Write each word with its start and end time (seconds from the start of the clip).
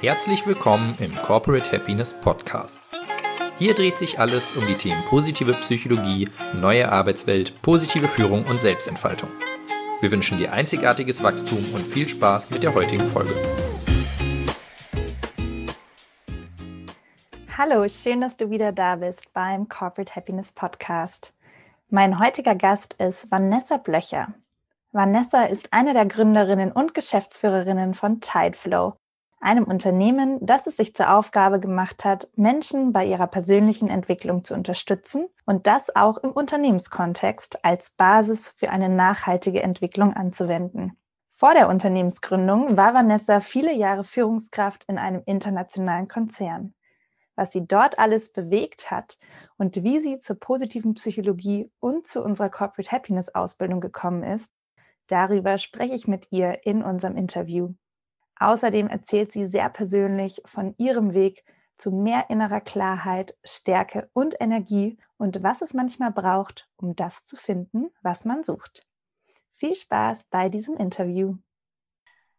Herzlich 0.00 0.46
willkommen 0.46 0.94
im 0.98 1.16
Corporate 1.16 1.72
Happiness 1.72 2.12
Podcast. 2.12 2.78
Hier 3.56 3.72
dreht 3.72 3.96
sich 3.96 4.18
alles 4.18 4.54
um 4.54 4.66
die 4.66 4.74
Themen 4.74 5.02
positive 5.06 5.54
Psychologie, 5.54 6.28
neue 6.52 6.92
Arbeitswelt, 6.92 7.62
positive 7.62 8.06
Führung 8.06 8.44
und 8.44 8.60
Selbstentfaltung. 8.60 9.30
Wir 10.02 10.12
wünschen 10.12 10.36
dir 10.36 10.52
einzigartiges 10.52 11.22
Wachstum 11.22 11.64
und 11.72 11.86
viel 11.86 12.06
Spaß 12.06 12.50
mit 12.50 12.62
der 12.62 12.74
heutigen 12.74 13.06
Folge. 13.06 13.32
Hallo, 17.56 17.88
schön, 17.88 18.20
dass 18.20 18.36
du 18.36 18.50
wieder 18.50 18.72
da 18.72 18.96
bist 18.96 19.32
beim 19.32 19.66
Corporate 19.66 20.14
Happiness 20.14 20.52
Podcast. 20.52 21.32
Mein 21.88 22.20
heutiger 22.20 22.54
Gast 22.54 22.92
ist 22.98 23.30
Vanessa 23.30 23.78
Blöcher. 23.78 24.34
Vanessa 24.92 25.44
ist 25.44 25.72
eine 25.72 25.94
der 25.94 26.04
Gründerinnen 26.04 26.70
und 26.70 26.92
Geschäftsführerinnen 26.92 27.94
von 27.94 28.20
Tideflow, 28.20 28.98
einem 29.46 29.64
Unternehmen, 29.64 30.44
das 30.44 30.66
es 30.66 30.76
sich 30.76 30.94
zur 30.94 31.14
Aufgabe 31.14 31.60
gemacht 31.60 32.04
hat, 32.04 32.28
Menschen 32.34 32.92
bei 32.92 33.06
ihrer 33.06 33.28
persönlichen 33.28 33.88
Entwicklung 33.88 34.44
zu 34.44 34.54
unterstützen 34.54 35.28
und 35.44 35.68
das 35.68 35.94
auch 35.94 36.18
im 36.18 36.32
Unternehmenskontext 36.32 37.64
als 37.64 37.90
Basis 37.90 38.48
für 38.56 38.70
eine 38.70 38.88
nachhaltige 38.88 39.62
Entwicklung 39.62 40.14
anzuwenden. 40.14 40.98
Vor 41.30 41.54
der 41.54 41.68
Unternehmensgründung 41.68 42.76
war 42.76 42.92
Vanessa 42.92 43.38
viele 43.38 43.72
Jahre 43.72 44.02
Führungskraft 44.02 44.84
in 44.88 44.98
einem 44.98 45.22
internationalen 45.26 46.08
Konzern. 46.08 46.74
Was 47.36 47.52
sie 47.52 47.68
dort 47.68 48.00
alles 48.00 48.32
bewegt 48.32 48.90
hat 48.90 49.16
und 49.58 49.84
wie 49.84 50.00
sie 50.00 50.20
zur 50.20 50.40
positiven 50.40 50.94
Psychologie 50.94 51.70
und 51.78 52.08
zu 52.08 52.24
unserer 52.24 52.50
Corporate 52.50 52.90
Happiness 52.90 53.32
Ausbildung 53.32 53.80
gekommen 53.80 54.24
ist, 54.24 54.50
darüber 55.06 55.58
spreche 55.58 55.94
ich 55.94 56.08
mit 56.08 56.32
ihr 56.32 56.66
in 56.66 56.82
unserem 56.82 57.16
Interview. 57.16 57.74
Außerdem 58.38 58.88
erzählt 58.88 59.32
sie 59.32 59.46
sehr 59.46 59.68
persönlich 59.70 60.42
von 60.44 60.74
ihrem 60.78 61.14
Weg 61.14 61.44
zu 61.78 61.90
mehr 61.90 62.30
innerer 62.30 62.60
Klarheit, 62.60 63.36
Stärke 63.44 64.08
und 64.12 64.34
Energie 64.40 64.98
und 65.18 65.42
was 65.42 65.62
es 65.62 65.72
manchmal 65.74 66.12
braucht, 66.12 66.68
um 66.76 66.96
das 66.96 67.24
zu 67.26 67.36
finden, 67.36 67.90
was 68.02 68.24
man 68.24 68.44
sucht. 68.44 68.86
Viel 69.56 69.74
Spaß 69.74 70.18
bei 70.30 70.48
diesem 70.48 70.76
Interview. 70.76 71.36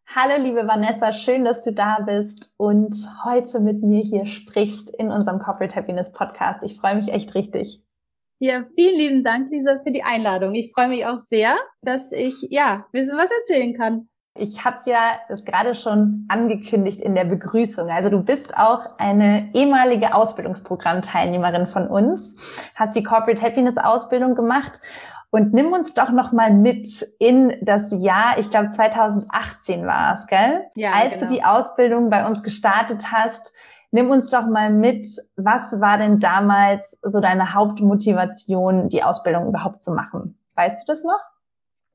Hallo 0.06 0.42
liebe 0.42 0.66
Vanessa, 0.66 1.12
schön, 1.12 1.44
dass 1.44 1.60
du 1.62 1.72
da 1.72 1.98
bist 2.00 2.50
und 2.56 2.96
heute 3.24 3.60
mit 3.60 3.82
mir 3.82 4.02
hier 4.02 4.26
sprichst 4.26 4.90
in 4.90 5.10
unserem 5.10 5.38
Corporate 5.38 5.76
Happiness 5.76 6.10
Podcast. 6.12 6.62
Ich 6.62 6.80
freue 6.80 6.94
mich 6.94 7.08
echt 7.08 7.34
richtig. 7.34 7.82
Ja, 8.38 8.64
vielen 8.74 8.96
lieben 8.96 9.24
Dank, 9.24 9.50
Lisa, 9.50 9.80
für 9.82 9.92
die 9.92 10.04
Einladung. 10.04 10.54
Ich 10.54 10.72
freue 10.72 10.88
mich 10.88 11.04
auch 11.04 11.18
sehr, 11.18 11.56
dass 11.82 12.12
ich 12.12 12.46
ja 12.50 12.86
wissen, 12.92 13.18
was 13.18 13.30
erzählen 13.30 13.76
kann. 13.76 14.08
Ich 14.38 14.64
habe 14.64 14.78
ja 14.86 15.18
das 15.28 15.44
gerade 15.44 15.74
schon 15.74 16.26
angekündigt 16.28 17.00
in 17.00 17.14
der 17.14 17.24
Begrüßung. 17.24 17.90
Also 17.90 18.08
du 18.08 18.22
bist 18.22 18.56
auch 18.56 18.98
eine 18.98 19.50
ehemalige 19.54 20.14
Ausbildungsprogrammteilnehmerin 20.14 21.66
von 21.66 21.88
uns, 21.88 22.36
hast 22.74 22.94
die 22.96 23.02
Corporate 23.02 23.42
Happiness 23.42 23.76
Ausbildung 23.76 24.34
gemacht 24.34 24.80
und 25.30 25.52
nimm 25.52 25.72
uns 25.72 25.92
doch 25.94 26.10
noch 26.10 26.32
mal 26.32 26.50
mit 26.50 26.88
in 27.18 27.54
das 27.60 27.92
Jahr, 27.92 28.38
ich 28.38 28.48
glaube 28.48 28.70
2018 28.70 29.86
war 29.86 30.14
es, 30.14 30.26
gell? 30.26 30.64
Ja, 30.74 30.92
Als 30.92 31.14
genau. 31.14 31.26
du 31.26 31.34
die 31.34 31.44
Ausbildung 31.44 32.08
bei 32.08 32.26
uns 32.26 32.42
gestartet 32.42 33.12
hast, 33.12 33.52
nimm 33.90 34.10
uns 34.10 34.30
doch 34.30 34.46
mal 34.46 34.70
mit, 34.70 35.06
was 35.36 35.80
war 35.80 35.98
denn 35.98 36.20
damals 36.20 36.98
so 37.02 37.20
deine 37.20 37.54
Hauptmotivation, 37.54 38.88
die 38.88 39.02
Ausbildung 39.02 39.48
überhaupt 39.48 39.82
zu 39.82 39.92
machen? 39.92 40.38
Weißt 40.54 40.80
du 40.80 40.92
das 40.92 41.02
noch? 41.04 41.20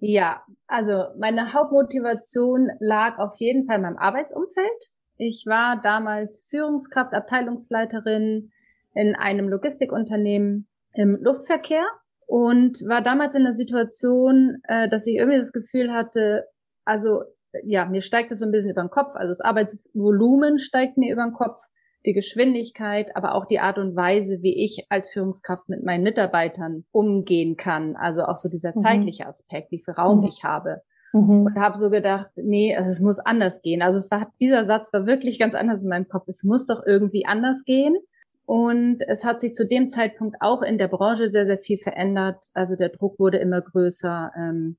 Ja, 0.06 0.44
also 0.68 1.06
meine 1.18 1.54
Hauptmotivation 1.54 2.70
lag 2.82 3.20
auf 3.20 3.36
jeden 3.38 3.66
Fall 3.66 3.78
in 3.78 3.84
meinem 3.84 3.98
Arbeitsumfeld. 3.98 4.92
Ich 5.16 5.46
war 5.48 5.80
damals 5.82 6.46
Führungskraft, 6.50 7.14
Abteilungsleiterin 7.14 8.52
in 8.96 9.16
einem 9.16 9.48
Logistikunternehmen 9.48 10.68
im 10.94 11.20
Luftverkehr 11.22 11.86
und 12.28 12.80
war 12.90 13.02
damals 13.02 13.36
in 13.36 13.46
der 13.46 13.54
Situation, 13.54 14.58
äh, 14.64 14.90
dass 14.90 15.08
ich 15.08 15.16
irgendwie 15.16 15.38
das 15.38 15.54
Gefühl 15.54 15.94
hatte, 15.94 16.48
also 16.84 17.24
ja, 17.64 17.86
mir 17.86 18.02
steigt 18.02 18.30
es 18.34 18.40
so 18.40 18.46
ein 18.46 18.52
bisschen 18.52 18.72
über 18.72 18.82
den 18.82 18.90
Kopf, 18.90 19.16
also 19.16 19.30
das 19.30 19.40
Arbeitsvolumen 19.40 20.60
steigt 20.60 20.98
mir 20.98 21.14
über 21.14 21.24
den 21.24 21.32
Kopf 21.32 21.62
die 22.06 22.14
Geschwindigkeit, 22.14 23.16
aber 23.16 23.36
auch 23.36 23.46
die 23.46 23.60
Art 23.60 23.78
und 23.78 23.96
Weise, 23.96 24.42
wie 24.42 24.64
ich 24.64 24.86
als 24.90 25.10
Führungskraft 25.10 25.70
mit 25.70 25.84
meinen 25.84 26.04
Mitarbeitern 26.04 26.86
umgehen 26.92 27.56
kann. 27.56 27.96
Also 27.96 28.24
auch 28.24 28.38
so 28.38 28.50
dieser 28.50 28.74
mhm. 28.76 28.82
zeitliche 28.82 29.26
Aspekt, 29.26 29.72
wie 29.72 29.82
viel 29.84 29.94
Raum 29.94 30.20
mhm. 30.20 30.28
ich 30.28 30.44
habe. 30.44 30.82
Mhm. 31.14 31.46
Und 31.46 31.60
habe 31.60 31.78
so 31.78 31.90
gedacht, 31.90 32.30
nee, 32.36 32.76
also 32.76 32.90
es 32.90 33.00
muss 33.00 33.20
anders 33.20 33.62
gehen. 33.62 33.82
Also 33.82 34.00
es 34.00 34.12
war, 34.12 34.32
dieser 34.42 34.66
Satz 34.66 34.92
war 34.92 35.06
wirklich 35.06 35.40
ganz 35.40 35.56
anders 35.56 35.84
in 35.84 35.90
meinem 35.90 36.08
Kopf. 36.08 36.28
Es 36.28 36.44
muss 36.44 36.66
doch 36.66 36.82
irgendwie 36.86 37.26
anders 37.26 37.64
gehen. 37.66 37.96
Und 38.46 39.02
es 39.08 39.24
hat 39.24 39.40
sich 39.40 39.54
zu 39.54 39.66
dem 39.66 39.90
Zeitpunkt 39.90 40.38
auch 40.42 40.62
in 40.62 40.78
der 40.78 40.90
Branche 40.90 41.30
sehr, 41.30 41.46
sehr 41.46 41.60
viel 41.60 41.78
verändert. 41.78 42.50
Also 42.54 42.76
der 42.76 42.90
Druck 42.90 43.18
wurde 43.20 43.38
immer 43.38 43.62
größer 43.62 44.32
ähm, 44.38 44.78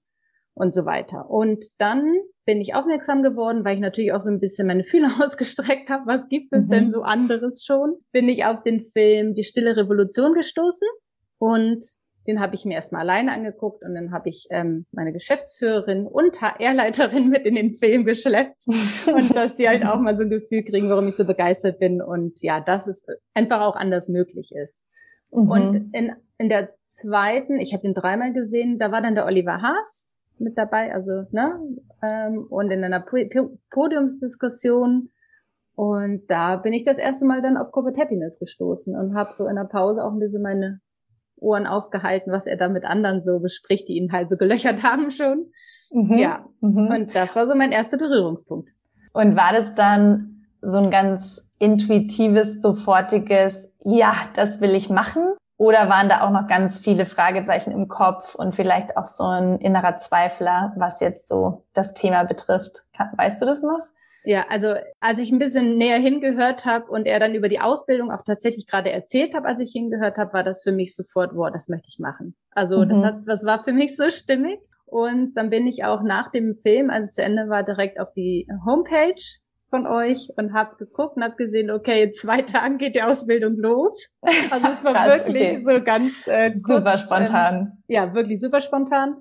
und 0.53 0.75
so 0.75 0.85
weiter. 0.85 1.31
Und 1.31 1.81
dann 1.81 2.05
bin 2.47 2.61
ich 2.61 2.75
aufmerksam 2.75 3.23
geworden, 3.23 3.65
weil 3.65 3.77
ich 3.77 3.81
natürlich 3.81 4.13
auch 4.13 4.21
so 4.21 4.31
ein 4.31 4.41
bisschen 4.41 4.67
meine 4.67 4.85
Fühler 4.85 5.09
ausgestreckt 5.25 5.91
habe. 5.91 6.05
Was 6.07 6.29
gibt 6.29 6.53
es 6.53 6.67
mhm. 6.67 6.71
denn 6.71 6.91
so 6.91 7.03
anderes 7.03 7.65
schon? 7.65 7.97
Bin 8.13 8.29
ich 8.29 8.45
auf 8.45 8.63
den 8.63 8.85
Film 8.87 9.35
Die 9.35 9.45
Stille 9.45 9.77
Revolution 9.77 10.35
gestoßen 10.35 10.89
und 11.39 11.85
den 12.27 12.41
habe 12.41 12.55
ich 12.55 12.65
mir 12.65 12.75
erstmal 12.75 13.03
alleine 13.03 13.33
angeguckt 13.33 13.83
und 13.85 13.95
dann 13.95 14.11
habe 14.13 14.31
ich 14.31 14.47
ähm, 14.51 14.87
meine 14.93 15.13
Geschäftsführerin 15.13 16.07
und 16.07 16.41
HR-Leiterin 16.41 17.29
mit 17.31 17.45
in 17.45 17.55
den 17.55 17.75
Film 17.75 18.05
geschleppt 18.05 18.65
und 19.07 19.37
dass 19.37 19.57
sie 19.57 19.69
halt 19.69 19.85
auch 19.85 20.01
mal 20.01 20.17
so 20.17 20.23
ein 20.23 20.31
Gefühl 20.31 20.65
kriegen, 20.65 20.89
warum 20.89 21.07
ich 21.07 21.17
so 21.17 21.27
begeistert 21.27 21.79
bin 21.79 22.01
und 22.01 22.41
ja, 22.43 22.61
dass 22.61 22.87
es 22.87 23.07
einfach 23.35 23.61
auch 23.61 23.77
anders 23.77 24.09
möglich 24.09 24.53
ist. 24.55 24.87
Mhm. 25.31 25.51
Und 25.51 25.75
in, 25.93 26.13
in 26.39 26.49
der 26.49 26.71
zweiten, 26.85 27.59
ich 27.59 27.75
habe 27.75 27.87
ihn 27.87 27.95
dreimal 27.95 28.33
gesehen, 28.33 28.79
da 28.79 28.91
war 28.91 29.03
dann 29.03 29.15
der 29.15 29.27
Oliver 29.27 29.61
Haas, 29.61 30.11
mit 30.39 30.59
dabei, 30.59 30.93
also 30.95 31.25
ne, 31.31 31.61
ähm, 32.03 32.47
und 32.49 32.71
in 32.71 32.85
einer 32.85 33.05
Podiumsdiskussion. 33.71 35.11
Und 35.77 36.23
da 36.29 36.57
bin 36.57 36.73
ich 36.73 36.85
das 36.85 36.99
erste 36.99 37.25
Mal 37.25 37.43
dann 37.43 37.57
auf 37.57 37.73
Corporate 37.73 38.01
Happiness 38.01 38.39
gestoßen 38.39 38.97
und 38.97 39.17
habe 39.17 39.33
so 39.33 39.49
in 39.49 39.57
der 39.57 39.65
Pause 39.65 40.05
auch 40.05 40.13
ein 40.13 40.21
bisschen 40.21 40.43
meine 40.43 40.81
Ohren 41.37 41.67
aufgehalten, 41.67 42.33
was 42.33 42.47
er 42.47 42.57
da 42.57 42.69
mit 42.69 42.85
anderen 42.85 43.23
so 43.23 43.41
bespricht, 43.41 43.89
die 43.89 43.97
ihn 43.97 44.13
halt 44.13 44.31
so 44.31 44.37
gelöchert 44.37 44.83
haben 44.83 45.11
schon. 45.11 45.51
Mhm. 45.91 46.19
Ja, 46.19 46.47
mhm. 46.61 46.89
und 46.89 47.15
das 47.15 47.35
war 47.37 47.47
so 47.47 47.55
mein 47.55 47.73
erster 47.73 47.99
Berührungspunkt. 47.99 48.71
Und 49.13 49.37
war 49.37 49.53
das 49.53 49.75
dann 49.75 50.47
so 50.61 50.79
ein 50.79 50.91
ganz 50.91 51.45
intuitives, 51.59 52.61
sofortiges, 52.61 53.71
ja, 53.85 54.15
das 54.35 54.61
will 54.61 54.75
ich 54.75 54.91
machen? 54.91 55.35
Oder 55.57 55.89
waren 55.89 56.09
da 56.09 56.23
auch 56.23 56.31
noch 56.31 56.49
ganz 56.49 56.79
viele 56.79 57.07
Fragezeichen 57.07 57.71
im 57.71 57.87
Kopf 57.87 58.35
und 58.35 58.57
vielleicht 58.57 58.97
auch 58.97 59.07
so 59.07 59.25
ein 59.25 59.59
innerer 59.61 59.99
Zweifler, 59.99 60.73
was 60.77 61.01
jetzt 61.01 61.29
so 61.29 61.65
das 61.75 61.95
Thema 61.95 62.25
betrifft? 62.25 62.85
Weißt 63.17 63.41
du 63.41 63.47
das 63.47 63.63
noch? 63.63 63.81
Ja, 64.25 64.47
also 64.49 64.75
als 65.01 65.19
ich 65.19 65.31
ein 65.31 65.39
bisschen 65.39 65.77
näher 65.77 65.99
hingehört 65.99 66.65
habe 66.65 66.91
und 66.91 67.07
er 67.07 67.21
dann 67.21 67.35
über 67.35 67.51
die 67.51 67.61
Ausbildung 67.61 68.11
auch 68.11 68.25
tatsächlich 68.25 68.67
gerade 68.67 68.91
erzählt 68.91 69.35
habe, 69.35 69.47
als 69.47 69.61
ich 69.61 69.73
hingehört 69.73 70.17
habe, 70.17 70.33
war 70.33 70.43
das 70.43 70.63
für 70.63 70.73
mich 70.73 70.97
sofort, 70.97 71.33
wow, 71.35 71.51
das 71.53 71.69
möchte 71.69 71.89
ich 71.89 71.99
machen. 71.99 72.35
Also 72.51 72.85
mhm. 72.85 72.89
das 72.89 73.05
hat, 73.05 73.17
das 73.27 73.45
war 73.45 73.63
für 73.63 73.73
mich 73.73 73.97
so 73.97 74.11
stimmig. 74.11 74.61
Und 74.87 75.35
dann 75.35 75.51
bin 75.51 75.67
ich 75.67 75.85
auch 75.85 76.03
nach 76.03 76.31
dem 76.31 76.57
Film, 76.57 76.89
als 76.89 77.11
es 77.11 77.15
zu 77.15 77.23
Ende 77.23 77.49
war, 77.49 77.65
direkt 77.65 78.01
auf 78.01 78.13
die 78.15 78.49
Homepage 78.65 79.15
von 79.75 79.89
euch 79.89 80.29
und 80.37 80.53
habe 80.53 80.77
geguckt 80.77 81.17
und 81.17 81.25
habe 81.25 81.35
gesehen, 81.35 81.73
okay, 81.73 82.05
in 82.05 82.15
zwei 82.15 82.43
Tagen 82.43 82.79
geht 82.79 82.95
die 82.95 83.03
Ausbildung 83.03 83.57
los. 83.57 84.15
Also 84.51 84.69
es 84.69 84.85
war 84.85 84.93
Krass, 84.93 85.19
wirklich 85.19 85.43
okay. 85.43 85.65
so 85.67 85.83
ganz 85.83 86.27
äh, 86.29 86.53
kurz, 86.63 86.79
super 86.79 86.99
spontan. 86.99 87.55
Ähm, 87.55 87.83
ja, 87.89 88.15
wirklich 88.15 88.41
super 88.41 88.61
spontan. 88.61 89.17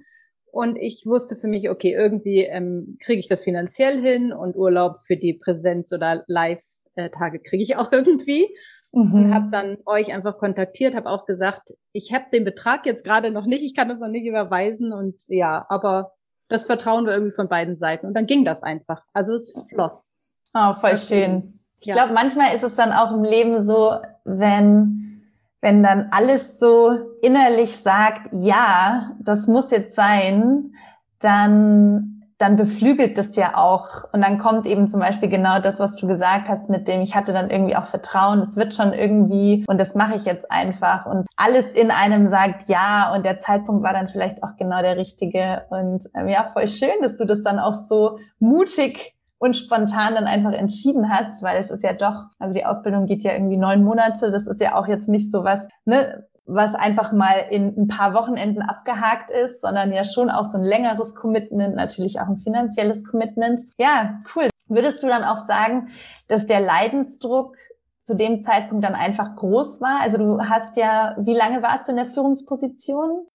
Und 0.51 0.75
ich 0.75 1.05
wusste 1.07 1.35
für 1.35 1.47
mich, 1.47 1.71
okay, 1.71 1.93
irgendwie 1.93 2.43
ähm, 2.43 2.99
kriege 3.03 3.19
ich 3.19 3.27
das 3.27 3.43
finanziell 3.43 3.99
hin 3.99 4.31
und 4.31 4.55
Urlaub 4.55 4.97
für 5.07 5.17
die 5.17 5.33
Präsenz 5.33 5.91
oder 5.91 6.23
Live-Tage 6.27 7.39
kriege 7.39 7.63
ich 7.63 7.75
auch 7.75 7.91
irgendwie. 7.91 8.47
Mhm. 8.91 9.13
Und 9.13 9.33
habe 9.33 9.49
dann 9.51 9.77
euch 9.87 10.13
einfach 10.13 10.37
kontaktiert, 10.37 10.93
habe 10.93 11.09
auch 11.09 11.25
gesagt, 11.25 11.73
ich 11.93 12.13
habe 12.13 12.25
den 12.31 12.43
Betrag 12.43 12.85
jetzt 12.85 13.03
gerade 13.03 13.31
noch 13.31 13.47
nicht, 13.47 13.63
ich 13.63 13.73
kann 13.73 13.89
das 13.89 14.01
noch 14.01 14.07
nicht 14.07 14.27
überweisen 14.27 14.93
und 14.93 15.23
ja, 15.29 15.65
aber 15.69 16.11
das 16.47 16.65
Vertrauen 16.65 17.07
war 17.07 17.13
irgendwie 17.13 17.33
von 17.33 17.49
beiden 17.49 17.77
Seiten. 17.77 18.05
Und 18.05 18.13
dann 18.13 18.27
ging 18.27 18.45
das 18.45 18.61
einfach. 18.61 19.01
Also 19.13 19.33
es 19.33 19.55
floss. 19.69 20.15
Oh, 20.53 20.73
voll 20.73 20.97
schön. 20.97 21.59
Ich 21.79 21.87
ja. 21.87 21.95
glaube, 21.95 22.13
manchmal 22.13 22.55
ist 22.55 22.63
es 22.63 22.75
dann 22.75 22.93
auch 22.93 23.11
im 23.11 23.23
Leben 23.23 23.63
so, 23.63 23.97
wenn, 24.23 25.21
wenn 25.61 25.83
dann 25.83 26.07
alles 26.11 26.59
so 26.59 26.97
innerlich 27.21 27.77
sagt, 27.77 28.29
ja, 28.31 29.11
das 29.19 29.47
muss 29.47 29.71
jetzt 29.71 29.95
sein, 29.95 30.73
dann, 31.19 32.23
dann 32.37 32.55
beflügelt 32.55 33.17
das 33.17 33.35
ja 33.35 33.57
auch. 33.57 34.13
Und 34.13 34.21
dann 34.21 34.37
kommt 34.37 34.65
eben 34.65 34.89
zum 34.89 34.99
Beispiel 34.99 35.27
genau 35.27 35.59
das, 35.59 35.79
was 35.79 35.95
du 35.95 36.07
gesagt 36.07 36.49
hast, 36.49 36.69
mit 36.69 36.87
dem 36.87 37.01
ich 37.01 37.15
hatte 37.15 37.33
dann 37.33 37.49
irgendwie 37.49 37.75
auch 37.75 37.87
Vertrauen, 37.87 38.39
das 38.39 38.55
wird 38.55 38.75
schon 38.75 38.93
irgendwie 38.93 39.65
und 39.67 39.77
das 39.77 39.95
mache 39.95 40.15
ich 40.15 40.25
jetzt 40.25 40.49
einfach. 40.51 41.05
Und 41.05 41.25
alles 41.35 41.71
in 41.71 41.91
einem 41.91 42.29
sagt 42.29 42.69
ja 42.69 43.13
und 43.13 43.25
der 43.25 43.39
Zeitpunkt 43.39 43.83
war 43.83 43.93
dann 43.93 44.07
vielleicht 44.07 44.43
auch 44.43 44.55
genau 44.57 44.81
der 44.81 44.97
richtige. 44.97 45.63
Und 45.69 46.05
ähm, 46.15 46.29
ja, 46.29 46.49
voll 46.53 46.67
schön, 46.67 47.01
dass 47.01 47.17
du 47.17 47.25
das 47.25 47.41
dann 47.41 47.59
auch 47.59 47.73
so 47.73 48.19
mutig 48.39 49.12
und 49.43 49.57
spontan 49.57 50.15
dann 50.15 50.23
einfach 50.23 50.53
entschieden 50.53 51.09
hast, 51.09 51.43
weil 51.43 51.59
es 51.59 51.69
ist 51.69 51.83
ja 51.83 51.91
doch, 51.91 52.27
also 52.39 52.57
die 52.57 52.65
Ausbildung 52.65 53.07
geht 53.07 53.23
ja 53.23 53.33
irgendwie 53.33 53.57
neun 53.57 53.83
Monate, 53.83 54.31
das 54.31 54.47
ist 54.47 54.61
ja 54.61 54.75
auch 54.75 54.87
jetzt 54.87 55.09
nicht 55.09 55.33
so 55.33 55.43
was, 55.43 55.67
ne, 55.83 56.25
was 56.45 56.73
einfach 56.75 57.11
mal 57.11 57.47
in 57.49 57.75
ein 57.77 57.87
paar 57.89 58.13
Wochenenden 58.13 58.61
abgehakt 58.61 59.31
ist, 59.31 59.59
sondern 59.59 59.91
ja 59.91 60.05
schon 60.05 60.29
auch 60.29 60.45
so 60.45 60.57
ein 60.57 60.63
längeres 60.63 61.13
Commitment, 61.13 61.75
natürlich 61.75 62.21
auch 62.21 62.27
ein 62.27 62.37
finanzielles 62.37 63.03
Commitment. 63.03 63.59
Ja, 63.77 64.21
cool. 64.33 64.47
Würdest 64.69 65.03
du 65.03 65.07
dann 65.07 65.25
auch 65.25 65.45
sagen, 65.45 65.89
dass 66.29 66.47
der 66.47 66.61
Leidensdruck 66.61 67.57
zu 68.03 68.15
dem 68.15 68.43
Zeitpunkt 68.43 68.85
dann 68.85 68.95
einfach 68.95 69.35
groß 69.35 69.81
war? 69.81 69.99
Also 69.99 70.15
du 70.15 70.39
hast 70.39 70.77
ja, 70.77 71.17
wie 71.19 71.35
lange 71.35 71.61
warst 71.61 71.89
du 71.89 71.91
in 71.91 71.97
der 71.97 72.07
Führungsposition? 72.07 73.27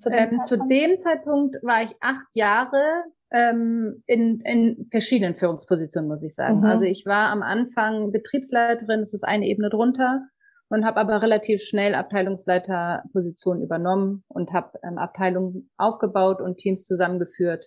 Zu 0.00 0.10
dem, 0.10 0.32
ähm, 0.32 0.42
zu 0.42 0.58
dem 0.58 0.98
Zeitpunkt 0.98 1.54
war 1.62 1.84
ich 1.84 1.94
acht 2.00 2.26
Jahre 2.34 2.82
ähm, 3.32 4.02
in, 4.06 4.40
in 4.40 4.86
verschiedenen 4.90 5.34
Führungspositionen, 5.34 6.08
muss 6.08 6.24
ich 6.24 6.34
sagen. 6.34 6.58
Mhm. 6.58 6.64
Also 6.64 6.84
ich 6.84 7.04
war 7.06 7.30
am 7.30 7.42
Anfang 7.42 8.12
Betriebsleiterin, 8.12 9.00
das 9.00 9.14
ist 9.14 9.24
eine 9.24 9.46
Ebene 9.46 9.70
drunter, 9.70 10.22
und 10.68 10.84
habe 10.84 10.96
aber 10.98 11.22
relativ 11.22 11.62
schnell 11.62 11.94
Abteilungsleiterposition 11.94 13.62
übernommen 13.62 14.24
und 14.28 14.52
habe 14.52 14.78
ähm, 14.82 14.98
Abteilungen 14.98 15.70
aufgebaut 15.76 16.40
und 16.40 16.56
Teams 16.56 16.84
zusammengeführt. 16.84 17.66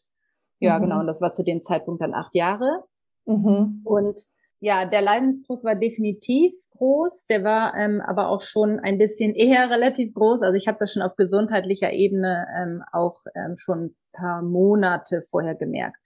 Ja, 0.59 0.77
mhm. 0.77 0.83
genau. 0.83 1.00
Und 1.00 1.07
das 1.07 1.21
war 1.21 1.31
zu 1.31 1.44
dem 1.44 1.61
Zeitpunkt 1.61 2.01
dann 2.01 2.13
acht 2.13 2.35
Jahre. 2.35 2.83
Mhm. 3.25 3.81
Und 3.85 4.19
ja, 4.59 4.85
der 4.85 5.01
Leidensdruck 5.01 5.63
war 5.63 5.75
definitiv 5.75 6.53
groß. 6.71 7.27
Der 7.27 7.44
war 7.44 7.75
ähm, 7.75 8.01
aber 8.01 8.29
auch 8.29 8.41
schon 8.41 8.79
ein 8.79 8.97
bisschen 8.97 9.33
eher 9.35 9.69
relativ 9.71 10.13
groß. 10.13 10.41
Also 10.41 10.56
ich 10.56 10.67
habe 10.67 10.77
das 10.79 10.94
schon 10.94 11.01
auf 11.01 11.15
gesundheitlicher 11.15 11.91
Ebene 11.91 12.45
ähm, 12.57 12.83
auch 12.91 13.17
ähm, 13.35 13.56
schon 13.57 13.85
ein 13.85 13.95
paar 14.13 14.41
Monate 14.41 15.23
vorher 15.29 15.56
gemerkt. 15.56 16.06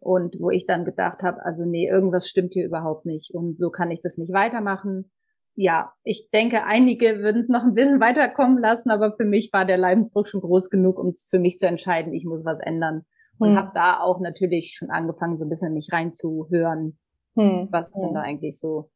Und 0.00 0.36
wo 0.38 0.50
ich 0.50 0.66
dann 0.66 0.84
gedacht 0.84 1.22
habe, 1.22 1.44
also 1.44 1.64
nee, 1.64 1.88
irgendwas 1.88 2.28
stimmt 2.28 2.52
hier 2.52 2.66
überhaupt 2.66 3.06
nicht. 3.06 3.32
Und 3.32 3.58
so 3.58 3.70
kann 3.70 3.90
ich 3.90 4.00
das 4.02 4.18
nicht 4.18 4.34
weitermachen. 4.34 5.10
Ja, 5.54 5.92
ich 6.02 6.28
denke, 6.30 6.64
einige 6.64 7.20
würden 7.20 7.40
es 7.40 7.48
noch 7.48 7.64
ein 7.64 7.74
bisschen 7.74 8.00
weiterkommen 8.00 8.58
lassen, 8.58 8.90
aber 8.90 9.14
für 9.16 9.24
mich 9.24 9.50
war 9.52 9.64
der 9.64 9.78
Leidensdruck 9.78 10.28
schon 10.28 10.40
groß 10.40 10.68
genug, 10.68 10.98
um 10.98 11.14
für 11.14 11.38
mich 11.38 11.58
zu 11.58 11.66
entscheiden, 11.66 12.12
ich 12.12 12.24
muss 12.24 12.44
was 12.44 12.58
ändern. 12.60 13.04
Und 13.38 13.50
hm. 13.50 13.56
habe 13.56 13.70
da 13.72 14.00
auch 14.00 14.20
natürlich 14.20 14.74
schon 14.76 14.90
angefangen, 14.90 15.38
so 15.38 15.44
ein 15.44 15.48
bisschen 15.48 15.72
mich 15.72 15.90
reinzuhören, 15.92 16.98
hm. 17.34 17.68
was 17.70 17.94
hm. 17.94 18.02
denn 18.02 18.14
da 18.14 18.20
eigentlich 18.20 18.58
so 18.58 18.90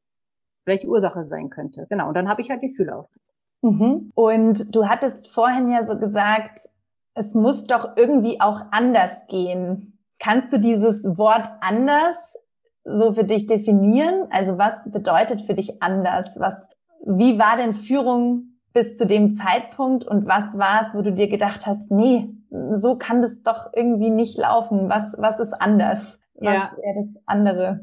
vielleicht 0.64 0.84
Ursache 0.84 1.24
sein 1.24 1.48
könnte. 1.48 1.86
Genau. 1.88 2.08
Und 2.08 2.14
dann 2.14 2.28
habe 2.28 2.42
ich 2.42 2.50
halt 2.50 2.62
die 2.62 2.74
Fühler 2.74 2.98
auf. 2.98 3.10
Mhm. 3.62 4.12
Und 4.14 4.74
du 4.74 4.86
hattest 4.86 5.28
vorhin 5.28 5.70
ja 5.70 5.86
so 5.86 5.98
gesagt, 5.98 6.60
es 7.14 7.34
muss 7.34 7.64
doch 7.64 7.96
irgendwie 7.96 8.40
auch 8.40 8.60
anders 8.70 9.26
gehen. 9.28 9.98
Kannst 10.18 10.52
du 10.52 10.58
dieses 10.58 11.04
Wort 11.16 11.48
anders 11.60 12.36
so 12.84 13.14
für 13.14 13.24
dich 13.24 13.46
definieren? 13.46 14.28
Also 14.30 14.58
was 14.58 14.74
bedeutet 14.84 15.42
für 15.42 15.54
dich 15.54 15.82
anders? 15.82 16.36
Was, 16.38 16.54
wie 17.04 17.38
war 17.38 17.56
denn 17.56 17.74
Führung 17.74 18.58
bis 18.72 18.96
zu 18.96 19.06
dem 19.06 19.34
Zeitpunkt 19.34 20.04
und 20.04 20.26
was 20.26 20.56
war 20.58 20.86
es, 20.86 20.94
wo 20.94 21.02
du 21.02 21.12
dir 21.12 21.28
gedacht 21.28 21.66
hast, 21.66 21.90
nee, 21.90 22.28
so 22.76 22.96
kann 22.96 23.22
das 23.22 23.42
doch 23.42 23.72
irgendwie 23.74 24.10
nicht 24.10 24.38
laufen. 24.38 24.88
Was, 24.88 25.16
was 25.18 25.40
ist 25.40 25.52
anders? 25.52 26.20
Was 26.34 26.54
ja. 26.54 26.72
wäre 26.76 27.06
das 27.06 27.22
andere? 27.26 27.80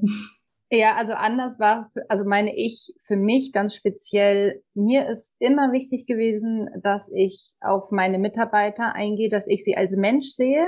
Ja, 0.72 0.96
also 0.96 1.14
anders 1.14 1.60
war, 1.60 1.90
also 2.10 2.26
meine 2.26 2.56
ich 2.56 2.94
für 3.04 3.18
mich 3.18 3.54
ganz 3.54 3.76
speziell, 3.76 4.64
mir 4.74 5.08
ist 5.08 5.36
immer 5.40 5.72
wichtig 5.72 6.08
gewesen, 6.08 6.70
dass 6.82 7.12
ich 7.14 7.54
auf 7.62 7.92
meine 7.92 8.18
Mitarbeiter 8.18 8.96
eingehe, 8.96 9.30
dass 9.30 9.48
ich 9.48 9.64
sie 9.64 9.78
als 9.78 9.96
Mensch 9.96 10.28
sehe, 10.30 10.66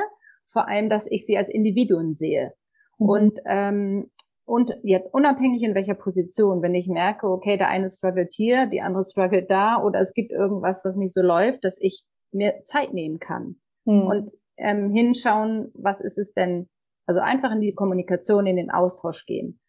vor 0.48 0.68
allem, 0.68 0.90
dass 0.90 1.10
ich 1.10 1.26
sie 1.26 1.38
als 1.38 1.50
Individuen 1.50 2.14
sehe. 2.14 2.54
Mhm. 3.00 3.10
Und 3.10 3.40
ähm, 3.46 4.12
und 4.48 4.72
jetzt 4.82 5.14
unabhängig 5.14 5.62
in 5.62 5.76
welcher 5.76 5.94
Position, 5.94 6.62
wenn 6.62 6.74
ich 6.74 6.88
merke, 6.88 7.28
okay, 7.28 7.58
der 7.58 7.68
eine 7.68 7.90
struggelt 7.90 8.32
hier, 8.34 8.66
die 8.66 8.80
andere 8.80 9.04
struggelt 9.04 9.52
da 9.52 9.84
oder 9.84 10.00
es 10.00 10.14
gibt 10.14 10.32
irgendwas, 10.32 10.86
was 10.86 10.96
nicht 10.96 11.14
so 11.14 11.22
läuft, 11.22 11.66
dass 11.66 11.78
ich 11.82 12.06
mir 12.32 12.64
Zeit 12.64 12.94
nehmen 12.94 13.20
kann 13.20 13.58
mhm. 13.84 14.04
und 14.04 14.32
ähm, 14.56 14.90
hinschauen, 14.94 15.70
was 15.74 16.00
ist 16.00 16.18
es 16.18 16.34
denn, 16.34 16.70
also 17.06 17.20
einfach 17.20 17.52
in 17.52 17.60
die 17.60 17.74
Kommunikation, 17.74 18.48
in 18.48 18.56
den 18.56 18.72
Austausch 18.72 19.26
gehen. 19.26 19.60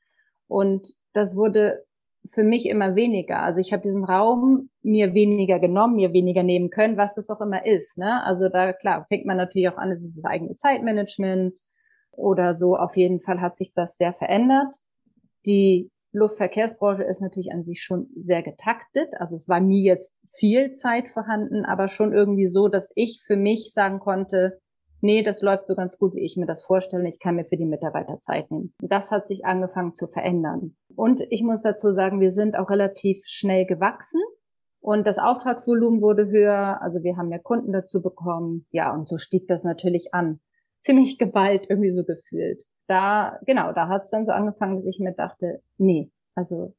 Und 0.49 0.95
das 1.13 1.37
wurde 1.37 1.85
für 2.27 2.45
mich 2.45 2.69
immer 2.69 2.95
weniger. 2.95 3.43
Also 3.43 3.61
ich 3.61 3.73
habe 3.73 3.83
diesen 3.83 4.05
Raum 4.05 4.71
mir 4.83 5.15
weniger 5.15 5.59
genommen, 5.59 5.97
mir 5.97 6.13
weniger 6.13 6.43
nehmen 6.43 6.71
können, 6.71 6.97
was 6.97 7.15
das 7.15 7.31
auch 7.31 7.41
immer 7.41 7.65
ist. 7.65 7.97
Ne? 7.97 8.23
Also 8.25 8.49
da 8.49 8.73
klar 8.73 9.07
fängt 9.09 9.27
man 9.27 9.37
natürlich 9.37 9.69
auch 9.69 9.79
an, 9.79 9.91
es 9.91 10.05
ist 10.05 10.17
das 10.17 10.25
eigene 10.25 10.57
Zeitmanagement 10.57 11.61
oder 12.11 12.55
so. 12.55 12.77
Auf 12.77 12.97
jeden 12.97 13.21
Fall 13.21 13.41
hat 13.41 13.57
sich 13.57 13.73
das 13.73 13.97
sehr 13.97 14.13
verändert. 14.13 14.75
Die 15.47 15.91
Luftverkehrsbranche 16.13 17.05
ist 17.05 17.21
natürlich 17.21 17.53
an 17.53 17.65
sich 17.65 17.83
schon 17.83 18.09
sehr 18.17 18.43
getaktet. 18.43 19.15
Also 19.19 19.37
es 19.37 19.49
war 19.49 19.61
nie 19.61 19.85
jetzt 19.85 20.13
viel 20.29 20.73
Zeit 20.73 21.09
vorhanden, 21.09 21.65
aber 21.65 21.89
schon 21.89 22.13
irgendwie 22.13 22.49
so, 22.49 22.69
dass 22.69 22.93
ich 22.97 23.23
für 23.25 23.37
mich 23.37 23.73
sagen 23.73 24.01
konnte, 24.01 24.59
nee, 25.01 25.23
das 25.23 25.43
läuft 25.43 25.67
so 25.69 25.75
ganz 25.75 25.99
gut, 25.99 26.15
wie 26.15 26.25
ich 26.25 26.37
mir 26.37 26.47
das 26.47 26.63
vorstelle. 26.63 27.09
Ich 27.09 27.21
kann 27.21 27.37
mir 27.37 27.45
für 27.45 27.57
die 27.57 27.65
Mitarbeiter 27.65 28.21
Zeit 28.21 28.51
nehmen. 28.51 28.75
Das 28.81 29.11
hat 29.11 29.29
sich 29.29 29.45
angefangen 29.45 29.95
zu 29.95 30.07
verändern. 30.07 30.77
Und 30.95 31.21
ich 31.31 31.43
muss 31.43 31.63
dazu 31.63 31.91
sagen, 31.91 32.21
wir 32.21 32.33
sind 32.33 32.57
auch 32.57 32.71
relativ 32.71 33.23
schnell 33.27 33.67
gewachsen. 33.67 34.21
Und 34.81 35.07
das 35.07 35.19
Auftragsvolumen 35.19 36.01
wurde 36.01 36.29
höher. 36.29 36.81
Also 36.83 37.03
wir 37.03 37.17
haben 37.17 37.29
mehr 37.29 37.41
Kunden 37.41 37.73
dazu 37.73 38.01
bekommen. 38.01 38.67
Ja, 38.71 38.95
und 38.95 39.09
so 39.09 39.19
stieg 39.19 39.47
das 39.49 39.65
natürlich 39.65 40.15
an. 40.15 40.41
Ziemlich 40.81 41.19
geballt 41.19 41.67
irgendwie 41.69 41.93
so 41.93 42.05
gefühlt. 42.05 42.65
Da, 42.87 43.39
genau, 43.45 43.73
da 43.73 43.89
hat 43.89 44.05
es 44.05 44.11
dann 44.11 44.25
so 44.25 44.33
angefangen, 44.33 44.77
dass 44.77 44.87
ich 44.87 44.99
mir 45.01 45.13
dachte, 45.13 45.63
nee, 45.77 46.11
also 46.35 46.75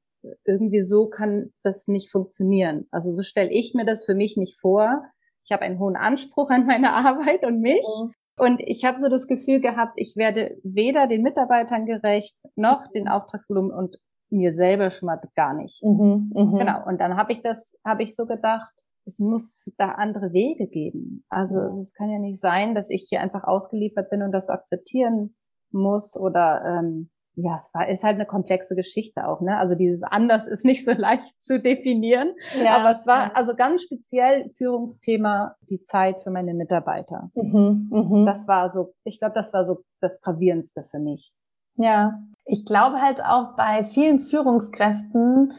irgendwie 0.46 0.82
so 0.82 1.08
kann 1.08 1.54
das 1.64 1.88
nicht 1.88 2.12
funktionieren. 2.12 2.88
Also 2.92 3.14
so 3.14 3.22
stelle 3.22 3.52
ich 3.52 3.74
mir 3.74 3.86
das 3.86 4.06
für 4.06 4.16
mich 4.16 4.38
nicht 4.38 4.60
vor 4.60 5.04
ich 5.50 5.54
habe 5.54 5.64
einen 5.64 5.80
hohen 5.80 5.96
Anspruch 5.96 6.52
an 6.52 6.68
meine 6.68 6.94
Arbeit 6.94 7.44
und 7.44 7.60
mich. 7.60 7.88
Mhm. 8.02 8.14
Und 8.38 8.62
ich 8.62 8.86
habe 8.86 9.00
so 9.00 9.10
das 9.10 9.28
Gefühl 9.28 9.60
gehabt, 9.60 9.94
ich 9.96 10.16
werde 10.16 10.58
weder 10.64 11.08
den 11.08 11.24
Mitarbeitern 11.24 11.86
gerecht, 11.86 12.38
noch 12.56 12.88
den 12.92 13.10
Auftragsvolumen 13.10 13.72
und 13.72 13.98
mir 14.30 14.54
selber 14.54 14.92
schon 14.92 15.08
mal 15.08 15.20
gar 15.36 15.54
nicht. 15.56 15.84
Mhm, 15.84 16.32
mh. 16.34 16.60
Genau. 16.60 16.88
Und 16.88 17.02
dann 17.02 17.18
habe 17.18 17.34
ich 17.34 17.42
das, 17.42 17.80
habe 17.84 18.04
ich 18.04 18.16
so 18.16 18.28
gedacht, 18.28 18.70
es 19.06 19.18
muss 19.20 19.70
da 19.78 19.90
andere 19.94 20.32
Wege 20.34 20.68
geben. 20.68 21.26
Also 21.30 21.60
es 21.80 21.96
kann 21.96 22.12
ja 22.12 22.20
nicht 22.20 22.40
sein, 22.40 22.76
dass 22.76 22.92
ich 22.92 23.08
hier 23.10 23.22
einfach 23.22 23.44
ausgeliefert 23.44 24.10
bin 24.12 24.22
und 24.22 24.32
das 24.32 24.50
akzeptieren 24.50 25.36
muss 25.72 26.16
oder 26.16 26.64
ähm, 26.64 27.10
ja, 27.36 27.56
es 27.56 27.72
war, 27.74 27.88
ist 27.88 28.04
halt 28.04 28.16
eine 28.16 28.26
komplexe 28.26 28.76
Geschichte 28.76 29.28
auch, 29.28 29.42
ne? 29.42 29.58
Also 29.58 29.76
dieses 29.76 30.04
anders 30.04 30.48
ist 30.48 30.66
nicht 30.66 30.86
so 30.86 30.92
leicht 30.98 31.42
zu 31.42 31.60
definieren. 31.60 32.34
Ja, 32.64 32.78
aber 32.78 32.92
es 32.92 33.08
war 33.08 33.36
also 33.36 33.56
ganz 33.56 33.84
speziell 33.84 34.50
Führungsthema 34.58 35.56
die 35.70 35.84
Zeit 35.84 36.22
für 36.22 36.32
meine 36.32 36.54
Mitarbeiter. 36.54 37.32
Mhm, 37.36 37.90
mh. 37.92 38.26
Das 38.26 38.48
war 38.48 38.70
so, 38.70 38.94
ich 39.04 39.20
glaube, 39.20 39.36
das 39.36 39.54
war 39.54 39.66
so 39.66 39.84
das 40.02 40.22
gravierendste 40.22 40.84
für 40.84 41.00
mich. 41.00 41.34
Ja, 41.76 42.20
ich 42.46 42.66
glaube 42.66 43.02
halt 43.02 43.24
auch 43.24 43.56
bei 43.56 43.86
vielen 43.86 44.20
Führungskräften, 44.20 45.54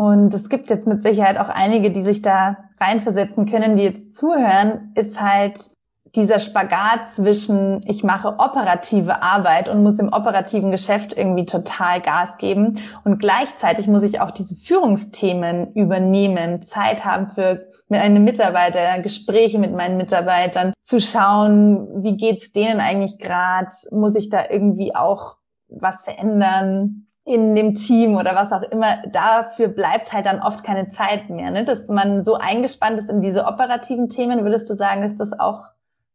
und 0.00 0.32
es 0.32 0.48
gibt 0.48 0.70
jetzt 0.70 0.86
mit 0.86 1.02
Sicherheit 1.02 1.36
auch 1.36 1.50
einige, 1.50 1.90
die 1.90 2.00
sich 2.00 2.22
da 2.22 2.56
reinversetzen 2.80 3.44
können, 3.44 3.76
die 3.76 3.82
jetzt 3.82 4.16
zuhören, 4.16 4.92
ist 4.94 5.20
halt 5.20 5.60
dieser 6.14 6.38
Spagat 6.38 7.10
zwischen, 7.10 7.82
ich 7.86 8.02
mache 8.02 8.38
operative 8.38 9.22
Arbeit 9.22 9.68
und 9.68 9.82
muss 9.82 9.98
im 9.98 10.12
operativen 10.12 10.70
Geschäft 10.70 11.16
irgendwie 11.16 11.46
total 11.46 12.00
Gas 12.00 12.36
geben 12.38 12.80
und 13.04 13.18
gleichzeitig 13.18 13.86
muss 13.86 14.02
ich 14.02 14.20
auch 14.20 14.30
diese 14.30 14.56
Führungsthemen 14.56 15.72
übernehmen, 15.74 16.62
Zeit 16.62 17.04
haben 17.04 17.28
für 17.28 17.68
meine 17.88 18.20
Mitarbeiter, 18.20 19.00
Gespräche 19.02 19.58
mit 19.58 19.74
meinen 19.74 19.96
Mitarbeitern, 19.96 20.72
zu 20.80 21.00
schauen, 21.00 22.02
wie 22.02 22.16
geht's 22.16 22.52
denen 22.52 22.80
eigentlich 22.80 23.18
gerade, 23.18 23.70
muss 23.90 24.14
ich 24.14 24.30
da 24.30 24.44
irgendwie 24.48 24.94
auch 24.94 25.36
was 25.68 26.02
verändern 26.02 27.06
in 27.24 27.54
dem 27.54 27.74
Team 27.74 28.16
oder 28.16 28.34
was 28.34 28.52
auch 28.52 28.62
immer, 28.62 29.02
dafür 29.12 29.68
bleibt 29.68 30.12
halt 30.12 30.26
dann 30.26 30.40
oft 30.40 30.64
keine 30.64 30.88
Zeit 30.88 31.30
mehr, 31.30 31.50
ne? 31.50 31.64
dass 31.64 31.88
man 31.88 32.22
so 32.22 32.34
eingespannt 32.34 32.98
ist 32.98 33.10
in 33.10 33.20
diese 33.20 33.44
operativen 33.44 34.08
Themen. 34.08 34.42
Würdest 34.42 34.68
du 34.70 34.74
sagen, 34.74 35.02
ist 35.02 35.20
das 35.20 35.38
auch 35.38 35.64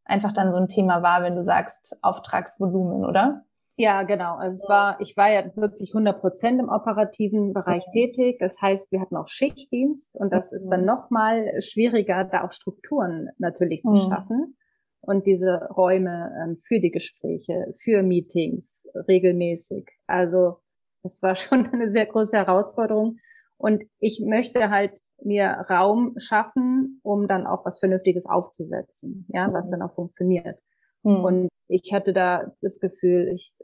einfach 0.06 0.32
dann 0.32 0.50
so 0.50 0.58
ein 0.58 0.68
Thema 0.68 1.02
war, 1.02 1.22
wenn 1.22 1.36
du 1.36 1.42
sagst 1.42 1.96
Auftragsvolumen, 2.02 3.04
oder? 3.04 3.42
Ja, 3.78 4.04
genau. 4.04 4.36
Also 4.36 4.52
es 4.52 4.68
war, 4.70 4.98
ich 5.00 5.16
war 5.18 5.30
ja 5.30 5.44
wirklich 5.54 5.90
100 5.90 6.18
Prozent 6.18 6.60
im 6.60 6.70
operativen 6.70 7.52
Bereich 7.52 7.84
tätig. 7.92 8.38
Das 8.40 8.60
heißt, 8.62 8.90
wir 8.90 9.00
hatten 9.00 9.16
auch 9.16 9.28
Schichtdienst 9.28 10.16
und 10.16 10.32
das 10.32 10.52
ist 10.52 10.68
dann 10.70 10.80
mhm. 10.80 10.86
noch 10.86 11.10
mal 11.10 11.60
schwieriger, 11.60 12.24
da 12.24 12.44
auch 12.44 12.52
Strukturen 12.52 13.28
natürlich 13.38 13.82
zu 13.82 13.92
mhm. 13.92 14.08
schaffen 14.08 14.56
und 15.02 15.26
diese 15.26 15.68
Räume 15.76 16.32
ähm, 16.42 16.56
für 16.56 16.80
die 16.80 16.90
Gespräche, 16.90 17.72
für 17.78 18.02
Meetings 18.02 18.88
regelmäßig. 19.08 19.86
Also 20.06 20.56
das 21.02 21.22
war 21.22 21.36
schon 21.36 21.66
eine 21.66 21.88
sehr 21.90 22.06
große 22.06 22.36
Herausforderung. 22.36 23.18
Und 23.58 23.84
ich 23.98 24.22
möchte 24.24 24.70
halt 24.70 25.00
mir 25.22 25.64
Raum 25.70 26.14
schaffen, 26.18 27.00
um 27.02 27.26
dann 27.26 27.46
auch 27.46 27.64
was 27.64 27.78
Vernünftiges 27.78 28.26
aufzusetzen, 28.26 29.26
ja, 29.28 29.52
was 29.52 29.66
mhm. 29.66 29.70
dann 29.72 29.82
auch 29.82 29.94
funktioniert. 29.94 30.58
Mhm. 31.02 31.24
Und 31.24 31.48
ich 31.68 31.92
hatte 31.92 32.12
da 32.12 32.52
das 32.60 32.80
Gefühl, 32.80 33.30
ich 33.34 33.54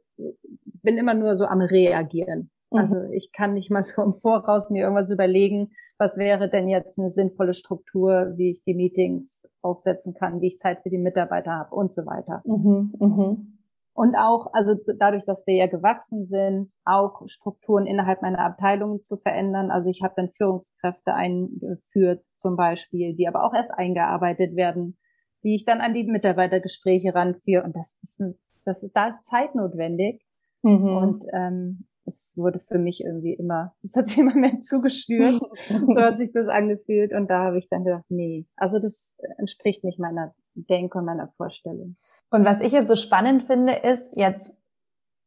bin 0.82 0.96
immer 0.96 1.14
nur 1.14 1.36
so 1.36 1.44
am 1.44 1.60
Reagieren. 1.60 2.50
Mhm. 2.70 2.78
Also 2.78 3.02
ich 3.12 3.32
kann 3.32 3.54
nicht 3.54 3.70
mal 3.70 3.82
so 3.82 4.02
im 4.02 4.14
Voraus 4.14 4.70
mir 4.70 4.84
irgendwas 4.84 5.10
überlegen, 5.10 5.72
was 5.98 6.16
wäre 6.16 6.48
denn 6.48 6.68
jetzt 6.68 6.98
eine 6.98 7.10
sinnvolle 7.10 7.54
Struktur, 7.54 8.32
wie 8.36 8.50
ich 8.50 8.64
die 8.64 8.74
Meetings 8.74 9.48
aufsetzen 9.60 10.14
kann, 10.14 10.40
wie 10.40 10.48
ich 10.48 10.58
Zeit 10.58 10.82
für 10.82 10.90
die 10.90 10.98
Mitarbeiter 10.98 11.52
habe 11.52 11.74
und 11.74 11.94
so 11.94 12.06
weiter. 12.06 12.42
Mhm, 12.44 12.94
mhm. 12.98 13.51
Und 13.94 14.16
auch, 14.16 14.46
also 14.52 14.74
dadurch, 14.98 15.24
dass 15.26 15.46
wir 15.46 15.54
ja 15.54 15.66
gewachsen 15.66 16.26
sind, 16.26 16.72
auch 16.84 17.22
Strukturen 17.26 17.86
innerhalb 17.86 18.22
meiner 18.22 18.38
Abteilung 18.38 19.02
zu 19.02 19.18
verändern. 19.18 19.70
Also 19.70 19.90
ich 19.90 20.02
habe 20.02 20.14
dann 20.16 20.30
Führungskräfte 20.30 21.14
eingeführt 21.14 22.24
zum 22.36 22.56
Beispiel, 22.56 23.14
die 23.14 23.28
aber 23.28 23.44
auch 23.44 23.52
erst 23.52 23.72
eingearbeitet 23.72 24.56
werden, 24.56 24.98
die 25.44 25.54
ich 25.56 25.66
dann 25.66 25.80
an 25.80 25.92
die 25.92 26.04
Mitarbeitergespräche 26.04 27.14
ranführe. 27.14 27.64
Und 27.64 27.76
das 27.76 27.98
ist, 28.02 28.20
ein, 28.20 28.38
das 28.64 28.88
da 28.94 29.08
ist 29.08 29.26
Zeit 29.26 29.54
notwendig. 29.54 30.24
Mhm. 30.62 30.96
Und 30.96 31.24
ähm, 31.34 31.86
es 32.06 32.34
wurde 32.36 32.60
für 32.60 32.78
mich 32.78 33.04
irgendwie 33.04 33.34
immer, 33.34 33.74
es 33.82 33.94
hat 33.94 34.08
sich 34.08 34.18
immer 34.18 34.34
mehr 34.34 34.60
zugeschnürt. 34.60 35.38
so 35.68 35.96
hat 35.96 36.18
sich 36.18 36.32
das 36.32 36.48
angefühlt. 36.48 37.12
Und 37.12 37.28
da 37.30 37.44
habe 37.44 37.58
ich 37.58 37.68
dann 37.68 37.84
gedacht, 37.84 38.06
nee, 38.08 38.46
also 38.56 38.78
das 38.78 39.18
entspricht 39.36 39.84
nicht 39.84 39.98
meiner 39.98 40.34
Denk- 40.54 40.94
und 40.94 41.04
meiner 41.04 41.28
Vorstellung. 41.28 41.96
Und 42.32 42.46
was 42.46 42.60
ich 42.60 42.72
jetzt 42.72 42.88
so 42.88 42.96
spannend 42.96 43.44
finde, 43.44 43.74
ist, 43.74 44.08
jetzt 44.16 44.54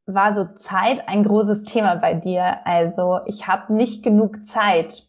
war 0.07 0.35
so 0.35 0.45
Zeit 0.57 1.07
ein 1.07 1.23
großes 1.23 1.63
Thema 1.63 1.95
bei 1.95 2.15
dir. 2.15 2.65
Also 2.65 3.19
ich 3.27 3.47
habe 3.47 3.73
nicht 3.73 4.03
genug 4.03 4.47
Zeit. 4.47 5.07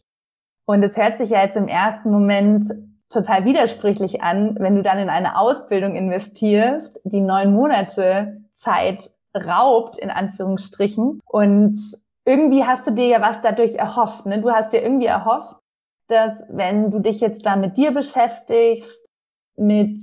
Und 0.65 0.83
es 0.83 0.95
hört 0.95 1.17
sich 1.17 1.31
ja 1.31 1.41
jetzt 1.41 1.57
im 1.57 1.67
ersten 1.67 2.11
Moment 2.11 2.71
total 3.09 3.45
widersprüchlich 3.45 4.21
an, 4.21 4.55
wenn 4.59 4.75
du 4.75 4.83
dann 4.83 4.99
in 4.99 5.09
eine 5.09 5.39
Ausbildung 5.39 5.95
investierst, 5.95 6.99
die 7.03 7.21
neun 7.21 7.53
Monate 7.53 8.41
Zeit 8.55 9.09
raubt, 9.35 9.97
in 9.97 10.11
Anführungsstrichen. 10.11 11.19
Und 11.25 11.79
irgendwie 12.25 12.63
hast 12.63 12.85
du 12.85 12.91
dir 12.91 13.07
ja 13.07 13.21
was 13.21 13.41
dadurch 13.41 13.75
erhofft. 13.75 14.25
Ne? 14.25 14.41
Du 14.41 14.51
hast 14.51 14.71
dir 14.71 14.83
irgendwie 14.83 15.05
erhofft, 15.07 15.55
dass 16.09 16.43
wenn 16.49 16.91
du 16.91 16.99
dich 16.99 17.21
jetzt 17.21 17.45
da 17.45 17.55
mit 17.55 17.75
dir 17.75 17.91
beschäftigst, 17.91 19.07
mit 19.55 19.99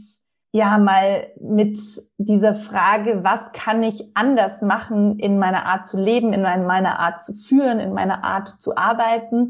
ja 0.55 0.79
mal 0.79 1.33
mit 1.41 1.81
dieser 2.17 2.55
Frage, 2.55 3.25
was 3.25 3.51
kann 3.51 3.83
ich 3.83 4.13
anders 4.15 4.63
machen 4.63 5.19
in 5.19 5.37
meiner 5.41 5.67
Art 5.67 5.85
zu 5.85 5.99
leben, 5.99 6.33
in 6.33 6.43
meiner 6.43 7.01
Art 7.01 7.25
zu 7.25 7.35
führen, 7.35 7.81
in 7.81 7.93
meiner 7.93 8.23
Art 8.23 8.61
zu 8.61 8.77
arbeiten, 8.77 9.49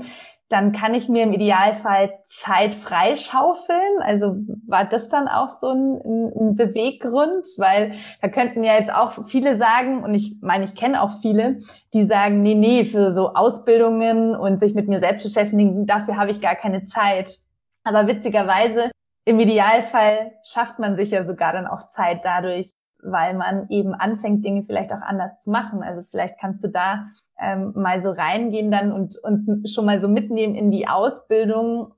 dann 0.48 0.72
kann 0.72 0.94
ich 0.94 1.10
mir 1.10 1.24
im 1.24 1.34
Idealfall 1.34 2.14
Zeit 2.28 2.74
freischaufeln. 2.74 4.00
Also 4.00 4.36
war 4.66 4.86
das 4.86 5.10
dann 5.10 5.28
auch 5.28 5.50
so 5.50 5.68
ein, 5.72 6.00
ein, 6.00 6.56
Beweggrund, 6.56 7.48
weil 7.58 7.96
da 8.22 8.28
könnten 8.28 8.64
ja 8.64 8.72
jetzt 8.72 8.92
auch 8.92 9.26
viele 9.26 9.58
sagen, 9.58 10.04
und 10.04 10.14
ich 10.14 10.36
meine, 10.40 10.64
ich 10.64 10.74
kenne 10.74 11.02
auch 11.02 11.20
viele, 11.20 11.60
die 11.92 12.04
sagen, 12.04 12.40
nee, 12.40 12.54
nee, 12.54 12.86
für 12.86 13.12
so 13.12 13.34
Ausbildungen 13.34 14.34
und 14.34 14.58
sich 14.58 14.74
mit 14.74 14.88
mir 14.88 15.00
selbst 15.00 15.24
beschäftigen, 15.24 15.86
dafür 15.86 16.16
habe 16.16 16.30
ich 16.30 16.40
gar 16.40 16.54
keine 16.54 16.86
Zeit. 16.86 17.40
Aber 17.82 18.06
witzigerweise 18.06 18.90
im 19.24 19.40
Idealfall 19.40 20.32
schafft 20.44 20.78
man 20.78 20.96
sich 20.96 21.10
ja 21.10 21.24
sogar 21.24 21.52
dann 21.52 21.66
auch 21.66 21.90
Zeit 21.90 22.24
dadurch, 22.24 22.74
weil 23.02 23.34
man 23.34 23.68
eben 23.68 23.94
anfängt, 23.94 24.44
Dinge 24.44 24.64
vielleicht 24.64 24.92
auch 24.92 25.00
anders 25.00 25.40
zu 25.40 25.50
machen. 25.50 25.82
Also 25.82 26.02
vielleicht 26.10 26.38
kannst 26.38 26.62
du 26.64 26.68
da 26.68 27.06
ähm, 27.38 27.72
mal 27.74 28.02
so 28.02 28.10
reingehen 28.10 28.70
dann 28.70 28.92
und 28.92 29.16
uns 29.18 29.72
schon 29.72 29.86
mal 29.86 30.00
so 30.00 30.08
mitnehmen 30.08 30.54
in 30.54 30.70
die 30.70 30.88
Ausbildung, 30.88 31.94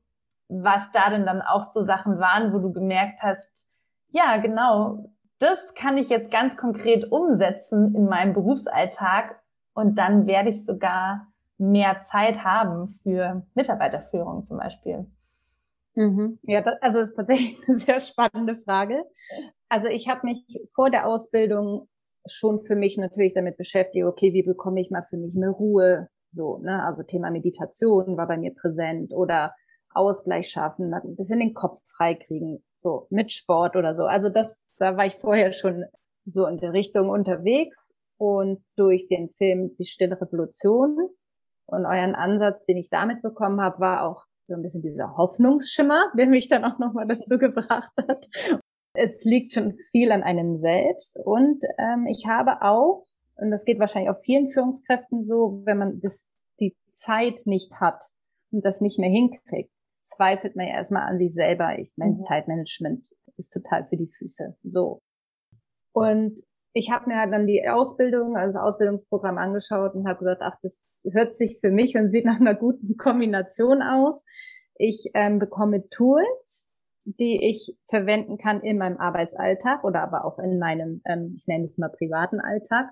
was 0.49 0.91
da 0.93 1.11
denn 1.11 1.27
dann 1.27 1.43
auch 1.43 1.63
so 1.63 1.83
Sachen 1.83 2.19
waren, 2.19 2.53
wo 2.53 2.59
du 2.59 2.73
gemerkt 2.73 3.23
hast, 3.23 3.49
ja, 4.11 4.37
genau, 4.39 5.11
das 5.39 5.75
kann 5.75 5.99
ich 5.99 6.09
jetzt 6.09 6.31
ganz 6.31 6.57
konkret 6.57 7.11
umsetzen 7.11 7.95
in 7.95 8.07
meinem 8.07 8.33
Berufsalltag 8.33 9.41
und 9.75 9.99
dann 9.99 10.27
werde 10.27 10.51
ich 10.51 10.65
sogar 10.65 11.27
mehr 11.59 12.03
Zeit 12.03 12.45
haben 12.45 12.89
für 13.03 13.43
Mitarbeiterführung 13.55 14.45
zum 14.45 14.59
Beispiel. 14.59 15.07
Mhm. 15.97 16.39
Ja, 16.43 16.61
das, 16.61 16.75
also 16.81 17.01
ist 17.01 17.15
tatsächlich 17.17 17.59
eine 17.67 17.77
sehr 17.79 18.01
spannende 18.01 18.59
Frage. 18.59 19.03
Also 19.69 19.89
ich 19.89 20.09
habe 20.09 20.21
mich 20.25 20.45
vor 20.75 20.91
der 20.91 21.07
Ausbildung 21.07 21.89
schon 22.29 22.63
für 22.63 22.77
mich 22.77 22.97
natürlich 22.99 23.35
damit 23.35 23.57
beschäftigt, 23.57 24.05
okay, 24.05 24.33
wie 24.33 24.43
bekomme 24.43 24.81
ich 24.81 24.91
mal 24.91 25.05
für 25.05 25.17
mich 25.17 25.35
mehr 25.35 25.51
Ruhe? 25.51 26.09
So, 26.29 26.59
ne? 26.59 26.85
Also 26.85 27.03
Thema 27.03 27.31
Meditation 27.31 28.17
war 28.17 28.27
bei 28.29 28.37
mir 28.37 28.55
präsent 28.55 29.13
oder 29.13 29.55
Ausgleich 29.95 30.51
schaffen, 30.51 30.93
ein 30.93 31.17
bisschen 31.17 31.39
den 31.39 31.55
Kopf 31.55 31.81
freikriegen, 31.97 32.63
so 32.75 33.07
mit 33.09 33.33
Sport 33.33 33.77
oder 33.77 33.95
so. 33.95 34.05
Also 34.05 34.29
das, 34.29 34.67
da 34.79 34.97
war 34.99 35.07
ich 35.07 35.15
vorher 35.15 35.53
schon 35.53 35.87
so 36.27 36.47
in 36.47 36.59
der 36.59 36.75
Richtung 36.75 37.09
unterwegs 37.09 37.95
und 38.19 38.63
durch 38.77 39.09
den 39.09 39.31
Film 39.31 39.75
Die 39.79 39.87
Stille 39.87 40.21
Revolution 40.21 41.09
und 41.65 41.87
euren 41.87 42.15
Ansatz, 42.15 42.67
den 42.67 42.77
ich 42.77 42.91
damit 42.91 43.23
bekommen 43.23 43.61
habe, 43.63 43.81
war 43.81 44.03
auch 44.03 44.26
so 44.47 44.55
ein 44.55 44.63
bisschen 44.63 44.83
dieser 44.83 45.17
Hoffnungsschimmer, 45.17 46.13
der 46.17 46.27
mich 46.27 46.49
dann 46.49 46.65
auch 46.65 46.79
nochmal 46.79 47.07
dazu 47.07 47.39
gebracht 47.39 47.93
hat. 47.97 48.27
Es 48.95 49.25
liegt 49.25 49.53
schon 49.53 49.77
viel 49.91 50.13
an 50.13 50.23
einem 50.23 50.57
selbst 50.57 51.19
und 51.23 51.63
ähm, 51.79 52.07
ich 52.07 52.27
habe 52.27 52.63
auch, 52.63 53.05
und 53.37 53.51
das 53.51 53.65
geht 53.65 53.79
wahrscheinlich 53.79 54.11
auch 54.11 54.23
vielen 54.23 54.49
Führungskräften 54.49 55.25
so, 55.25 55.63
wenn 55.65 55.79
man 55.79 56.01
das, 56.01 56.31
die 56.61 56.75
Zeit 56.95 57.43
nicht 57.45 57.73
hat 57.81 58.03
und 58.51 58.65
das 58.65 58.81
nicht 58.81 58.99
mehr 58.99 59.11
hinkriegt, 59.11 59.71
zweifelt 60.01 60.57
man 60.57 60.69
ja 60.69 60.75
erstmal 60.75 61.03
an 61.03 61.19
sich 61.19 61.35
selber. 61.35 61.79
Ich 61.79 61.93
mein 61.97 62.17
mhm. 62.17 62.23
Zeitmanagement 62.23 63.11
ist 63.37 63.53
total 63.53 63.87
für 63.87 63.97
die 63.97 64.09
Füße. 64.09 64.57
So. 64.63 65.03
Und 65.93 66.41
ich 66.77 66.91
habe 66.91 67.09
mir 67.09 67.17
halt 67.17 67.33
dann 67.33 67.47
die 67.47 67.67
Ausbildung, 67.67 68.37
also 68.37 68.59
das 68.59 68.69
Ausbildungsprogramm 68.69 69.39
angeschaut 69.39 69.95
und 69.95 70.07
habe 70.07 70.19
gesagt, 70.19 70.43
ach, 70.45 70.57
das 70.63 70.99
hört 71.11 71.35
sich 71.35 71.59
für 71.61 71.71
mich 71.71 71.97
und 71.97 72.11
sieht 72.11 72.25
nach 72.27 72.39
einer 72.39 72.55
guten 72.55 72.99
Kombination 72.99 73.81
aus. 73.81 74.25
Ich 74.75 75.11
ähm, 75.15 75.39
bekomme 75.39 75.89
Tools, 75.89 76.71
die 77.07 77.49
ich 77.49 77.79
verwenden 77.87 78.37
kann 78.37 78.61
in 78.61 78.77
meinem 78.77 78.99
Arbeitsalltag 78.99 79.85
oder 79.85 80.03
aber 80.03 80.27
auch 80.27 80.39
in 80.39 80.59
meinem, 80.59 81.01
ähm, 81.07 81.35
ich 81.39 81.47
nenne 81.47 81.65
es 81.65 81.79
mal 81.79 81.89
privaten 81.89 82.41
Alltag, 82.41 82.91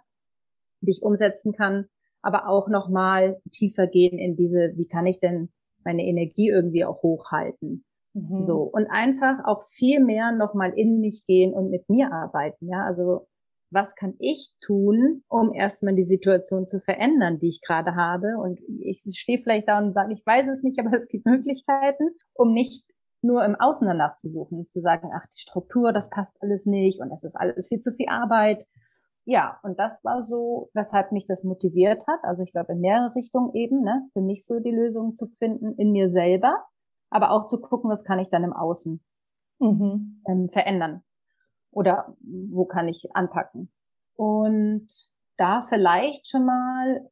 die 0.81 0.93
ich 0.93 1.03
umsetzen 1.03 1.53
kann, 1.53 1.85
aber 2.23 2.49
auch 2.49 2.69
nochmal 2.69 3.39
tiefer 3.51 3.87
gehen 3.87 4.19
in 4.19 4.35
diese, 4.35 4.73
wie 4.77 4.89
kann 4.89 5.05
ich 5.05 5.21
denn 5.21 5.53
meine 5.85 6.07
Energie 6.07 6.49
irgendwie 6.49 6.87
auch 6.87 7.03
hochhalten? 7.03 7.85
Mhm. 8.15 8.41
So. 8.41 8.63
Und 8.63 8.87
einfach 8.89 9.45
auch 9.45 9.63
viel 9.63 10.03
mehr 10.03 10.33
nochmal 10.33 10.73
in 10.75 11.01
mich 11.01 11.27
gehen 11.27 11.53
und 11.53 11.69
mit 11.69 11.91
mir 11.91 12.11
arbeiten. 12.13 12.69
Ja, 12.69 12.87
also 12.87 13.27
was 13.75 13.95
kann 13.97 14.15
ich 14.19 14.55
tun, 14.61 15.23
um 15.29 15.53
erstmal 15.53 15.95
die 15.95 16.05
Situation 16.05 16.67
zu 16.67 16.81
verändern, 16.81 17.39
die 17.41 17.49
ich 17.49 17.61
gerade 17.61 17.97
habe. 17.97 18.39
Und 18.39 18.61
ich 18.81 19.05
stehe 19.15 19.43
vielleicht 19.43 19.69
da 19.69 19.79
und 19.79 19.93
sage, 19.93 20.15
ich 20.15 20.25
weiß 20.25 20.49
es 20.49 20.63
nicht, 20.63 20.79
aber 20.85 20.97
es 20.99 21.09
gibt 21.09 21.27
Möglichkeiten, 21.27 22.11
um 22.33 22.53
nicht 22.53 22.85
nur 23.23 23.45
im 23.45 23.57
Außen 23.57 23.89
danach 23.89 24.17
zu 24.17 24.29
suchen, 24.29 24.69
zu 24.71 24.81
sagen, 24.81 25.11
ach, 25.15 25.27
die 25.27 25.41
Struktur, 25.41 25.93
das 25.93 26.11
passt 26.11 26.37
alles 26.41 26.67
nicht 26.67 27.01
und 27.01 27.11
es 27.11 27.25
ist 27.25 27.37
alles 27.37 27.69
viel 27.69 27.81
zu 27.81 27.93
viel 27.93 28.09
Arbeit. 28.09 28.67
Ja, 29.25 29.59
und 29.63 29.79
das 29.79 30.05
war 30.05 30.23
so, 30.23 30.69
weshalb 30.75 31.11
mich 31.11 31.27
das 31.27 31.43
motiviert 31.43 32.07
hat. 32.07 32.21
Also 32.23 32.43
ich 32.43 32.53
glaube 32.53 32.73
in 32.73 32.81
mehrere 32.81 33.15
Richtungen 33.15 33.55
eben, 33.55 33.83
ne, 33.83 34.07
für 34.13 34.21
mich 34.21 34.45
so 34.45 34.61
die 34.61 34.71
Lösung 34.71 35.15
zu 35.15 35.27
finden 35.27 35.75
in 35.79 35.93
mir 35.93 36.11
selber, 36.11 36.67
aber 37.09 37.31
auch 37.31 37.47
zu 37.47 37.61
gucken, 37.61 37.91
was 37.91 38.05
kann 38.05 38.19
ich 38.19 38.29
dann 38.29 38.45
im 38.45 38.53
Außen 38.53 39.03
mhm. 39.59 40.23
ähm, 40.29 40.51
verändern 40.51 41.03
oder 41.75 42.17
wo 42.21 42.65
kann 42.65 42.89
ich 42.89 43.09
anpacken. 43.15 43.71
Und 44.17 44.87
da 45.37 45.63
vielleicht 45.69 46.29
schon 46.29 46.47
mal 46.47 47.11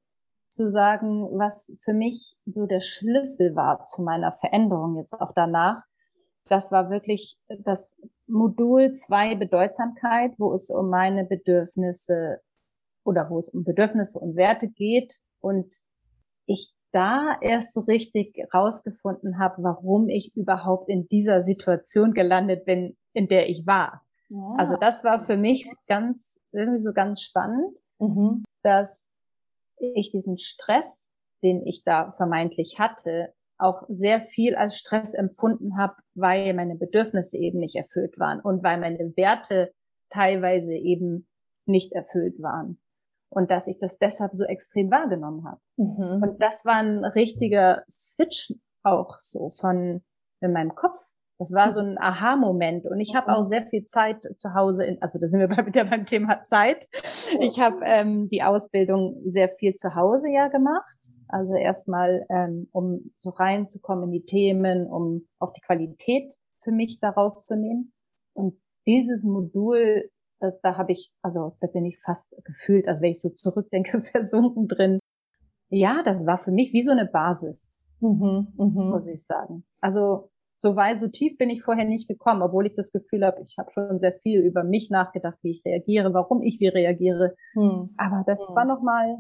zu 0.48 0.68
sagen, 0.68 1.26
was 1.38 1.76
für 1.80 1.94
mich 1.94 2.36
so 2.46 2.66
der 2.66 2.80
Schlüssel 2.80 3.56
war 3.56 3.84
zu 3.84 4.02
meiner 4.02 4.32
Veränderung 4.32 4.96
jetzt 4.98 5.14
auch 5.14 5.32
danach. 5.34 5.82
Das 6.48 6.70
war 6.70 6.90
wirklich 6.90 7.38
das 7.48 8.00
Modul 8.26 8.92
zwei 8.92 9.34
Bedeutsamkeit, 9.34 10.32
wo 10.38 10.52
es 10.52 10.70
um 10.70 10.90
meine 10.90 11.24
Bedürfnisse 11.24 12.40
oder 13.04 13.30
wo 13.30 13.38
es 13.38 13.48
um 13.48 13.64
Bedürfnisse 13.64 14.18
und 14.18 14.36
Werte 14.36 14.68
geht 14.68 15.18
und 15.40 15.74
ich 16.46 16.74
da 16.92 17.38
erst 17.40 17.74
so 17.74 17.80
richtig 17.80 18.36
rausgefunden 18.52 19.38
habe, 19.38 19.62
warum 19.62 20.08
ich 20.08 20.36
überhaupt 20.36 20.88
in 20.88 21.06
dieser 21.08 21.42
Situation 21.42 22.12
gelandet 22.12 22.66
bin, 22.66 22.96
in 23.14 23.28
der 23.28 23.48
ich 23.48 23.66
war. 23.66 24.02
Also 24.56 24.76
das 24.76 25.04
war 25.04 25.24
für 25.24 25.36
mich 25.36 25.70
ganz, 25.88 26.40
irgendwie 26.52 26.82
so 26.82 26.92
ganz 26.92 27.20
spannend, 27.22 27.78
mhm. 27.98 28.44
dass 28.62 29.10
ich 29.78 30.10
diesen 30.10 30.38
Stress, 30.38 31.12
den 31.42 31.66
ich 31.66 31.82
da 31.84 32.12
vermeintlich 32.12 32.78
hatte, 32.78 33.34
auch 33.58 33.84
sehr 33.88 34.20
viel 34.20 34.56
als 34.56 34.76
Stress 34.76 35.14
empfunden 35.14 35.76
habe, 35.76 35.94
weil 36.14 36.52
meine 36.54 36.76
Bedürfnisse 36.76 37.38
eben 37.38 37.58
nicht 37.58 37.76
erfüllt 37.76 38.18
waren 38.18 38.40
und 38.40 38.62
weil 38.62 38.78
meine 38.78 39.12
Werte 39.16 39.72
teilweise 40.10 40.74
eben 40.74 41.28
nicht 41.66 41.92
erfüllt 41.92 42.40
waren. 42.42 42.80
Und 43.28 43.50
dass 43.50 43.66
ich 43.66 43.78
das 43.78 43.98
deshalb 43.98 44.34
so 44.34 44.44
extrem 44.44 44.90
wahrgenommen 44.90 45.44
habe. 45.46 45.60
Mhm. 45.76 46.22
Und 46.22 46.42
das 46.42 46.64
war 46.64 46.76
ein 46.76 47.04
richtiger 47.04 47.82
Switch 47.88 48.52
auch 48.82 49.18
so 49.18 49.50
von 49.50 50.02
in 50.40 50.52
meinem 50.52 50.74
Kopf 50.74 50.98
Das 51.42 51.52
war 51.52 51.72
so 51.72 51.80
ein 51.80 51.98
Aha-Moment. 51.98 52.86
Und 52.86 53.00
ich 53.00 53.16
habe 53.16 53.36
auch 53.36 53.42
sehr 53.42 53.66
viel 53.66 53.84
Zeit 53.86 54.22
zu 54.36 54.54
Hause, 54.54 54.84
in, 54.84 55.02
also 55.02 55.18
da 55.18 55.26
sind 55.26 55.40
wir 55.40 55.48
wieder 55.66 55.84
beim 55.84 56.06
Thema 56.06 56.38
Zeit. 56.46 56.86
Ich 57.40 57.58
habe 57.58 57.80
ähm, 57.84 58.28
die 58.28 58.44
Ausbildung 58.44 59.20
sehr 59.24 59.48
viel 59.48 59.74
zu 59.74 59.96
Hause 59.96 60.28
ja 60.30 60.46
gemacht. 60.46 60.96
Also 61.26 61.54
erstmal, 61.54 62.24
ähm, 62.30 62.68
um 62.70 63.10
so 63.18 63.30
reinzukommen 63.30 64.04
in 64.04 64.10
die 64.12 64.24
Themen, 64.24 64.86
um 64.86 65.26
auch 65.40 65.52
die 65.52 65.62
Qualität 65.62 66.32
für 66.62 66.70
mich 66.70 67.00
daraus 67.00 67.44
zu 67.44 67.56
nehmen. 67.56 67.92
Und 68.34 68.54
dieses 68.86 69.24
Modul, 69.24 70.10
das, 70.38 70.60
da 70.60 70.76
habe 70.76 70.92
ich, 70.92 71.10
also 71.22 71.56
da 71.60 71.66
bin 71.66 71.84
ich 71.86 71.98
fast 71.98 72.36
gefühlt, 72.44 72.86
also 72.86 73.02
wenn 73.02 73.10
ich 73.10 73.20
so 73.20 73.30
zurückdenke, 73.30 74.00
versunken 74.00 74.68
drin. 74.68 75.00
Ja, 75.70 76.04
das 76.04 76.24
war 76.24 76.38
für 76.38 76.52
mich 76.52 76.72
wie 76.72 76.84
so 76.84 76.92
eine 76.92 77.06
Basis, 77.06 77.74
mhm, 77.98 78.52
mh. 78.56 78.90
muss 78.90 79.08
ich 79.08 79.24
sagen. 79.24 79.64
Also 79.80 80.30
so 80.62 80.76
weit, 80.76 81.00
so 81.00 81.08
tief 81.08 81.36
bin 81.38 81.50
ich 81.50 81.62
vorher 81.62 81.84
nicht 81.84 82.08
gekommen, 82.08 82.40
obwohl 82.40 82.66
ich 82.66 82.74
das 82.76 82.92
Gefühl 82.92 83.26
habe, 83.26 83.42
ich 83.42 83.56
habe 83.58 83.72
schon 83.72 83.98
sehr 83.98 84.12
viel 84.12 84.40
über 84.40 84.62
mich 84.62 84.90
nachgedacht, 84.90 85.36
wie 85.42 85.50
ich 85.50 85.64
reagiere, 85.64 86.14
warum 86.14 86.40
ich 86.40 86.60
wie 86.60 86.68
reagiere. 86.68 87.34
Hm. 87.54 87.90
Aber 87.98 88.22
das 88.26 88.46
hm. 88.46 88.54
war 88.54 88.64
noch 88.64 88.80
mal 88.80 89.18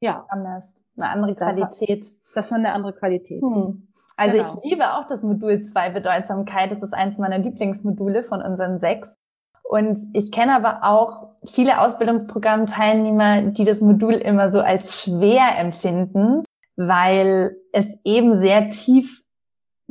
ja 0.00 0.26
anders, 0.28 0.68
eine 0.96 1.08
andere 1.08 1.36
Qualität. 1.36 2.04
Das, 2.04 2.34
das 2.34 2.50
war 2.50 2.58
eine 2.58 2.72
andere 2.72 2.94
Qualität. 2.94 3.40
Hm. 3.40 3.88
Also 4.16 4.36
genau. 4.36 4.48
ich 4.48 4.70
liebe 4.70 4.92
auch 4.92 5.06
das 5.06 5.22
Modul 5.22 5.62
2 5.62 5.90
Bedeutsamkeit. 5.90 6.72
Das 6.72 6.82
ist 6.82 6.92
eins 6.92 7.16
meiner 7.16 7.38
Lieblingsmodule 7.38 8.24
von 8.24 8.42
unseren 8.42 8.80
sechs. 8.80 9.08
Und 9.62 10.00
ich 10.12 10.32
kenne 10.32 10.54
aber 10.54 10.80
auch 10.82 11.30
viele 11.46 11.80
Ausbildungsprogrammteilnehmer, 11.80 13.42
die 13.42 13.64
das 13.64 13.80
Modul 13.80 14.14
immer 14.14 14.50
so 14.50 14.60
als 14.60 15.02
schwer 15.02 15.56
empfinden, 15.58 16.44
weil 16.76 17.56
es 17.72 17.96
eben 18.04 18.38
sehr 18.38 18.68
tief 18.68 19.21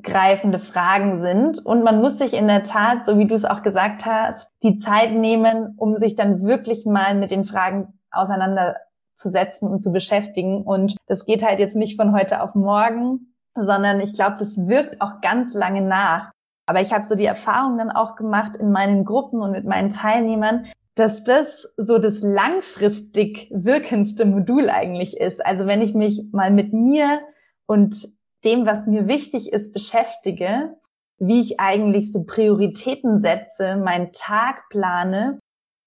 greifende 0.04 0.60
Fragen 0.60 1.22
sind. 1.22 1.66
Und 1.66 1.84
man 1.84 2.00
muss 2.00 2.18
sich 2.18 2.34
in 2.34 2.48
der 2.48 2.64
Tat, 2.64 3.06
so 3.06 3.18
wie 3.18 3.28
du 3.28 3.36
es 3.36 3.46
auch 3.46 3.64
gesagt 3.64 4.06
hast, 4.06 4.50
die 4.64 4.78
Zeit 4.80 5.12
nehmen, 5.12 5.76
um 5.78 5.96
sich 5.98 6.16
dann 6.16 6.44
wirklich 6.44 6.86
mal 6.86 7.16
mit 7.16 7.32
den 7.32 7.46
Fragen 7.46 8.00
auseinanderzusetzen 8.12 9.68
und 9.70 9.82
zu 9.82 9.92
beschäftigen. 9.92 10.64
Und 10.64 10.96
das 11.08 11.26
geht 11.26 11.44
halt 11.44 11.60
jetzt 11.60 11.76
nicht 11.76 12.00
von 12.00 12.14
heute 12.14 12.42
auf 12.42 12.56
morgen, 12.56 13.34
sondern 13.56 14.00
ich 14.00 14.14
glaube, 14.14 14.38
das 14.40 14.68
wirkt 14.68 15.02
auch 15.02 15.22
ganz 15.22 15.54
lange 15.54 15.82
nach. 15.82 16.32
Aber 16.68 16.82
ich 16.82 16.94
habe 16.94 17.06
so 17.06 17.16
die 17.16 17.26
Erfahrung 17.26 17.78
dann 17.78 17.92
auch 17.92 18.16
gemacht 18.16 18.56
in 18.56 18.72
meinen 18.72 19.04
Gruppen 19.04 19.42
und 19.42 19.52
mit 19.52 19.66
meinen 19.66 19.90
Teilnehmern, 19.90 20.66
dass 20.96 21.24
das 21.24 21.68
so 21.78 21.98
das 21.98 22.22
langfristig 22.22 23.50
wirkendste 23.54 24.26
Modul 24.26 24.70
eigentlich 24.70 25.18
ist. 25.18 25.46
Also 25.46 25.66
wenn 25.66 25.82
ich 25.82 25.94
mich 25.94 26.24
mal 26.32 26.52
mit 26.52 26.74
mir 26.74 27.22
und 27.66 28.08
dem, 28.44 28.66
was 28.66 28.88
mir 28.88 29.08
wichtig 29.08 29.54
ist, 29.54 29.74
beschäftige, 29.74 30.76
wie 31.20 31.42
ich 31.42 31.60
eigentlich 31.60 32.12
so 32.12 32.24
Prioritäten 32.24 33.20
setze, 33.20 33.76
meinen 33.76 34.12
Tag 34.12 34.70
plane, 34.70 35.40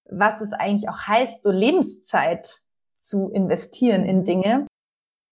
was 0.09 0.41
es 0.41 0.53
eigentlich 0.53 0.89
auch 0.89 1.03
heißt, 1.07 1.43
so 1.43 1.51
Lebenszeit 1.51 2.61
zu 3.01 3.31
investieren 3.31 4.05
in 4.05 4.25
Dinge. 4.25 4.67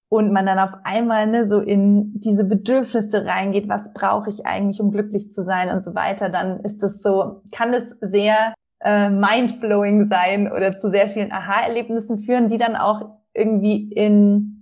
Und 0.08 0.30
man 0.30 0.44
dann 0.44 0.58
auf 0.58 0.72
einmal 0.84 1.26
ne, 1.26 1.46
so 1.46 1.60
in 1.60 2.20
diese 2.20 2.44
Bedürfnisse 2.44 3.24
reingeht, 3.24 3.68
was 3.68 3.94
brauche 3.94 4.28
ich 4.28 4.44
eigentlich, 4.44 4.78
um 4.80 4.90
glücklich 4.90 5.32
zu 5.32 5.42
sein 5.42 5.70
und 5.70 5.84
so 5.84 5.94
weiter, 5.94 6.28
dann 6.28 6.60
ist 6.60 6.82
das 6.82 7.00
so, 7.00 7.40
kann 7.50 7.72
es 7.72 7.96
sehr 8.00 8.52
äh, 8.80 9.08
mindblowing 9.08 10.08
sein 10.10 10.52
oder 10.52 10.78
zu 10.78 10.90
sehr 10.90 11.08
vielen 11.08 11.32
Aha-Erlebnissen 11.32 12.18
führen, 12.18 12.48
die 12.48 12.58
dann 12.58 12.76
auch 12.76 13.20
irgendwie 13.32 13.90
in 13.90 14.61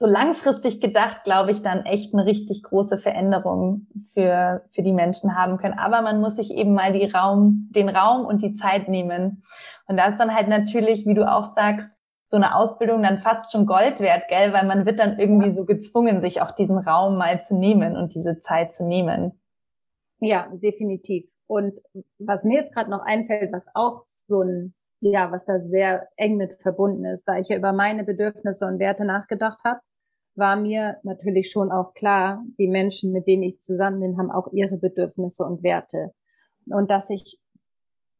so 0.00 0.06
langfristig 0.06 0.80
gedacht, 0.80 1.24
glaube 1.24 1.50
ich, 1.50 1.60
dann 1.60 1.84
echt 1.84 2.14
eine 2.14 2.24
richtig 2.24 2.62
große 2.62 2.96
Veränderung 2.96 3.86
für, 4.14 4.64
für 4.72 4.80
die 4.80 4.94
Menschen 4.94 5.36
haben 5.36 5.58
können. 5.58 5.78
Aber 5.78 6.00
man 6.00 6.22
muss 6.22 6.36
sich 6.36 6.54
eben 6.54 6.72
mal 6.72 6.94
die 6.94 7.04
Raum, 7.04 7.68
den 7.70 7.90
Raum 7.90 8.24
und 8.24 8.40
die 8.40 8.54
Zeit 8.54 8.88
nehmen. 8.88 9.42
Und 9.86 9.98
da 9.98 10.06
ist 10.06 10.16
dann 10.16 10.34
halt 10.34 10.48
natürlich, 10.48 11.04
wie 11.04 11.12
du 11.12 11.30
auch 11.30 11.54
sagst, 11.54 11.90
so 12.24 12.38
eine 12.38 12.56
Ausbildung 12.56 13.02
dann 13.02 13.18
fast 13.18 13.52
schon 13.52 13.66
Gold 13.66 14.00
wert, 14.00 14.28
gell? 14.28 14.54
Weil 14.54 14.64
man 14.64 14.86
wird 14.86 14.98
dann 14.98 15.18
irgendwie 15.18 15.52
so 15.52 15.66
gezwungen, 15.66 16.22
sich 16.22 16.40
auch 16.40 16.52
diesen 16.52 16.78
Raum 16.78 17.18
mal 17.18 17.42
zu 17.42 17.54
nehmen 17.54 17.94
und 17.94 18.14
diese 18.14 18.40
Zeit 18.40 18.72
zu 18.72 18.86
nehmen. 18.86 19.38
Ja, 20.20 20.48
definitiv. 20.50 21.30
Und 21.46 21.74
was 22.18 22.44
mir 22.44 22.60
jetzt 22.60 22.72
gerade 22.72 22.88
noch 22.88 23.02
einfällt, 23.04 23.52
was 23.52 23.66
auch 23.74 24.04
so 24.06 24.40
ein 24.40 24.72
ja, 25.02 25.32
was 25.32 25.46
da 25.46 25.58
sehr 25.58 26.08
eng 26.16 26.36
mit 26.36 26.60
verbunden 26.60 27.06
ist, 27.06 27.24
da 27.26 27.38
ich 27.38 27.48
ja 27.48 27.56
über 27.56 27.72
meine 27.72 28.04
Bedürfnisse 28.04 28.66
und 28.66 28.78
Werte 28.78 29.06
nachgedacht 29.06 29.58
habe, 29.64 29.80
war 30.40 30.56
mir 30.56 30.96
natürlich 31.04 31.52
schon 31.52 31.70
auch 31.70 31.94
klar, 31.94 32.42
die 32.58 32.66
Menschen, 32.66 33.12
mit 33.12 33.28
denen 33.28 33.44
ich 33.44 33.60
zusammen 33.60 34.00
bin, 34.00 34.18
haben 34.18 34.32
auch 34.32 34.52
ihre 34.52 34.76
Bedürfnisse 34.76 35.44
und 35.44 35.62
Werte. 35.62 36.12
Und 36.66 36.90
dass 36.90 37.10
ich 37.10 37.38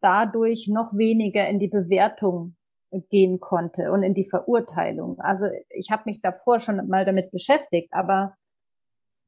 dadurch 0.00 0.68
noch 0.68 0.96
weniger 0.96 1.48
in 1.48 1.59
die 1.59 1.68
Bewertung 1.68 2.54
gehen 3.11 3.40
konnte 3.40 3.92
und 3.92 4.02
in 4.02 4.14
die 4.14 4.24
Verurteilung. 4.24 5.18
Also 5.20 5.46
ich 5.70 5.90
habe 5.90 6.02
mich 6.06 6.20
davor 6.20 6.61
schon 6.61 6.88
mal 6.88 7.04
damit 7.04 7.30
beschäftigt, 7.30 7.92
aber 7.92 8.35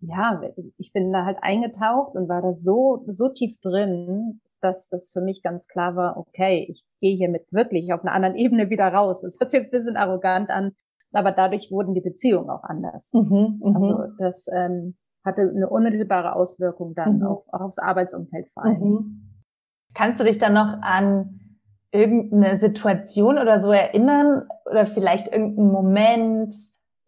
ja, 0.00 0.40
ich 0.78 0.92
bin 0.92 1.12
da 1.12 1.24
halt 1.24 1.38
eingetaucht 1.42 2.16
und 2.16 2.28
war 2.28 2.42
da 2.42 2.54
so, 2.54 3.04
so 3.08 3.28
tief 3.28 3.60
drin, 3.60 4.40
dass 4.60 4.88
das 4.88 5.10
für 5.12 5.20
mich 5.20 5.42
ganz 5.42 5.68
klar 5.68 5.94
war, 5.94 6.16
okay, 6.16 6.66
ich 6.68 6.84
gehe 7.00 7.16
hiermit 7.16 7.46
wirklich 7.50 7.92
auf 7.92 8.02
einer 8.02 8.12
anderen 8.12 8.36
Ebene 8.36 8.70
wieder 8.70 8.88
raus. 8.88 9.20
Das 9.20 9.38
hört 9.38 9.52
sich 9.52 9.60
jetzt 9.60 9.72
ein 9.72 9.78
bisschen 9.78 9.96
arrogant 9.96 10.50
an, 10.50 10.72
aber 11.12 11.32
dadurch 11.32 11.70
wurden 11.70 11.94
die 11.94 12.00
Beziehungen 12.00 12.50
auch 12.50 12.64
anders. 12.64 13.12
Mhm, 13.12 13.60
mhm, 13.62 13.76
also 13.76 14.04
das 14.18 14.48
ähm, 14.54 14.96
hatte 15.24 15.42
eine 15.42 15.68
unmittelbare 15.68 16.34
Auswirkung 16.34 16.94
dann 16.94 17.18
mhm. 17.18 17.26
auch, 17.26 17.44
auch 17.52 17.60
aufs 17.60 17.78
Arbeitsumfeld 17.78 18.48
vor 18.52 18.64
allem. 18.64 18.80
Mhm. 18.80 19.22
Kannst 19.94 20.20
du 20.20 20.24
dich 20.24 20.38
dann 20.38 20.54
noch 20.54 20.80
an 20.80 21.38
irgendeine 21.92 22.58
Situation 22.58 23.38
oder 23.38 23.60
so 23.60 23.70
erinnern 23.70 24.48
oder 24.68 24.86
vielleicht 24.86 25.28
irgendeinen 25.28 25.70
Moment, 25.70 26.56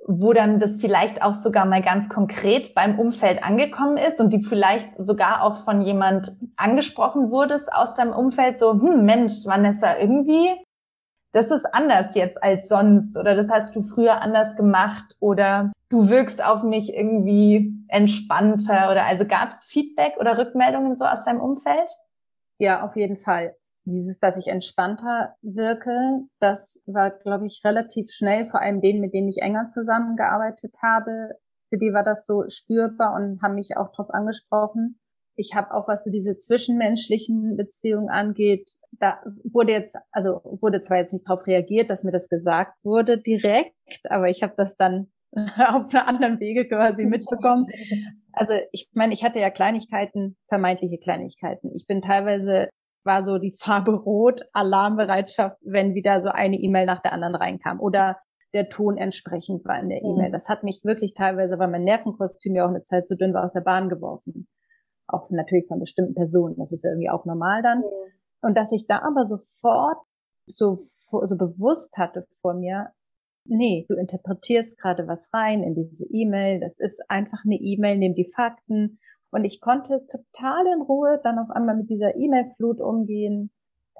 wo 0.07 0.35
dann 0.35 0.61
das 0.61 0.77
vielleicht 0.77 1.23
auch 1.23 1.33
sogar 1.33 1.65
mal 1.65 1.81
ganz 1.81 2.11
konkret 2.11 2.75
beim 2.75 2.99
Umfeld 2.99 3.43
angekommen 3.43 3.97
ist 3.97 4.21
und 4.21 4.35
die 4.35 4.43
vielleicht 4.43 4.91
sogar 4.99 5.43
auch 5.43 5.65
von 5.65 5.81
jemand 5.81 6.37
angesprochen 6.57 7.31
wurdest 7.31 7.73
aus 7.73 7.95
deinem 7.95 8.13
Umfeld, 8.13 8.59
so, 8.59 8.73
hm, 8.73 9.07
Mensch, 9.07 9.47
Vanessa, 9.47 9.97
irgendwie 9.97 10.51
das 11.35 11.51
ist 11.51 11.67
anders 11.75 12.15
jetzt 12.15 12.41
als 12.43 12.69
sonst 12.69 13.17
oder 13.17 13.35
das 13.35 13.49
hast 13.49 13.75
du 13.75 13.83
früher 13.83 14.23
anders 14.23 14.55
gemacht 14.57 15.17
oder 15.19 15.73
du 15.89 16.09
wirkst 16.09 16.43
auf 16.43 16.63
mich 16.63 16.95
irgendwie 16.95 17.75
entspannter 17.89 18.91
oder 18.91 19.05
also 19.05 19.27
gab 19.27 19.51
es 19.51 19.65
Feedback 19.67 20.15
oder 20.21 20.39
Rückmeldungen 20.39 20.97
so 20.97 21.05
aus 21.05 21.25
deinem 21.25 21.41
Umfeld? 21.41 21.91
Ja, 22.59 22.85
auf 22.85 22.95
jeden 22.95 23.17
Fall. 23.17 23.57
Dieses, 23.85 24.21
dass 24.21 24.37
ich 24.37 24.47
entspannter 24.47 25.35
wirke, 25.43 26.23
das 26.39 26.83
war, 26.87 27.11
glaube 27.11 27.47
ich, 27.47 27.63
relativ 27.65 28.13
schnell, 28.13 28.47
vor 28.47 28.63
allem 28.63 28.81
denen, 28.81 29.01
mit 29.01 29.13
denen 29.13 29.29
ich 29.29 29.43
enger 29.43 29.67
zusammengearbeitet 29.67 30.77
habe. 30.81 31.37
Für 31.69 31.79
die 31.79 31.93
war 31.93 32.05
das 32.05 32.27
so 32.27 32.45
spürbar 32.49 33.15
und 33.15 33.43
haben 33.43 33.57
mich 33.57 33.77
auch 33.77 33.91
darauf 33.91 34.11
angesprochen 34.11 35.01
ich 35.37 35.55
habe 35.55 35.73
auch, 35.73 35.89
was 35.89 36.05
so 36.05 36.11
diese 36.11 36.37
zwischenmenschlichen 36.37 37.57
Beziehungen 37.57 38.09
angeht, 38.09 38.71
da 38.93 39.23
wurde 39.45 39.73
jetzt, 39.73 39.97
also 40.13 40.41
wurde 40.45 40.81
zwar 40.81 40.99
jetzt 40.99 41.13
nicht 41.13 41.29
darauf 41.29 41.47
reagiert, 41.47 41.91
dass 41.91 42.05
mir 42.05 42.13
das 42.13 42.29
gesagt 42.29 42.85
wurde 42.85 43.19
direkt, 43.19 43.75
aber 44.09 44.29
ich 44.29 44.43
habe 44.43 44.55
das 44.57 44.77
dann 44.77 45.09
auf 45.35 45.93
einer 45.93 46.09
anderen 46.09 46.41
Wege 46.41 46.69
quasi 46.69 47.05
mitbekommen. 47.07 47.67
Also 48.33 48.55
ich 48.73 48.91
meine, 48.95 49.13
ich 49.13 49.25
hatte 49.25 49.41
ja 49.41 49.51
Kleinigkeiten, 49.51 50.37
vermeintliche 50.47 50.99
Kleinigkeiten. 50.99 51.73
Ich 51.75 51.87
bin 51.87 52.03
teilweise 52.03 52.69
war 53.07 53.23
so 53.23 53.37
die 53.37 53.53
Farbe 53.53 53.93
rot, 53.93 54.41
Alarmbereitschaft, 54.55 55.59
wenn 55.63 55.95
wieder 55.95 56.23
so 56.23 56.31
eine 56.31 56.57
E-Mail 56.57 56.87
nach 56.87 57.03
der 57.03 57.13
anderen 57.13 57.35
reinkam 57.35 57.79
oder 57.79 58.17
der 58.55 58.71
Ton 58.71 58.97
entsprechend 58.97 59.65
war 59.67 59.79
in 59.79 59.91
der 59.91 60.01
E-Mail. 60.01 60.29
Mhm. 60.29 60.33
Das 60.33 60.49
hat 60.49 60.63
mich 60.63 60.81
wirklich 60.85 61.13
teilweise, 61.13 61.59
weil 61.59 61.69
mein 61.69 61.85
Nervenkostüm 61.85 62.55
ja 62.55 62.65
auch 62.65 62.71
eine 62.71 62.83
Zeit 62.83 63.07
zu 63.07 63.15
dünn 63.15 63.35
war, 63.35 63.45
aus 63.45 63.53
der 63.53 63.61
Bahn 63.61 63.91
geworfen 63.91 64.47
auch 65.07 65.31
natürlich 65.31 65.67
von 65.67 65.81
bestimmten 65.81 66.15
Personen. 66.15 66.57
Das 66.59 66.73
ist 66.73 66.85
irgendwie 66.85 67.11
auch 67.11 67.25
normal 67.25 67.63
dann. 67.63 67.79
Mhm. 67.79 67.85
Und 68.43 68.57
dass 68.57 68.73
ich 68.73 68.87
da 68.87 69.01
aber 69.03 69.25
sofort 69.25 69.99
so, 70.47 70.75
so 70.77 71.37
bewusst 71.37 71.97
hatte 71.97 72.27
vor 72.41 72.55
mir, 72.55 72.93
nee, 73.47 73.87
du 73.89 73.97
interpretierst 73.97 74.79
gerade 74.79 75.07
was 75.07 75.33
rein 75.33 75.63
in 75.63 75.75
diese 75.75 76.07
E-Mail. 76.11 76.61
Das 76.61 76.79
ist 76.79 77.03
einfach 77.09 77.45
eine 77.45 77.57
E-Mail, 77.57 77.99
nimm 77.99 78.15
die 78.15 78.31
Fakten. 78.35 78.99
Und 79.31 79.45
ich 79.45 79.61
konnte 79.61 80.07
total 80.07 80.67
in 80.75 80.83
Ruhe 80.83 81.21
dann 81.23 81.39
auf 81.39 81.51
einmal 81.51 81.77
mit 81.77 81.91
dieser 81.91 82.15
E-Mail-Flut 82.17 82.81
umgehen 82.81 83.51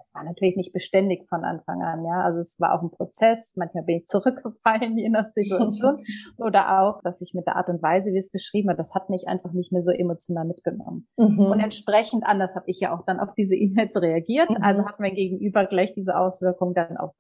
das 0.05 0.15
war 0.15 0.25
natürlich 0.25 0.57
nicht 0.57 0.75
beständig 0.75 1.27
von 1.29 1.45
Anfang 1.45 1.83
an, 1.83 2.05
ja. 2.05 2.21
Also 2.21 2.39
es 2.39 2.61
war 2.61 2.75
auch 2.75 2.83
ein 2.83 2.91
Prozess. 2.91 3.57
Manchmal 3.57 3.85
bin 3.85 3.99
ich 3.99 4.05
zurückgefallen, 4.05 4.99
je 4.99 5.09
nach 5.09 5.27
Situation. 5.27 6.05
Oder 6.37 6.83
auch, 6.83 7.01
dass 7.01 7.23
ich 7.23 7.33
mit 7.33 7.47
der 7.47 7.57
Art 7.57 7.71
und 7.71 7.83
Weise, 7.83 8.13
wie 8.13 8.19
es 8.19 8.31
geschrieben 8.31 8.69
hat, 8.69 8.79
das 8.79 8.95
hat 8.95 9.09
mich 9.09 9.29
einfach 9.29 9.53
nicht 9.53 9.73
mehr 9.73 9.83
so 9.83 9.93
emotional 9.93 10.45
mitgenommen. 10.45 11.09
Mhm. 11.17 11.41
Und 11.41 11.61
entsprechend 11.61 12.27
anders 12.27 12.55
habe 12.55 12.67
ich 12.69 12.81
ja 12.81 12.95
auch 12.95 13.05
dann 13.07 13.19
auf 13.19 13.33
diese 13.35 13.55
E-Mails 13.57 13.97
reagiert. 14.01 14.51
Mhm. 14.51 14.59
Also 14.61 14.85
hat 14.85 15.01
mein 15.01 15.15
Gegenüber 15.15 15.65
gleich 15.65 15.95
diese 15.95 16.17
Auswirkung 16.17 16.75
dann 16.75 16.99
auch 16.99 17.15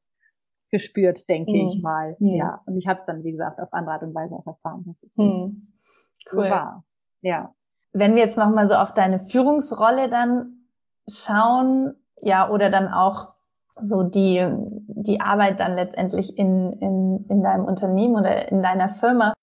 gespürt, 0.71 1.29
denke 1.31 1.53
mhm. 1.53 1.69
ich 1.69 1.83
mal. 1.83 2.17
Ja. 2.19 2.61
Und 2.67 2.77
ich 2.77 2.87
habe 2.87 2.99
es 2.99 3.07
dann, 3.07 3.25
wie 3.25 3.33
gesagt, 3.33 3.61
auf 3.61 3.73
andere 3.73 3.95
Art 3.95 4.03
und 4.03 4.15
Weise 4.15 4.35
auch 4.35 4.47
erfahren, 4.47 4.85
dass 4.87 5.03
es 5.03 5.17
mhm. 5.17 5.73
cool. 6.33 6.51
war. 6.51 6.85
Ja. 7.23 7.55
wenn 7.95 8.15
wir 8.15 8.23
jetzt 8.23 8.37
nochmal 8.37 8.69
so 8.69 8.75
auf 8.75 8.93
deine 8.93 9.27
Führungsrolle 9.31 10.11
dann 10.11 10.67
schauen, 11.09 11.95
ja, 12.25 12.49
oder 12.51 12.71
dann 12.71 12.89
auch 12.89 13.35
so 13.81 14.03
die, 14.03 14.47
die 14.51 15.21
Arbeit 15.21 15.61
dann 15.61 15.75
letztendlich 15.75 16.39
in, 16.39 16.73
in, 16.75 17.27
in 17.29 17.43
deinem 17.43 17.65
Unternehmen 17.65 18.17
oder 18.17 18.51
in 18.51 18.63
deiner 18.63 18.89
Firma. 18.89 19.35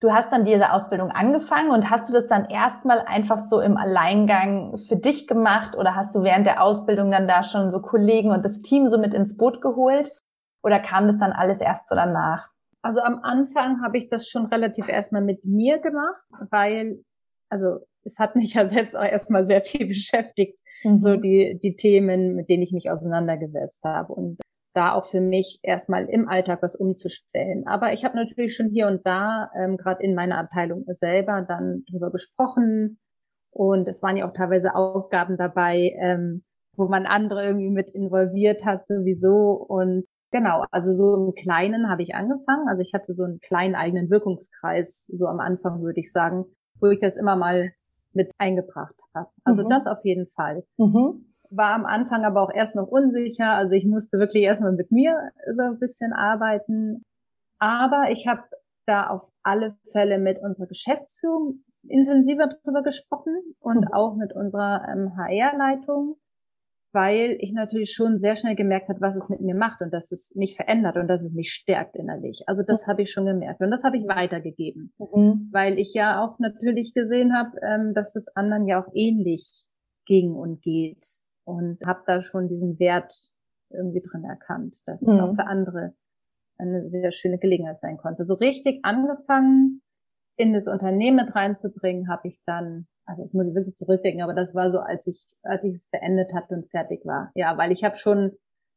Du 0.00 0.12
hast 0.12 0.30
dann 0.32 0.44
diese 0.44 0.72
Ausbildung 0.72 1.10
angefangen 1.10 1.70
und 1.70 1.88
hast 1.88 2.10
du 2.10 2.12
das 2.12 2.26
dann 2.26 2.44
erstmal 2.44 3.00
einfach 3.00 3.38
so 3.38 3.60
im 3.60 3.78
Alleingang 3.78 4.76
für 4.76 4.96
dich 4.96 5.26
gemacht 5.26 5.76
oder 5.76 5.94
hast 5.94 6.14
du 6.14 6.22
während 6.22 6.46
der 6.46 6.62
Ausbildung 6.62 7.10
dann 7.10 7.26
da 7.26 7.42
schon 7.42 7.70
so 7.70 7.80
Kollegen 7.80 8.30
und 8.30 8.44
das 8.44 8.58
Team 8.58 8.88
so 8.88 8.98
mit 8.98 9.14
ins 9.14 9.38
Boot 9.38 9.62
geholt 9.62 10.12
oder 10.62 10.78
kam 10.78 11.06
das 11.06 11.16
dann 11.16 11.32
alles 11.32 11.58
erst 11.58 11.88
so 11.88 11.94
danach? 11.94 12.50
Also 12.82 13.00
am 13.00 13.20
Anfang 13.22 13.82
habe 13.82 13.96
ich 13.96 14.10
das 14.10 14.28
schon 14.28 14.44
relativ 14.46 14.88
erstmal 14.88 15.22
mit 15.22 15.42
mir 15.46 15.78
gemacht, 15.78 16.26
weil, 16.50 17.02
also 17.54 17.86
es 18.02 18.18
hat 18.18 18.34
mich 18.34 18.54
ja 18.54 18.66
selbst 18.74 18.96
auch 18.96 19.04
erstmal 19.04 19.46
sehr 19.46 19.60
viel 19.60 19.86
beschäftigt, 19.86 20.58
mhm. 20.82 21.02
so 21.02 21.16
die, 21.16 21.58
die 21.62 21.76
Themen, 21.76 22.34
mit 22.34 22.48
denen 22.50 22.62
ich 22.62 22.72
mich 22.72 22.90
auseinandergesetzt 22.90 23.82
habe. 23.84 24.12
Und 24.12 24.40
da 24.74 24.92
auch 24.94 25.04
für 25.04 25.20
mich 25.20 25.60
erstmal 25.62 26.06
im 26.06 26.28
Alltag 26.28 26.60
was 26.60 26.74
umzustellen. 26.74 27.64
Aber 27.66 27.92
ich 27.92 28.04
habe 28.04 28.16
natürlich 28.16 28.56
schon 28.56 28.70
hier 28.70 28.88
und 28.88 29.06
da, 29.06 29.50
ähm, 29.56 29.76
gerade 29.76 30.02
in 30.02 30.16
meiner 30.16 30.36
Abteilung 30.36 30.84
selber, 30.88 31.42
dann 31.46 31.84
drüber 31.88 32.10
gesprochen. 32.10 32.98
Und 33.52 33.86
es 33.86 34.02
waren 34.02 34.16
ja 34.16 34.28
auch 34.28 34.34
teilweise 34.34 34.74
Aufgaben 34.74 35.36
dabei, 35.36 35.92
ähm, 36.02 36.42
wo 36.76 36.88
man 36.88 37.06
andere 37.06 37.44
irgendwie 37.44 37.70
mit 37.70 37.94
involviert 37.94 38.64
hat 38.64 38.88
sowieso. 38.88 39.52
Und 39.52 40.06
genau, 40.32 40.64
also 40.72 40.92
so 40.92 41.28
im 41.28 41.34
Kleinen 41.34 41.88
habe 41.88 42.02
ich 42.02 42.16
angefangen. 42.16 42.66
Also 42.68 42.82
ich 42.82 42.94
hatte 42.94 43.14
so 43.14 43.22
einen 43.22 43.38
kleinen 43.38 43.76
eigenen 43.76 44.10
Wirkungskreis, 44.10 45.08
so 45.16 45.26
am 45.26 45.38
Anfang 45.38 45.82
würde 45.82 46.00
ich 46.00 46.10
sagen, 46.10 46.46
wo 46.80 46.88
ich 46.88 47.00
das 47.00 47.16
immer 47.16 47.36
mal 47.36 47.70
mit 48.12 48.30
eingebracht 48.38 48.94
habe. 49.14 49.30
Also 49.44 49.64
mhm. 49.64 49.68
das 49.68 49.86
auf 49.86 50.04
jeden 50.04 50.26
Fall. 50.28 50.64
Mhm 50.76 51.24
war 51.56 51.74
am 51.74 51.86
Anfang 51.86 52.24
aber 52.24 52.42
auch 52.42 52.52
erst 52.52 52.76
noch 52.76 52.88
unsicher. 52.88 53.52
Also 53.52 53.72
ich 53.72 53.84
musste 53.84 54.18
wirklich 54.18 54.44
erstmal 54.44 54.72
mit 54.72 54.90
mir 54.90 55.30
so 55.52 55.62
ein 55.62 55.78
bisschen 55.78 56.12
arbeiten. 56.12 57.02
Aber 57.58 58.10
ich 58.10 58.26
habe 58.26 58.42
da 58.86 59.08
auf 59.08 59.22
alle 59.42 59.76
Fälle 59.90 60.18
mit 60.18 60.38
unserer 60.42 60.66
Geschäftsführung 60.66 61.64
intensiver 61.86 62.48
drüber 62.48 62.82
gesprochen 62.82 63.36
und 63.60 63.82
mhm. 63.82 63.92
auch 63.92 64.16
mit 64.16 64.34
unserer 64.34 64.86
ähm, 64.88 65.16
HR-Leitung, 65.16 66.16
weil 66.94 67.36
ich 67.40 67.52
natürlich 67.52 67.92
schon 67.92 68.18
sehr 68.18 68.36
schnell 68.36 68.54
gemerkt 68.54 68.88
habe, 68.88 69.00
was 69.00 69.16
es 69.16 69.28
mit 69.28 69.40
mir 69.40 69.54
macht 69.54 69.80
und 69.80 69.92
dass 69.92 70.12
es 70.12 70.34
mich 70.36 70.56
verändert 70.56 70.96
und 70.96 71.08
dass 71.08 71.24
es 71.24 71.34
mich 71.34 71.50
stärkt 71.50 71.96
innerlich. 71.96 72.44
Also 72.46 72.62
das 72.62 72.86
mhm. 72.86 72.90
habe 72.90 73.02
ich 73.02 73.10
schon 73.10 73.26
gemerkt 73.26 73.60
und 73.60 73.70
das 73.70 73.84
habe 73.84 73.96
ich 73.96 74.06
weitergegeben, 74.06 74.94
mhm. 74.98 75.48
weil 75.52 75.78
ich 75.78 75.92
ja 75.92 76.24
auch 76.24 76.38
natürlich 76.38 76.94
gesehen 76.94 77.36
habe, 77.36 77.50
ähm, 77.62 77.92
dass 77.94 78.14
es 78.14 78.28
anderen 78.36 78.66
ja 78.68 78.82
auch 78.82 78.88
ähnlich 78.94 79.66
ging 80.06 80.32
und 80.32 80.62
geht 80.62 81.04
und 81.44 81.84
habe 81.84 82.02
da 82.06 82.22
schon 82.22 82.48
diesen 82.48 82.78
Wert 82.78 83.12
irgendwie 83.70 84.00
drin 84.00 84.24
erkannt, 84.24 84.76
dass 84.86 85.02
mhm. 85.02 85.12
es 85.12 85.20
auch 85.20 85.34
für 85.34 85.46
andere 85.46 85.94
eine 86.56 86.88
sehr 86.88 87.10
schöne 87.10 87.38
Gelegenheit 87.38 87.80
sein 87.80 87.96
konnte. 87.96 88.24
So 88.24 88.34
richtig 88.34 88.80
angefangen 88.84 89.82
in 90.36 90.52
das 90.52 90.66
Unternehmen 90.68 91.24
mit 91.24 91.34
reinzubringen, 91.34 92.08
habe 92.08 92.28
ich 92.28 92.40
dann, 92.46 92.86
also 93.06 93.22
das 93.22 93.34
muss 93.34 93.46
ich 93.46 93.54
wirklich 93.54 93.74
zurückdenken, 93.74 94.22
aber 94.22 94.34
das 94.34 94.54
war 94.54 94.70
so, 94.70 94.78
als 94.78 95.06
ich, 95.06 95.26
als 95.42 95.64
ich 95.64 95.74
es 95.74 95.90
beendet 95.90 96.32
hatte 96.34 96.54
und 96.54 96.68
fertig 96.68 97.04
war. 97.04 97.30
Ja, 97.34 97.56
weil 97.58 97.72
ich 97.72 97.84
habe 97.84 97.96
schon 97.96 98.32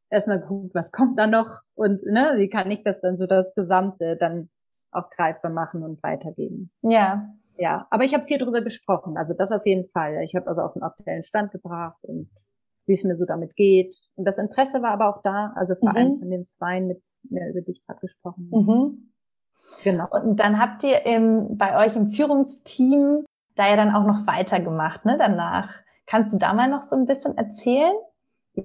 erstmal 0.10 0.40
geguckt, 0.40 0.76
was 0.76 0.92
kommt 0.92 1.18
da 1.18 1.28
noch 1.28 1.62
und 1.76 2.04
ne, 2.06 2.34
wie 2.38 2.50
kann 2.50 2.70
ich 2.72 2.84
das 2.84 3.02
dann 3.02 3.18
so 3.18 3.26
das 3.26 3.56
Gesamte 3.56 4.18
dann 4.18 4.50
auch 4.92 5.10
greifbar 5.10 5.52
machen 5.52 5.84
und 5.84 6.02
weitergeben. 6.04 6.72
Ja. 6.82 7.30
Ja, 7.60 7.88
aber 7.90 8.04
ich 8.04 8.14
habe 8.14 8.26
viel 8.26 8.38
drüber 8.38 8.62
gesprochen, 8.62 9.18
also 9.18 9.34
das 9.34 9.52
auf 9.52 9.66
jeden 9.66 9.88
Fall. 9.88 10.22
Ich 10.24 10.36
habe 10.36 10.46
also 10.46 10.62
auf 10.62 10.74
den 10.74 10.84
aktuellen 10.84 11.24
Stand 11.24 11.52
gebracht 11.52 11.98
und 12.04 12.30
wie 12.86 12.94
es 12.94 13.04
mir 13.04 13.16
so 13.16 13.26
damit 13.26 13.56
geht. 13.56 13.96
Und 14.16 14.26
das 14.26 14.38
Interesse 14.38 14.84
war 14.84 14.92
aber 14.92 15.10
auch 15.10 15.24
da, 15.24 15.54
also 15.56 15.74
vor 15.74 15.90
mhm. 15.90 15.96
allem 15.96 16.20
von 16.20 16.30
den 16.30 16.46
Zweien, 16.46 16.88
mit 16.88 17.02
mir 17.24 17.50
über 17.50 17.62
dich 17.62 17.84
gerade 17.84 18.00
gesprochen. 18.00 18.50
Mhm. 18.52 19.12
Genau. 19.84 20.08
Und 20.12 20.40
dann 20.40 20.60
habt 20.60 20.84
ihr 20.84 21.06
im, 21.06 21.58
bei 21.58 21.84
euch 21.84 21.96
im 21.96 22.12
Führungsteam 22.12 23.26
da 23.58 23.70
ja 23.70 23.76
dann 23.76 23.94
auch 23.94 24.06
noch 24.06 24.28
weitergemacht, 24.28 25.06
ne, 25.06 25.18
danach. 25.18 25.74
Kannst 26.06 26.34
du 26.34 26.38
da 26.38 26.54
mal 26.54 26.70
noch 26.70 26.84
so 26.84 26.96
ein 26.96 27.06
bisschen 27.06 27.38
erzählen? 27.38 27.94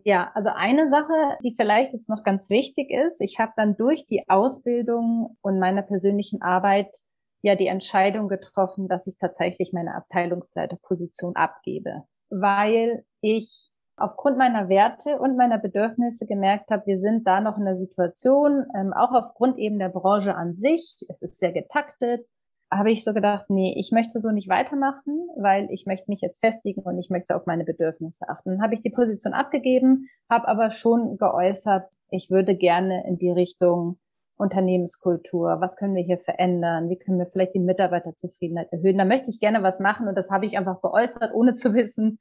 Ja, 0.05 0.31
also 0.35 0.51
eine 0.55 0.89
Sache, 0.89 1.13
die 1.43 1.55
vielleicht 1.55 1.93
jetzt 1.93 2.09
noch 2.09 2.23
ganz 2.23 2.49
wichtig 2.49 2.91
ist, 2.91 3.21
ich 3.21 3.39
habe 3.39 3.53
dann 3.57 3.77
durch 3.77 4.07
die 4.07 4.25
Ausbildung 4.29 5.37
und 5.43 5.59
meiner 5.59 5.83
persönlichen 5.83 6.41
Arbeit 6.41 6.97
ja 7.43 7.57
die 7.57 7.67
Entscheidung 7.67 8.29
getroffen, 8.29 8.89
dass 8.89 9.07
ich 9.07 9.19
tatsächlich 9.19 9.73
meine 9.75 9.95
Abteilungsleiterposition 9.95 11.37
abgebe, 11.37 12.05
weil 12.31 13.05
ich 13.21 13.71
aufgrund 13.97 14.39
meiner 14.39 14.69
Werte 14.69 15.19
und 15.19 15.37
meiner 15.37 15.59
Bedürfnisse 15.59 16.27
gemerkt 16.27 16.71
habe, 16.71 16.87
wir 16.87 16.99
sind 16.99 17.27
da 17.27 17.41
noch 17.41 17.59
in 17.59 17.65
der 17.65 17.77
Situation, 17.77 18.65
ähm, 18.75 18.93
auch 18.95 19.13
aufgrund 19.13 19.59
eben 19.59 19.79
der 19.79 19.91
Branche 19.91 20.35
an 20.35 20.57
sich, 20.57 21.05
es 21.09 21.23
ist 21.23 21.39
sehr 21.39 21.53
getaktet, 21.53 22.27
habe 22.73 22.91
ich 22.91 23.05
so 23.05 23.13
gedacht, 23.13 23.47
nee, 23.49 23.75
ich 23.77 23.93
möchte 23.93 24.19
so 24.19 24.31
nicht 24.31 24.49
weitermachen, 24.49 25.29
weil 25.37 25.69
ich 25.71 25.85
möchte 25.87 26.11
mich 26.11 26.21
jetzt 26.23 26.45
festigen 26.45 26.83
und 26.83 26.99
ich 26.99 27.11
möchte 27.11 27.37
auf 27.37 27.47
meine 27.47 27.65
Bedürfnisse 27.65 28.29
achten. 28.29 28.51
Dann 28.51 28.63
habe 28.63 28.75
ich 28.75 28.81
die 28.81 28.91
Position 28.91 29.35
abgegeben, 29.35 30.09
habe 30.31 30.49
aber 30.49 30.71
schon 30.71 31.19
geäußert, 31.19 31.93
ich 32.11 32.31
würde 32.31 32.57
gerne 32.57 33.07
in 33.07 33.19
die 33.19 33.31
Richtung 33.31 33.99
Unternehmenskultur, 34.37 35.59
was 35.61 35.77
können 35.77 35.95
wir 35.95 36.03
hier 36.03 36.19
verändern, 36.19 36.89
wie 36.89 36.99
können 36.99 37.19
wir 37.19 37.27
vielleicht 37.27 37.55
die 37.55 37.61
Mitarbeiterzufriedenheit 37.61 38.73
erhöhen. 38.73 38.99
Da 38.99 39.05
möchte 39.05 39.31
ich 39.31 39.39
gerne 39.39 39.63
was 39.63 39.79
machen 39.79 40.09
und 40.09 40.17
das 40.17 40.31
habe 40.31 40.47
ich 40.47 40.57
einfach 40.59 40.81
geäußert, 40.81 41.33
ohne 41.35 41.55
zu 41.55 41.75
wissen, 41.75 42.19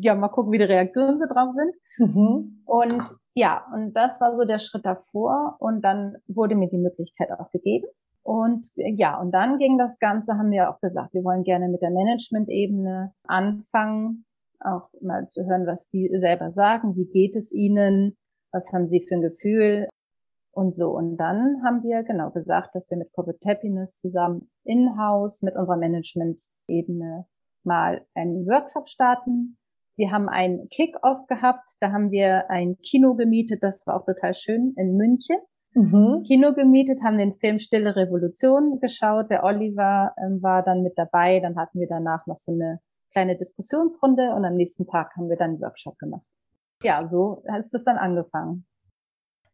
ja, 0.00 0.14
mal 0.14 0.28
gucken, 0.28 0.52
wie 0.52 0.58
die 0.58 0.64
Reaktionen 0.64 1.18
so 1.18 1.26
drauf 1.26 1.52
sind. 1.52 1.74
Mhm. 1.98 2.62
Und 2.64 3.02
ja, 3.34 3.64
und 3.72 3.92
das 3.92 4.20
war 4.20 4.34
so 4.34 4.44
der 4.44 4.58
Schritt 4.58 4.84
davor 4.84 5.56
und 5.60 5.82
dann 5.82 6.16
wurde 6.26 6.56
mir 6.56 6.68
die 6.68 6.78
Möglichkeit 6.78 7.28
auch 7.38 7.50
gegeben. 7.50 7.86
Und 8.22 8.66
ja, 8.76 9.18
und 9.18 9.32
dann 9.32 9.58
ging 9.58 9.78
das 9.78 9.98
Ganze, 9.98 10.34
haben 10.34 10.50
wir 10.50 10.70
auch 10.70 10.80
gesagt, 10.80 11.14
wir 11.14 11.24
wollen 11.24 11.42
gerne 11.42 11.68
mit 11.68 11.82
der 11.82 11.90
Management-Ebene 11.90 13.12
anfangen, 13.24 14.24
auch 14.60 14.88
mal 15.00 15.26
zu 15.28 15.46
hören, 15.46 15.66
was 15.66 15.88
die 15.88 16.10
selber 16.16 16.50
sagen, 16.50 16.96
wie 16.96 17.06
geht 17.06 17.34
es 17.34 17.50
ihnen, 17.52 18.16
was 18.52 18.72
haben 18.72 18.88
sie 18.88 19.00
für 19.08 19.14
ein 19.14 19.22
Gefühl, 19.22 19.88
und 20.52 20.74
so. 20.74 20.90
Und 20.90 21.16
dann 21.16 21.62
haben 21.64 21.82
wir 21.82 22.02
genau 22.02 22.30
gesagt, 22.30 22.74
dass 22.74 22.90
wir 22.90 22.98
mit 22.98 23.12
Corporate 23.12 23.40
Happiness 23.46 23.96
zusammen 23.96 24.50
in-house 24.64 25.42
mit 25.42 25.56
unserer 25.56 25.76
Management-Ebene 25.76 27.26
mal 27.64 28.06
einen 28.14 28.46
Workshop 28.46 28.88
starten. 28.88 29.58
Wir 29.96 30.10
haben 30.10 30.28
einen 30.28 30.68
Kick-Off 30.68 31.26
gehabt. 31.26 31.76
Da 31.80 31.92
haben 31.92 32.10
wir 32.10 32.50
ein 32.50 32.76
Kino 32.82 33.14
gemietet. 33.14 33.62
Das 33.62 33.86
war 33.86 34.00
auch 34.00 34.06
total 34.06 34.34
schön 34.34 34.74
in 34.76 34.96
München. 34.96 35.38
Mhm. 35.74 36.22
Kino 36.26 36.52
gemietet, 36.52 37.02
haben 37.04 37.18
den 37.18 37.34
Film 37.34 37.58
Stille 37.58 37.94
Revolution 37.94 38.80
geschaut. 38.80 39.30
Der 39.30 39.44
Oliver 39.44 40.14
ähm, 40.18 40.42
war 40.42 40.62
dann 40.62 40.82
mit 40.82 40.94
dabei. 40.96 41.40
Dann 41.40 41.56
hatten 41.56 41.78
wir 41.78 41.86
danach 41.88 42.26
noch 42.26 42.36
so 42.36 42.52
eine 42.52 42.80
kleine 43.12 43.36
Diskussionsrunde 43.36 44.34
und 44.34 44.44
am 44.44 44.54
nächsten 44.54 44.86
Tag 44.86 45.14
haben 45.16 45.28
wir 45.28 45.36
dann 45.36 45.50
einen 45.50 45.60
Workshop 45.60 45.98
gemacht. 45.98 46.22
Ja, 46.82 47.06
so 47.06 47.42
ist 47.58 47.74
es 47.74 47.84
dann 47.84 47.98
angefangen 47.98 48.66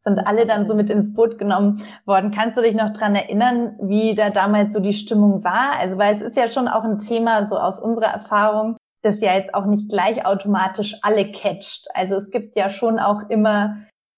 sind 0.07 0.21
alle 0.21 0.47
dann 0.47 0.67
so 0.67 0.75
mit 0.75 0.89
ins 0.89 1.13
Boot 1.13 1.37
genommen 1.37 1.83
worden. 2.05 2.31
Kannst 2.31 2.57
du 2.57 2.63
dich 2.63 2.77
noch 2.77 2.93
dran 2.93 3.15
erinnern, 3.15 3.77
wie 3.81 4.15
da 4.15 4.31
damals 4.31 4.73
so 4.73 4.81
die 4.81 4.93
Stimmung 4.93 5.43
war? 5.43 5.79
Also, 5.79 5.99
weil 5.99 6.15
es 6.15 6.23
ist 6.23 6.37
ja 6.37 6.49
schon 6.49 6.69
auch 6.69 6.85
ein 6.85 6.99
Thema 6.99 7.47
so 7.47 7.59
aus 7.59 7.81
unserer 7.81 8.13
Erfahrung, 8.13 8.77
das 9.03 9.21
ja 9.21 9.35
jetzt 9.35 9.53
auch 9.55 9.67
nicht 9.67 9.89
gleich 9.89 10.25
automatisch 10.25 10.97
alle 11.03 11.31
catcht. 11.31 11.89
Also 11.95 12.17
es 12.17 12.31
gibt 12.31 12.57
ja 12.57 12.71
schon 12.71 12.99
auch 12.99 13.29
immer 13.29 13.77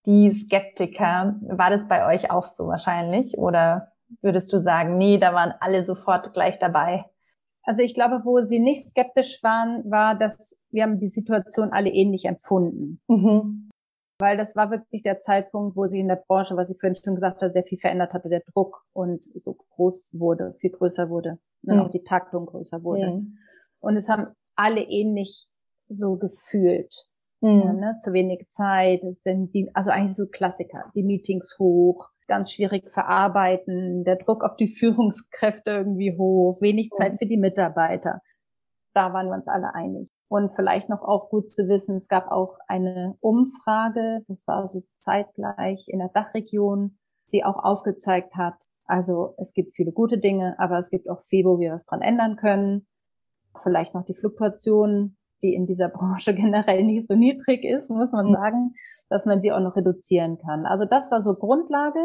die 0.09 0.33
Skeptiker. 0.33 1.37
War 1.42 1.71
das 1.71 1.87
bei 1.87 2.12
euch 2.12 2.33
auch 2.33 2.44
so 2.44 2.66
wahrscheinlich? 2.66 3.38
Oder 3.38 3.92
würdest 4.21 4.53
du 4.53 4.59
sagen, 4.59 4.97
nee, 4.99 5.18
da 5.18 5.33
waren 5.33 5.55
alle 5.61 5.85
sofort 5.85 6.33
gleich 6.33 6.59
dabei? 6.59 7.05
Also 7.62 7.83
ich 7.83 7.94
glaube, 7.94 8.23
wo 8.25 8.40
sie 8.40 8.59
nicht 8.59 8.88
skeptisch 8.88 9.42
waren, 9.44 9.88
war, 9.88 10.18
dass 10.18 10.61
wir 10.71 10.83
haben 10.83 10.99
die 10.99 11.09
Situation 11.09 11.71
alle 11.71 11.90
ähnlich 11.90 12.25
empfunden. 12.25 13.01
Mhm 13.07 13.68
weil 14.18 14.37
das 14.37 14.57
war 14.57 14.71
wirklich 14.71 15.03
der 15.03 15.21
Zeitpunkt, 15.21 15.77
wo 15.77 15.87
sie 15.87 16.01
in 16.01 16.09
der 16.09 16.23
Branche, 16.27 16.57
was 16.57 16.71
ich 16.71 16.79
vorhin 16.79 16.97
schon 16.97 17.14
gesagt 17.14 17.40
habe, 17.40 17.53
sehr 17.53 17.64
viel 17.64 17.79
verändert 17.79 18.12
hatte, 18.12 18.29
der 18.29 18.42
Druck 18.53 18.85
und 18.92 19.25
so 19.35 19.55
groß 19.55 20.18
wurde, 20.18 20.55
viel 20.59 20.71
größer 20.71 21.09
wurde, 21.09 21.38
und 21.66 21.77
mhm. 21.77 21.83
auch 21.83 21.90
die 21.90 22.03
Taktung 22.03 22.47
größer 22.47 22.83
wurde. 22.83 23.12
Mhm. 23.12 23.38
Und 23.81 23.97
es 23.97 24.09
haben 24.09 24.35
alle 24.57 24.83
ähnlich 24.83 25.49
so 25.88 26.16
gefühlt. 26.16 27.09
Mhm. 27.40 27.61
Ja, 27.61 27.72
ne? 27.72 27.96
Zu 27.98 28.12
wenig 28.12 28.48
Zeit, 28.48 29.05
ist 29.05 29.24
denn 29.24 29.51
die, 29.51 29.70
also 29.74 29.90
eigentlich 29.90 30.16
so 30.16 30.27
Klassiker, 30.27 30.90
die 30.94 31.03
Meetings 31.03 31.57
hoch, 31.59 32.09
ganz 32.27 32.53
schwierig 32.53 32.90
verarbeiten, 32.90 34.05
der 34.05 34.16
Druck 34.16 34.44
auf 34.44 34.57
die 34.57 34.68
Führungskräfte 34.79 35.70
irgendwie 35.70 36.16
hoch, 36.16 36.61
wenig 36.61 36.90
Zeit 36.96 37.18
für 37.18 37.27
die 37.27 37.38
Mitarbeiter. 37.38 38.20
Da 38.94 39.12
waren 39.12 39.29
wir 39.29 39.35
uns 39.35 39.48
alle 39.48 39.74
einig. 39.74 40.11
Und 40.29 40.55
vielleicht 40.55 40.88
noch 40.88 41.03
auch 41.03 41.31
gut 41.31 41.51
zu 41.51 41.68
wissen, 41.68 41.96
es 41.96 42.09
gab 42.09 42.31
auch 42.31 42.59
eine 42.66 43.16
Umfrage, 43.20 44.22
das 44.29 44.46
war 44.46 44.66
so 44.66 44.83
zeitgleich 44.96 45.87
in 45.88 46.01
der 46.01 46.11
Dachregion, 46.11 46.98
die 47.33 47.44
auch 47.44 47.62
aufgezeigt 47.62 48.35
hat, 48.35 48.57
also 48.88 49.35
es 49.37 49.53
gibt 49.53 49.74
viele 49.74 49.92
gute 49.92 50.18
Dinge, 50.18 50.59
aber 50.59 50.79
es 50.79 50.88
gibt 50.88 51.09
auch 51.11 51.20
viel, 51.20 51.44
wo 51.44 51.61
wir 51.61 51.72
was 51.72 51.85
dran 51.85 52.01
ändern 52.01 52.37
können. 52.37 52.87
vielleicht 53.62 53.94
noch 53.94 54.05
die 54.05 54.14
Fluktuation, 54.14 55.17
die 55.42 55.55
in 55.55 55.66
dieser 55.66 55.88
Branche 55.94 56.35
generell 56.35 56.85
nicht 56.85 57.09
so 57.09 57.14
niedrig 57.14 57.64
ist, 57.64 57.90
muss 57.90 58.12
man 58.12 58.27
mhm. 58.27 58.33
sagen, 58.33 58.74
dass 59.09 59.27
man 59.27 59.40
sie 59.40 59.53
auch 59.53 59.61
noch 59.61 59.77
reduzieren 59.77 60.38
kann. 60.38 60.66
Also 60.66 60.85
das 60.85 61.11
war 61.11 61.20
so 61.20 61.35
Grundlage. 61.35 62.01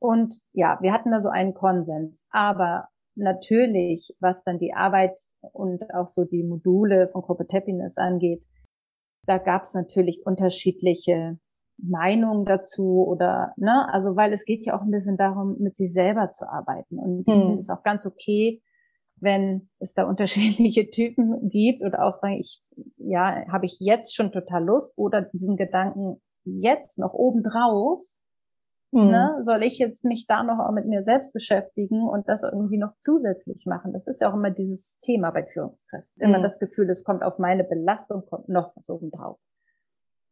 Und 0.00 0.40
ja, 0.52 0.78
wir 0.80 0.92
hatten 0.92 1.10
da 1.10 1.20
so 1.20 1.28
einen 1.28 1.54
Konsens. 1.54 2.26
Aber 2.30 2.88
natürlich, 3.16 4.14
was 4.20 4.44
dann 4.44 4.58
die 4.58 4.74
Arbeit 4.74 5.18
und 5.52 5.82
auch 5.92 6.08
so 6.08 6.24
die 6.24 6.44
Module 6.44 7.08
von 7.08 7.22
Corporate 7.22 7.56
Happiness 7.56 7.98
angeht, 7.98 8.44
da 9.26 9.38
gab 9.38 9.62
es 9.62 9.74
natürlich 9.74 10.22
unterschiedliche 10.24 11.38
Meinungen 11.76 12.44
dazu 12.44 13.04
oder 13.06 13.52
ne, 13.56 13.92
also 13.92 14.16
weil 14.16 14.32
es 14.32 14.44
geht 14.44 14.66
ja 14.66 14.76
auch 14.76 14.82
ein 14.82 14.90
bisschen 14.90 15.16
darum, 15.16 15.56
mit 15.58 15.76
sich 15.76 15.92
selber 15.92 16.32
zu 16.32 16.48
arbeiten. 16.48 16.98
Und 16.98 17.20
ich 17.20 17.34
hm. 17.34 17.42
finde 17.42 17.58
es 17.58 17.70
auch 17.70 17.82
ganz 17.82 18.06
okay, 18.06 18.62
wenn 19.20 19.68
es 19.78 19.94
da 19.94 20.04
unterschiedliche 20.08 20.90
Typen 20.90 21.48
gibt 21.48 21.82
oder 21.82 22.04
auch 22.04 22.16
sagen, 22.16 22.38
ich, 22.38 22.62
ja, 22.96 23.44
habe 23.50 23.66
ich 23.66 23.78
jetzt 23.80 24.14
schon 24.14 24.32
total 24.32 24.64
Lust 24.64 24.96
oder 24.96 25.22
diesen 25.22 25.56
Gedanken 25.56 26.20
jetzt 26.44 26.98
noch 26.98 27.12
obendrauf, 27.12 28.00
mhm. 28.92 29.10
ne, 29.10 29.38
soll 29.42 29.62
ich 29.62 29.78
jetzt 29.78 30.04
mich 30.04 30.26
da 30.26 30.42
noch 30.42 30.58
auch 30.58 30.72
mit 30.72 30.86
mir 30.86 31.04
selbst 31.04 31.32
beschäftigen 31.32 32.08
und 32.08 32.28
das 32.28 32.42
irgendwie 32.42 32.78
noch 32.78 32.92
zusätzlich 33.00 33.64
machen? 33.66 33.92
Das 33.92 34.06
ist 34.06 34.20
ja 34.20 34.30
auch 34.30 34.34
immer 34.34 34.50
dieses 34.50 35.00
Thema 35.00 35.30
bei 35.30 35.44
Führungskräften. 35.44 36.22
Immer 36.22 36.36
hm. 36.36 36.42
das 36.42 36.58
Gefühl, 36.58 36.88
es 36.88 37.04
kommt 37.04 37.22
auf 37.22 37.38
meine 37.38 37.64
Belastung, 37.64 38.24
kommt 38.26 38.48
noch 38.48 38.74
was 38.76 38.88
obendrauf 38.88 39.38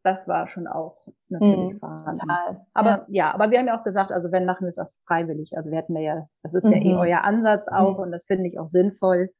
das 0.06 0.28
war 0.28 0.46
schon 0.46 0.68
auch 0.68 0.96
natürlich 1.28 1.72
mhm, 1.72 1.78
vorhanden. 1.78 2.20
Total. 2.20 2.66
Aber 2.72 2.90
ja. 2.90 3.06
ja. 3.08 3.34
aber 3.34 3.50
wir 3.50 3.58
haben 3.58 3.66
ja 3.66 3.78
auch 3.78 3.84
gesagt, 3.84 4.12
also 4.12 4.30
wenn 4.30 4.46
machen 4.46 4.62
wir 4.62 4.68
es 4.68 4.78
auch 4.78 4.88
freiwillig. 5.06 5.56
Also 5.56 5.72
wir 5.72 5.78
hatten 5.78 5.96
ja, 5.96 6.28
das 6.42 6.54
ist 6.54 6.64
ja 6.64 6.76
eh 6.76 6.92
mhm. 6.92 7.00
euer 7.00 7.24
Ansatz 7.24 7.68
auch 7.68 7.94
mhm. 7.94 8.04
und 8.04 8.12
das 8.12 8.26
finde 8.26 8.46
ich 8.46 8.58
auch 8.58 8.68
sinnvoll. 8.68 9.30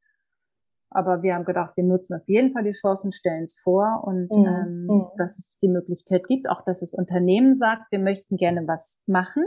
Aber 0.91 1.23
wir 1.23 1.35
haben 1.35 1.45
gedacht, 1.45 1.77
wir 1.77 1.85
nutzen 1.85 2.17
auf 2.21 2.27
jeden 2.27 2.53
Fall 2.53 2.65
die 2.65 2.71
Chancen, 2.71 3.13
stellen 3.13 3.45
es 3.45 3.59
vor 3.63 4.03
und 4.05 4.31
mhm. 4.31 4.47
ähm, 4.47 4.87
mhm. 4.87 5.07
dass 5.19 5.39
es 5.39 5.59
die 5.63 5.69
Möglichkeit 5.69 6.27
gibt, 6.27 6.49
auch 6.49 6.65
dass 6.65 6.81
das 6.81 6.93
Unternehmen 6.93 7.55
sagt, 7.55 7.91
wir 7.91 8.01
möchten 8.01 8.37
gerne 8.37 8.67
was 8.67 9.05
machen, 9.07 9.45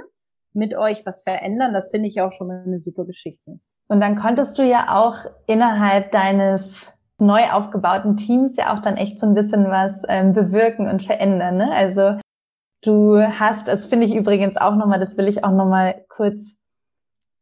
mit 0.53 0.75
euch 0.75 1.05
was 1.05 1.23
verändern. 1.23 1.73
Das 1.73 1.91
finde 1.91 2.07
ich 2.07 2.21
auch 2.21 2.31
schon 2.31 2.47
mal 2.47 2.63
eine 2.65 2.79
super 2.79 3.05
Geschichte. 3.05 3.59
Und 3.87 3.99
dann 3.99 4.15
konntest 4.15 4.57
du 4.57 4.63
ja 4.63 4.95
auch 4.97 5.17
innerhalb 5.47 6.11
deines 6.11 6.93
neu 7.21 7.49
aufgebauten 7.51 8.17
Teams 8.17 8.55
ja 8.55 8.73
auch 8.73 8.79
dann 8.79 8.97
echt 8.97 9.19
so 9.19 9.27
ein 9.27 9.33
bisschen 9.33 9.69
was 9.69 10.01
ähm, 10.07 10.33
bewirken 10.33 10.87
und 10.87 11.03
verändern. 11.03 11.57
Ne? 11.57 11.71
Also 11.71 12.19
du 12.81 13.17
hast, 13.17 13.67
das 13.67 13.87
finde 13.87 14.05
ich 14.05 14.15
übrigens 14.15 14.55
auch 14.57 14.75
nochmal, 14.75 14.99
das 14.99 15.17
will 15.17 15.27
ich 15.27 15.43
auch 15.43 15.51
nochmal 15.51 16.05
kurz 16.07 16.55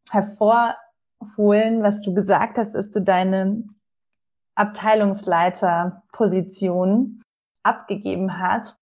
hervorholen, 0.10 1.84
was 1.84 2.02
du 2.02 2.13
gesagt 2.13 2.58
hast, 2.58 2.74
ist 2.76 2.96
du 2.96 3.02
deine 3.02 3.66
Abteilungsleiterposition 4.56 7.22
abgegeben 7.63 8.40
hast. 8.40 8.80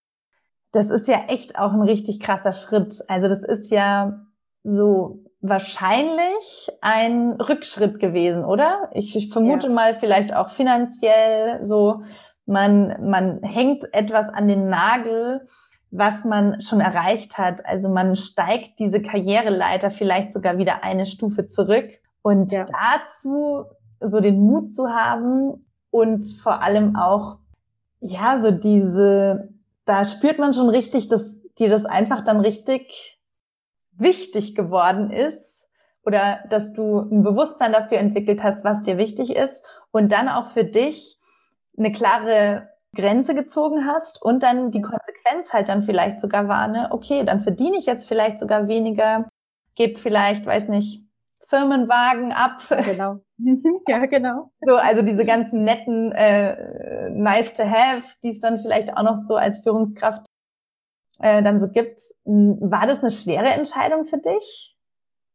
Das 0.71 0.89
ist 0.89 1.07
ja 1.07 1.25
echt 1.27 1.57
auch 1.57 1.73
ein 1.73 1.81
richtig 1.81 2.19
krasser 2.19 2.53
Schritt. 2.53 3.03
Also 3.07 3.27
das 3.27 3.43
ist 3.43 3.71
ja 3.71 4.21
so 4.63 5.24
wahrscheinlich 5.49 6.69
ein 6.81 7.33
Rückschritt 7.33 7.99
gewesen, 7.99 8.45
oder? 8.45 8.89
Ich, 8.93 9.15
ich 9.15 9.31
vermute 9.31 9.67
ja. 9.67 9.73
mal 9.73 9.95
vielleicht 9.95 10.33
auch 10.33 10.49
finanziell 10.49 11.63
so, 11.63 12.03
man, 12.45 13.09
man 13.09 13.41
hängt 13.43 13.85
etwas 13.93 14.29
an 14.29 14.47
den 14.47 14.69
Nagel, 14.69 15.47
was 15.91 16.23
man 16.23 16.61
schon 16.61 16.81
erreicht 16.81 17.37
hat. 17.37 17.65
Also 17.65 17.89
man 17.89 18.15
steigt 18.15 18.79
diese 18.79 19.01
Karriereleiter 19.01 19.91
vielleicht 19.91 20.33
sogar 20.33 20.57
wieder 20.57 20.83
eine 20.83 21.05
Stufe 21.05 21.47
zurück. 21.47 21.89
Und 22.21 22.51
ja. 22.51 22.65
dazu 22.65 23.65
so 23.99 24.19
den 24.19 24.39
Mut 24.39 24.73
zu 24.73 24.89
haben 24.89 25.65
und 25.91 26.25
vor 26.41 26.61
allem 26.61 26.95
auch, 26.95 27.37
ja, 27.99 28.41
so 28.41 28.51
diese, 28.51 29.49
da 29.85 30.05
spürt 30.05 30.39
man 30.39 30.53
schon 30.53 30.69
richtig, 30.69 31.07
dass 31.07 31.35
dir 31.55 31.69
das 31.69 31.85
einfach 31.85 32.23
dann 32.23 32.39
richtig 32.39 33.14
wichtig 33.97 34.55
geworden 34.55 35.11
ist 35.11 35.65
oder 36.05 36.39
dass 36.49 36.73
du 36.73 36.99
ein 36.99 37.23
Bewusstsein 37.23 37.73
dafür 37.73 37.97
entwickelt 37.97 38.43
hast, 38.43 38.63
was 38.63 38.83
dir 38.83 38.97
wichtig 38.97 39.35
ist 39.35 39.63
und 39.91 40.11
dann 40.11 40.29
auch 40.29 40.51
für 40.51 40.63
dich 40.63 41.19
eine 41.77 41.91
klare 41.91 42.69
Grenze 42.95 43.35
gezogen 43.35 43.85
hast 43.85 44.21
und 44.21 44.41
dann 44.41 44.71
die 44.71 44.81
Konsequenz 44.81 45.51
halt 45.51 45.69
dann 45.69 45.83
vielleicht 45.83 46.21
sogar 46.21 46.47
war, 46.47 46.67
ne, 46.67 46.87
okay, 46.91 47.23
dann 47.23 47.43
verdiene 47.43 47.77
ich 47.77 47.85
jetzt 47.85 48.07
vielleicht 48.07 48.39
sogar 48.39 48.67
weniger, 48.67 49.27
gebe 49.75 49.99
vielleicht, 49.99 50.45
weiß 50.45 50.69
nicht, 50.69 51.03
Firmenwagen 51.47 52.31
ab. 52.31 52.61
Genau. 52.69 53.19
ja, 53.87 54.05
genau. 54.05 54.51
So, 54.61 54.75
also 54.75 55.01
diese 55.01 55.25
ganzen 55.25 55.63
netten 55.63 56.11
äh, 56.13 57.09
nice 57.09 57.53
to 57.53 57.63
haves, 57.63 58.19
die 58.21 58.29
es 58.29 58.39
dann 58.39 58.57
vielleicht 58.57 58.95
auch 58.95 59.03
noch 59.03 59.17
so 59.27 59.35
als 59.35 59.59
Führungskraft 59.59 60.25
äh, 61.19 61.43
dann 61.43 61.59
so 61.59 61.67
gibt. 61.67 62.01
War 62.23 62.87
das 62.87 63.01
eine 63.01 63.11
schwere 63.11 63.47
Entscheidung 63.47 64.05
für 64.05 64.17
dich? 64.17 64.77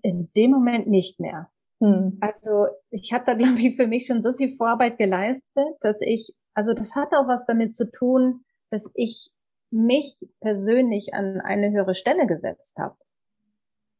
In 0.02 0.30
dem 0.36 0.50
Moment 0.50 0.86
nicht 0.86 1.20
mehr. 1.20 1.50
Hm. 1.80 2.18
Also 2.20 2.66
ich 2.90 3.12
habe 3.12 3.24
da, 3.26 3.34
glaube 3.34 3.58
ich, 3.58 3.76
für 3.76 3.86
mich 3.86 4.06
schon 4.06 4.22
so 4.22 4.32
viel 4.32 4.56
Vorarbeit 4.56 4.98
geleistet, 4.98 5.76
dass 5.80 6.00
ich, 6.00 6.34
also 6.54 6.72
das 6.72 6.94
hat 6.94 7.12
auch 7.12 7.28
was 7.28 7.46
damit 7.46 7.74
zu 7.74 7.90
tun, 7.90 8.44
dass 8.70 8.90
ich 8.94 9.30
mich 9.70 10.16
persönlich 10.40 11.14
an 11.14 11.40
eine 11.40 11.70
höhere 11.70 11.94
Stelle 11.94 12.26
gesetzt 12.26 12.78
habe 12.78 12.96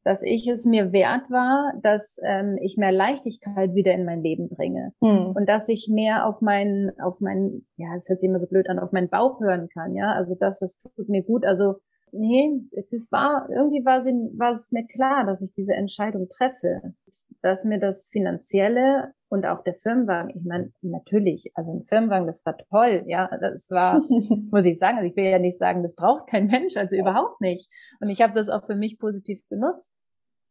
dass 0.05 0.23
ich 0.23 0.49
es 0.49 0.65
mir 0.65 0.93
wert 0.93 1.31
war, 1.31 1.73
dass 1.83 2.19
ähm, 2.25 2.57
ich 2.61 2.77
mehr 2.77 2.93
Leichtigkeit 2.93 3.75
wieder 3.75 3.93
in 3.93 4.05
mein 4.05 4.23
Leben 4.23 4.49
bringe. 4.49 4.93
Hm. 5.03 5.33
und 5.35 5.49
dass 5.49 5.69
ich 5.69 5.89
mehr 5.93 6.27
auf 6.27 6.41
meinen, 6.41 6.91
auf 7.01 7.21
meinen, 7.21 7.67
ja, 7.77 7.95
es 7.97 8.09
hört 8.09 8.21
sich 8.21 8.29
immer 8.29 8.39
so 8.39 8.47
blöd 8.47 8.69
an, 8.69 8.79
auf 8.79 8.93
meinen 8.93 9.09
Bauch 9.09 9.41
hören 9.41 9.69
kann, 9.73 9.95
ja, 9.95 10.13
also 10.13 10.35
das, 10.39 10.61
was 10.61 10.83
tut 10.97 11.09
mir 11.09 11.23
gut, 11.23 11.45
also 11.45 11.75
nee, 12.13 12.61
das 12.91 13.11
war, 13.13 13.49
irgendwie 13.51 13.85
war, 13.85 14.01
sie, 14.01 14.13
war 14.37 14.53
es 14.53 14.73
mir 14.73 14.87
klar, 14.87 15.25
dass 15.27 15.43
ich 15.43 15.53
diese 15.55 15.75
Entscheidung 15.75 16.29
treffe, 16.29 16.95
dass 17.43 17.65
mir 17.65 17.79
das 17.79 18.09
Finanzielle 18.11 19.13
und 19.29 19.47
auch 19.47 19.63
der 19.63 19.75
Firmenwagen, 19.75 20.37
ich 20.37 20.45
meine, 20.45 20.73
natürlich, 20.83 21.53
also 21.55 21.73
ein 21.73 21.85
Firmenwagen, 21.85 22.27
das 22.27 22.45
war 22.45 22.57
toll, 22.57 23.05
ja, 23.07 23.31
das 23.41 23.71
war, 23.71 24.01
muss 24.51 24.65
ich 24.65 24.79
sagen, 24.79 24.99
also 24.99 25.09
ich 25.09 25.17
will 25.17 25.25
ja 25.25 25.39
nicht 25.39 25.59
sagen, 25.59 25.83
das 25.83 25.95
braucht 25.95 26.29
kein 26.29 26.47
Mensch, 26.47 26.77
also 26.77 26.97
überhaupt 26.97 27.41
nicht. 27.41 27.71
Und 28.01 28.11
ich 28.11 28.21
habe 28.23 28.35
das 28.35 28.49
auch 28.49 28.67
für 28.67 28.77
mich 28.77 28.99
positiv 28.99 29.43
benutzt. 29.49 29.95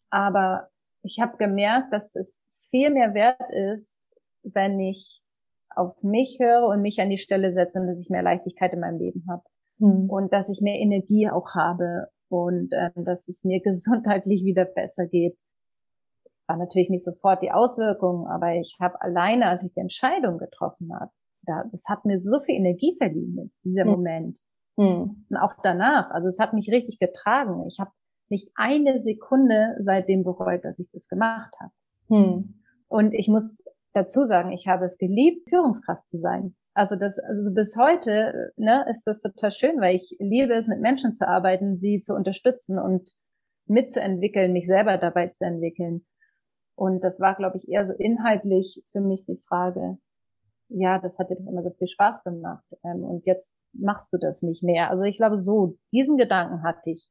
Aber 0.09 0.69
ich 1.03 1.19
habe 1.19 1.37
gemerkt, 1.37 1.93
dass 1.93 2.15
es 2.15 2.47
viel 2.69 2.89
mehr 2.89 3.13
wert 3.13 3.39
ist, 3.75 4.03
wenn 4.43 4.79
ich 4.79 5.21
auf 5.75 6.01
mich 6.03 6.37
höre 6.39 6.67
und 6.67 6.81
mich 6.81 6.99
an 6.99 7.09
die 7.09 7.17
Stelle 7.17 7.51
setze 7.51 7.79
und 7.79 7.87
dass 7.87 7.99
ich 7.99 8.09
mehr 8.09 8.23
Leichtigkeit 8.23 8.73
in 8.73 8.79
meinem 8.79 8.99
Leben 8.99 9.25
habe. 9.29 9.43
Hm. 9.79 10.09
Und 10.09 10.33
dass 10.33 10.49
ich 10.49 10.61
mehr 10.61 10.79
Energie 10.79 11.29
auch 11.29 11.55
habe 11.55 12.07
und 12.29 12.69
ähm, 12.73 13.05
dass 13.05 13.27
es 13.27 13.43
mir 13.43 13.59
gesundheitlich 13.63 14.43
wieder 14.43 14.65
besser 14.65 15.07
geht 15.07 15.41
war 16.49 16.57
natürlich 16.57 16.89
nicht 16.89 17.05
sofort 17.05 17.43
die 17.43 17.51
Auswirkungen, 17.51 18.27
aber 18.27 18.55
ich 18.55 18.77
habe 18.81 18.99
alleine, 19.01 19.45
als 19.45 19.63
ich 19.63 19.71
die 19.73 19.79
Entscheidung 19.79 20.39
getroffen 20.39 20.91
habe, 20.99 21.11
da, 21.43 21.63
das 21.71 21.85
hat 21.87 22.05
mir 22.05 22.17
so 22.17 22.39
viel 22.39 22.55
Energie 22.55 22.95
verliehen, 22.97 23.53
dieser 23.63 23.83
hm. 23.83 23.91
Moment. 23.91 24.39
Hm. 24.77 25.25
Und 25.29 25.37
auch 25.37 25.53
danach. 25.63 26.09
Also 26.09 26.27
es 26.27 26.39
hat 26.39 26.53
mich 26.53 26.69
richtig 26.71 26.99
getragen. 26.99 27.65
Ich 27.67 27.79
habe 27.79 27.91
nicht 28.29 28.49
eine 28.55 28.99
Sekunde 28.99 29.75
seitdem 29.79 30.23
bereut, 30.23 30.65
dass 30.65 30.79
ich 30.79 30.89
das 30.91 31.07
gemacht 31.07 31.53
habe. 31.61 31.71
Hm. 32.07 32.55
Und 32.87 33.13
ich 33.13 33.27
muss 33.27 33.55
dazu 33.93 34.25
sagen, 34.25 34.51
ich 34.51 34.67
habe 34.67 34.85
es 34.85 34.97
geliebt, 34.97 35.49
Führungskraft 35.49 36.09
zu 36.09 36.17
sein. 36.17 36.55
Also 36.79 36.95
das, 36.95 37.19
also 37.19 37.53
bis 37.53 37.75
heute 37.75 38.53
ne, 38.55 38.85
ist 38.89 39.03
das 39.03 39.19
total 39.19 39.51
schön, 39.51 39.81
weil 39.81 39.97
ich 39.97 40.15
liebe 40.17 40.53
es, 40.53 40.69
mit 40.69 40.79
Menschen 40.79 41.13
zu 41.13 41.27
arbeiten, 41.27 41.75
sie 41.75 42.03
zu 42.03 42.13
unterstützen 42.13 42.79
und 42.79 43.15
mitzuentwickeln, 43.65 44.53
mich 44.53 44.65
selber 44.65 44.97
dabei 44.97 45.27
zu 45.27 45.43
entwickeln. 45.43 46.05
Und 46.75 47.03
das 47.03 47.19
war, 47.19 47.35
glaube 47.35 47.57
ich, 47.57 47.67
eher 47.67 47.83
so 47.83 47.91
inhaltlich 47.91 48.81
für 48.93 49.01
mich 49.01 49.25
die 49.25 49.35
Frage, 49.45 49.97
ja, 50.69 50.99
das 50.99 51.19
hat 51.19 51.29
dir 51.29 51.35
doch 51.35 51.51
immer 51.51 51.63
so 51.63 51.71
viel 51.71 51.89
Spaß 51.89 52.23
gemacht 52.23 52.63
ähm, 52.85 53.03
und 53.03 53.25
jetzt 53.25 53.57
machst 53.73 54.13
du 54.13 54.17
das 54.17 54.41
nicht 54.41 54.63
mehr. 54.63 54.89
Also 54.89 55.03
ich 55.03 55.17
glaube, 55.17 55.35
so 55.35 55.75
diesen 55.91 56.15
Gedanken 56.15 56.63
hatte 56.63 56.91
ich. 56.91 57.09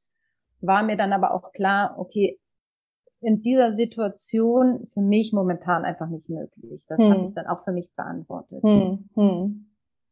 War 0.62 0.82
mir 0.82 0.96
dann 0.96 1.12
aber 1.12 1.34
auch 1.34 1.52
klar, 1.52 1.94
okay, 1.98 2.40
in 3.20 3.42
dieser 3.42 3.72
Situation 3.72 4.86
für 4.92 5.00
mich 5.00 5.32
momentan 5.32 5.84
einfach 5.84 6.08
nicht 6.08 6.28
möglich. 6.28 6.84
Das 6.88 7.00
hm. 7.00 7.10
habe 7.10 7.26
ich 7.28 7.34
dann 7.34 7.46
auch 7.46 7.64
für 7.64 7.72
mich 7.72 7.92
beantwortet. 7.96 8.62
Hm. 8.62 9.08
Hm. 9.14 9.66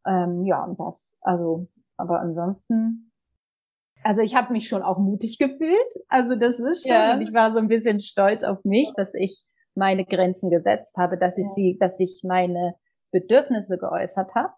Ähm, 0.07 0.45
ja, 0.45 0.65
und 0.65 0.79
das, 0.79 1.15
also, 1.21 1.69
aber 1.97 2.21
ansonsten 2.21 3.13
also 4.07 4.23
ich 4.23 4.37
habe 4.37 4.53
mich 4.53 4.69
schon 4.69 4.83
auch 4.83 4.99
mutig 4.99 5.39
gefühlt. 5.39 5.95
Also 6.09 6.37
das 6.37 6.61
ist 6.61 6.83
schon, 6.83 6.93
ja. 6.93 7.21
ich 7.21 7.33
war 7.35 7.53
so 7.53 7.59
ein 7.59 7.69
bisschen 7.69 8.01
stolz 8.01 8.45
auf 8.45 8.65
mich, 8.65 8.93
dass 8.97 9.15
ich 9.15 9.45
meine 9.75 10.05
Grenzen 10.05 10.49
gesetzt 10.49 10.97
habe, 10.97 11.19
dass 11.19 11.37
ich 11.37 11.49
sie, 11.49 11.77
dass 11.79 11.99
ich 12.01 12.23
meine 12.25 12.77
Bedürfnisse 13.11 13.79
geäußert 13.79 14.35
habe 14.35 14.55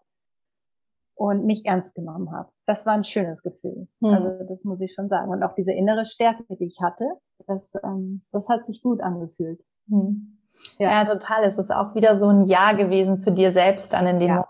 und 1.19 1.45
mich 1.45 1.65
ernst 1.65 1.95
genommen 1.95 2.31
habe. 2.31 2.49
Das 2.65 2.85
war 2.85 2.93
ein 2.93 3.03
schönes 3.03 3.43
Gefühl. 3.43 3.89
Hm. 4.01 4.13
Also 4.13 4.43
das 4.47 4.63
muss 4.63 4.79
ich 4.79 4.93
schon 4.93 5.09
sagen. 5.09 5.29
Und 5.29 5.43
auch 5.43 5.53
diese 5.53 5.73
innere 5.73 6.05
Stärke, 6.05 6.45
die 6.49 6.63
ich 6.63 6.79
hatte, 6.81 7.05
das, 7.45 7.73
ähm, 7.83 8.21
das 8.31 8.47
hat 8.47 8.65
sich 8.65 8.81
gut 8.81 9.01
angefühlt. 9.01 9.59
Hm. 9.89 10.37
Ja. 10.77 10.91
ja, 10.91 11.05
total. 11.05 11.43
Es 11.43 11.57
ist 11.57 11.71
auch 11.71 11.93
wieder 11.93 12.17
so 12.17 12.29
ein 12.29 12.45
Ja 12.45 12.71
gewesen 12.71 13.19
zu 13.19 13.33
dir 13.33 13.51
selbst 13.51 13.91
dann 13.91 14.07
in 14.07 14.19
dem 14.21 14.29
ja. 14.29 14.35
Moment. 14.35 14.49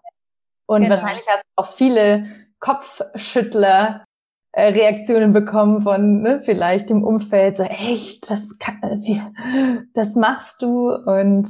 Und 0.68 0.82
genau. 0.82 0.94
wahrscheinlich 0.94 1.26
hast 1.28 1.42
du 1.42 1.64
auch 1.64 1.68
viele 1.68 2.28
Kopfschüttler 2.60 4.06
Reaktionen 4.56 5.34
bekommen 5.34 5.82
von 5.82 6.22
ne, 6.22 6.40
vielleicht 6.40 6.90
dem 6.92 7.04
Umfeld, 7.04 7.58
so 7.58 7.64
echt, 7.64 8.30
das, 8.30 8.58
kann, 8.60 9.04
das 9.94 10.16
machst 10.16 10.62
du 10.62 10.92
und 10.92 11.50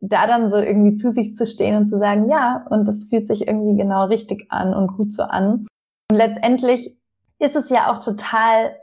da 0.00 0.26
dann 0.26 0.50
so 0.50 0.56
irgendwie 0.56 0.96
zu 0.96 1.12
sich 1.12 1.36
zu 1.36 1.46
stehen 1.46 1.76
und 1.76 1.88
zu 1.88 1.98
sagen, 1.98 2.30
ja, 2.30 2.66
und 2.70 2.86
das 2.86 3.04
fühlt 3.04 3.26
sich 3.26 3.46
irgendwie 3.46 3.76
genau 3.76 4.04
richtig 4.06 4.46
an 4.50 4.74
und 4.74 4.96
gut 4.96 5.12
so 5.12 5.22
an. 5.22 5.66
Und 6.10 6.16
letztendlich 6.16 6.98
ist 7.38 7.56
es 7.56 7.70
ja 7.70 7.92
auch 7.92 8.02
total 8.02 8.76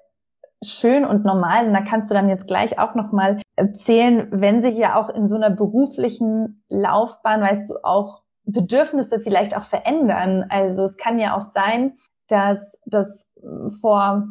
schön 0.63 1.06
und 1.06 1.25
normal, 1.25 1.67
und 1.67 1.73
da 1.73 1.82
kannst 1.82 2.10
du 2.10 2.15
dann 2.15 2.30
jetzt 2.30 2.47
gleich 2.47 2.80
auch 2.80 2.95
nochmal 2.95 3.41
erzählen, 3.56 4.28
wenn 4.32 4.62
sich 4.62 4.75
ja 4.75 4.99
auch 4.99 5.10
in 5.10 5.28
so 5.28 5.36
einer 5.36 5.49
beruflichen 5.49 6.63
Laufbahn, 6.69 7.41
weißt 7.41 7.69
du, 7.69 7.84
auch 7.84 8.23
Bedürfnisse 8.45 9.19
vielleicht 9.19 9.56
auch 9.58 9.63
verändern. 9.63 10.45
Also 10.49 10.84
es 10.84 10.97
kann 10.97 11.19
ja 11.19 11.36
auch 11.36 11.41
sein, 11.41 11.97
dass 12.28 12.80
das 12.86 13.32
vor 13.82 14.28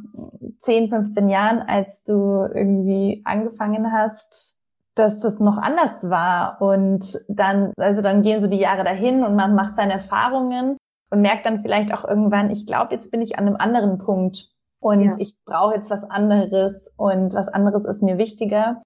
10, 0.62 0.88
15 0.88 1.29
Jahren, 1.29 1.61
als 1.61 2.03
du 2.05 2.47
irgendwie 2.53 3.23
angefangen 3.25 3.92
hast, 3.92 4.54
dass 4.95 5.21
das 5.21 5.41
noch 5.41 5.59
anders 5.59 5.93
war 6.03 6.61
und 6.63 7.19
dann, 7.29 7.73
also 7.77 8.01
dann 8.01 8.23
gehen 8.23 8.41
so 8.41 8.47
die 8.47 8.59
Jahre 8.59 8.85
dahin 8.85 9.25
und 9.25 9.35
man 9.35 9.55
macht 9.55 9.77
seine 9.77 9.95
Erfahrungen 9.95 10.77
und 11.11 11.21
merkt 11.21 11.47
dann 11.47 11.63
vielleicht 11.63 11.93
auch 11.93 12.05
irgendwann, 12.05 12.51
ich 12.51 12.67
glaube, 12.67 12.95
jetzt 12.95 13.11
bin 13.11 13.23
ich 13.23 13.39
an 13.39 13.47
einem 13.47 13.57
anderen 13.57 13.99
Punkt 13.99 14.51
und 14.81 15.03
ja. 15.03 15.11
ich 15.19 15.35
brauche 15.45 15.75
jetzt 15.75 15.91
was 15.91 16.05
anderes 16.05 16.93
und 16.97 17.35
was 17.35 17.49
anderes 17.49 17.85
ist 17.85 18.03
mir 18.03 18.19
wichtiger. 18.19 18.83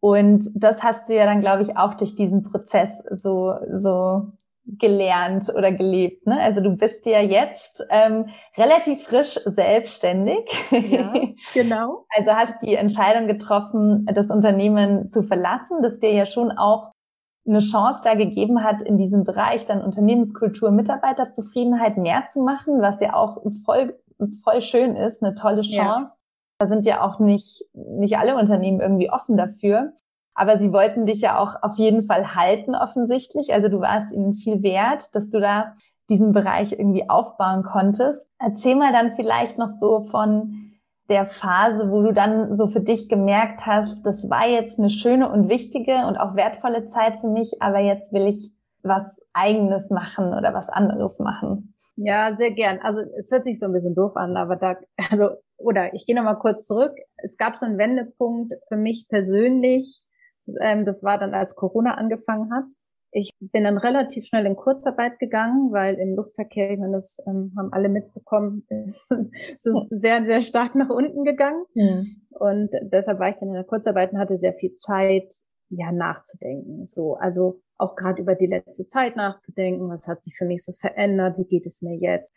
Und 0.00 0.50
das 0.54 0.82
hast 0.82 1.08
du 1.08 1.14
ja 1.14 1.24
dann, 1.24 1.40
glaube 1.40 1.62
ich, 1.62 1.76
auch 1.76 1.94
durch 1.94 2.14
diesen 2.14 2.42
Prozess 2.42 2.90
so, 3.10 3.54
so 3.78 4.32
gelernt 4.66 5.48
oder 5.54 5.72
gelebt. 5.72 6.26
Ne? 6.26 6.40
Also 6.40 6.60
du 6.60 6.70
bist 6.76 7.06
ja 7.06 7.20
jetzt 7.20 7.86
ähm, 7.90 8.26
relativ 8.56 9.04
frisch 9.04 9.38
selbstständig. 9.44 10.50
Ja, 10.70 11.12
genau. 11.54 12.04
also 12.16 12.32
hast 12.32 12.62
die 12.62 12.74
Entscheidung 12.74 13.28
getroffen, 13.28 14.06
das 14.12 14.30
Unternehmen 14.30 15.10
zu 15.10 15.22
verlassen, 15.22 15.82
das 15.82 16.00
dir 16.00 16.12
ja 16.12 16.26
schon 16.26 16.50
auch 16.50 16.92
eine 17.46 17.60
Chance 17.60 18.00
da 18.02 18.14
gegeben 18.14 18.64
hat, 18.64 18.82
in 18.82 18.98
diesem 18.98 19.24
Bereich 19.24 19.64
dann 19.66 19.82
Unternehmenskultur, 19.82 20.72
Mitarbeiterzufriedenheit 20.72 21.96
mehr 21.96 22.24
zu 22.28 22.42
machen, 22.42 22.82
was 22.82 23.00
ja 23.00 23.14
auch 23.14 23.42
voll, 23.64 23.96
voll 24.42 24.60
schön 24.62 24.96
ist, 24.96 25.22
eine 25.22 25.34
tolle 25.36 25.62
Chance. 25.62 26.10
Ja. 26.12 26.18
Da 26.58 26.68
sind 26.68 26.86
ja 26.86 27.02
auch 27.02 27.20
nicht, 27.20 27.64
nicht 27.72 28.18
alle 28.18 28.34
Unternehmen 28.36 28.80
irgendwie 28.80 29.10
offen 29.10 29.36
dafür. 29.36 29.92
Aber 30.36 30.58
sie 30.58 30.72
wollten 30.72 31.06
dich 31.06 31.22
ja 31.22 31.38
auch 31.38 31.62
auf 31.62 31.76
jeden 31.76 32.04
Fall 32.04 32.34
halten, 32.34 32.74
offensichtlich. 32.74 33.52
Also 33.52 33.68
du 33.68 33.80
warst 33.80 34.12
ihnen 34.12 34.34
viel 34.36 34.62
wert, 34.62 35.14
dass 35.14 35.30
du 35.30 35.40
da 35.40 35.74
diesen 36.08 36.32
Bereich 36.32 36.72
irgendwie 36.72 37.08
aufbauen 37.08 37.64
konntest. 37.64 38.30
Erzähl 38.38 38.76
mal 38.76 38.92
dann 38.92 39.16
vielleicht 39.16 39.58
noch 39.58 39.70
so 39.80 40.06
von 40.10 40.66
der 41.08 41.26
Phase, 41.26 41.90
wo 41.90 42.02
du 42.02 42.12
dann 42.12 42.56
so 42.56 42.68
für 42.68 42.80
dich 42.80 43.08
gemerkt 43.08 43.64
hast, 43.64 44.04
das 44.04 44.28
war 44.28 44.46
jetzt 44.46 44.78
eine 44.78 44.90
schöne 44.90 45.30
und 45.30 45.48
wichtige 45.48 46.06
und 46.06 46.16
auch 46.16 46.34
wertvolle 46.34 46.88
Zeit 46.88 47.20
für 47.20 47.28
mich, 47.28 47.62
aber 47.62 47.78
jetzt 47.78 48.12
will 48.12 48.26
ich 48.26 48.52
was 48.82 49.04
eigenes 49.32 49.90
machen 49.90 50.34
oder 50.34 50.52
was 50.52 50.68
anderes 50.68 51.18
machen. 51.18 51.74
Ja, 51.96 52.34
sehr 52.34 52.50
gern. 52.50 52.78
Also 52.82 53.00
es 53.18 53.30
hört 53.30 53.44
sich 53.44 53.58
so 53.58 53.66
ein 53.66 53.72
bisschen 53.72 53.94
doof 53.94 54.16
an, 54.16 54.36
aber 54.36 54.56
da, 54.56 54.76
also, 55.10 55.30
oder 55.56 55.94
ich 55.94 56.06
gehe 56.06 56.14
nochmal 56.14 56.38
kurz 56.38 56.66
zurück. 56.66 56.92
Es 57.16 57.38
gab 57.38 57.56
so 57.56 57.66
einen 57.66 57.78
Wendepunkt 57.78 58.52
für 58.68 58.76
mich 58.76 59.06
persönlich, 59.08 60.02
ähm, 60.60 60.84
das 60.84 61.02
war 61.02 61.18
dann, 61.18 61.34
als 61.34 61.54
Corona 61.54 61.94
angefangen 61.94 62.52
hat. 62.52 62.66
Ich 63.12 63.30
bin 63.40 63.64
dann 63.64 63.78
relativ 63.78 64.26
schnell 64.26 64.44
in 64.46 64.56
Kurzarbeit 64.56 65.18
gegangen, 65.18 65.72
weil 65.72 65.94
im 65.94 66.14
Luftverkehr, 66.14 66.72
ich 66.72 66.78
meine, 66.78 66.92
das 66.92 67.18
ähm, 67.26 67.52
haben 67.56 67.72
alle 67.72 67.88
mitbekommen, 67.88 68.66
es 68.68 69.08
ist 69.10 69.88
sehr, 69.90 70.24
sehr 70.24 70.40
stark 70.42 70.74
nach 70.74 70.90
unten 70.90 71.24
gegangen. 71.24 71.64
Mhm. 71.74 72.22
Und 72.30 72.70
deshalb 72.82 73.18
war 73.18 73.30
ich 73.30 73.36
dann 73.36 73.48
in 73.48 73.54
der 73.54 73.64
Kurzarbeit 73.64 74.12
und 74.12 74.18
hatte 74.18 74.36
sehr 74.36 74.54
viel 74.54 74.74
Zeit, 74.76 75.32
ja, 75.68 75.92
nachzudenken. 75.92 76.84
So, 76.84 77.14
also 77.14 77.60
auch 77.78 77.96
gerade 77.96 78.22
über 78.22 78.34
die 78.34 78.46
letzte 78.46 78.86
Zeit 78.86 79.16
nachzudenken, 79.16 79.88
was 79.88 80.06
hat 80.06 80.22
sich 80.22 80.36
für 80.36 80.44
mich 80.44 80.64
so 80.64 80.72
verändert, 80.72 81.38
wie 81.38 81.44
geht 81.46 81.66
es 81.66 81.82
mir 81.82 81.96
jetzt, 81.96 82.32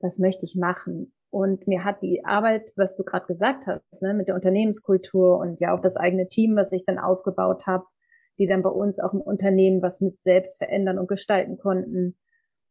was 0.00 0.18
möchte 0.18 0.44
ich 0.44 0.56
machen. 0.56 1.12
Und 1.34 1.66
mir 1.66 1.82
hat 1.82 2.00
die 2.00 2.24
Arbeit, 2.24 2.72
was 2.76 2.96
du 2.96 3.02
gerade 3.02 3.26
gesagt 3.26 3.66
hast, 3.66 4.02
ne, 4.02 4.14
mit 4.14 4.28
der 4.28 4.36
Unternehmenskultur 4.36 5.36
und 5.38 5.58
ja 5.58 5.74
auch 5.74 5.80
das 5.80 5.96
eigene 5.96 6.28
Team, 6.28 6.54
was 6.54 6.70
ich 6.70 6.84
dann 6.86 7.00
aufgebaut 7.00 7.66
habe, 7.66 7.86
die 8.38 8.46
dann 8.46 8.62
bei 8.62 8.70
uns 8.70 9.00
auch 9.00 9.12
im 9.12 9.20
Unternehmen 9.20 9.82
was 9.82 10.00
mit 10.00 10.22
selbst 10.22 10.58
verändern 10.58 10.96
und 10.96 11.08
gestalten 11.08 11.58
konnten, 11.58 12.16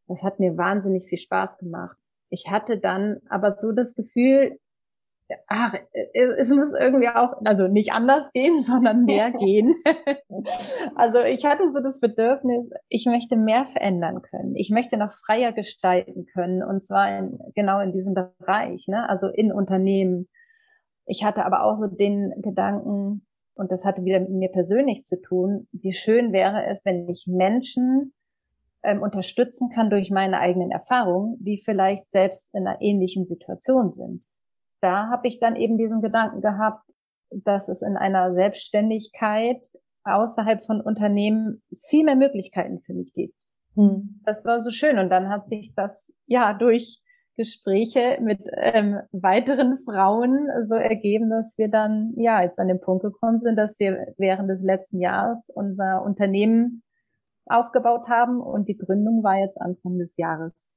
das 0.08 0.22
hat 0.22 0.40
mir 0.40 0.56
wahnsinnig 0.56 1.04
viel 1.06 1.18
Spaß 1.18 1.58
gemacht. 1.58 1.98
Ich 2.30 2.46
hatte 2.50 2.78
dann 2.78 3.18
aber 3.28 3.50
so 3.50 3.72
das 3.72 3.94
Gefühl, 3.96 4.58
ach, 5.46 5.74
es 6.12 6.50
muss 6.50 6.74
irgendwie 6.78 7.08
auch, 7.08 7.34
also 7.44 7.68
nicht 7.68 7.92
anders 7.92 8.32
gehen, 8.32 8.62
sondern 8.62 9.04
mehr 9.04 9.30
gehen. 9.30 9.74
also 10.94 11.20
ich 11.20 11.44
hatte 11.44 11.70
so 11.70 11.80
das 11.80 12.00
Bedürfnis, 12.00 12.70
ich 12.88 13.06
möchte 13.06 13.36
mehr 13.36 13.66
verändern 13.66 14.22
können. 14.22 14.54
Ich 14.56 14.70
möchte 14.70 14.96
noch 14.96 15.12
freier 15.26 15.52
gestalten 15.52 16.26
können 16.32 16.62
und 16.62 16.82
zwar 16.82 17.18
in, 17.18 17.38
genau 17.54 17.80
in 17.80 17.92
diesem 17.92 18.14
Bereich, 18.14 18.86
ne? 18.88 19.08
also 19.08 19.28
in 19.28 19.52
Unternehmen. 19.52 20.28
Ich 21.06 21.24
hatte 21.24 21.44
aber 21.44 21.64
auch 21.64 21.76
so 21.76 21.86
den 21.86 22.32
Gedanken, 22.42 23.26
und 23.56 23.70
das 23.70 23.84
hatte 23.84 24.04
wieder 24.04 24.20
mit 24.20 24.30
mir 24.30 24.50
persönlich 24.50 25.04
zu 25.04 25.20
tun, 25.20 25.68
wie 25.72 25.92
schön 25.92 26.32
wäre 26.32 26.66
es, 26.66 26.84
wenn 26.84 27.08
ich 27.08 27.26
Menschen 27.28 28.12
ähm, 28.82 29.00
unterstützen 29.00 29.70
kann 29.70 29.90
durch 29.90 30.10
meine 30.10 30.40
eigenen 30.40 30.70
Erfahrungen, 30.70 31.36
die 31.38 31.60
vielleicht 31.62 32.10
selbst 32.10 32.52
in 32.54 32.66
einer 32.66 32.80
ähnlichen 32.80 33.26
Situation 33.26 33.92
sind 33.92 34.24
da 34.84 35.08
habe 35.08 35.26
ich 35.26 35.40
dann 35.40 35.56
eben 35.56 35.78
diesen 35.78 36.02
Gedanken 36.02 36.42
gehabt, 36.42 36.84
dass 37.30 37.68
es 37.68 37.82
in 37.82 37.96
einer 37.96 38.34
Selbstständigkeit 38.34 39.66
außerhalb 40.04 40.62
von 40.64 40.80
Unternehmen 40.80 41.62
viel 41.80 42.04
mehr 42.04 42.16
Möglichkeiten 42.16 42.80
für 42.82 42.92
mich 42.92 43.12
gibt. 43.14 43.34
Hm. 43.74 44.20
Das 44.24 44.44
war 44.44 44.60
so 44.60 44.70
schön. 44.70 44.98
Und 44.98 45.10
dann 45.10 45.30
hat 45.30 45.48
sich 45.48 45.72
das 45.74 46.12
ja 46.26 46.52
durch 46.52 47.00
Gespräche 47.36 48.18
mit 48.20 48.48
ähm, 48.56 49.00
weiteren 49.10 49.78
Frauen 49.84 50.48
so 50.60 50.76
ergeben, 50.76 51.30
dass 51.30 51.58
wir 51.58 51.68
dann 51.68 52.12
ja 52.16 52.42
jetzt 52.42 52.60
an 52.60 52.68
den 52.68 52.80
Punkt 52.80 53.02
gekommen 53.02 53.40
sind, 53.40 53.56
dass 53.56 53.80
wir 53.80 54.14
während 54.18 54.48
des 54.48 54.62
letzten 54.62 55.00
Jahres 55.00 55.50
unser 55.52 56.02
Unternehmen 56.04 56.84
aufgebaut 57.46 58.08
haben 58.08 58.40
und 58.40 58.68
die 58.68 58.76
Gründung 58.76 59.24
war 59.24 59.38
jetzt 59.38 59.60
Anfang 59.60 59.98
des 59.98 60.16
Jahres 60.16 60.74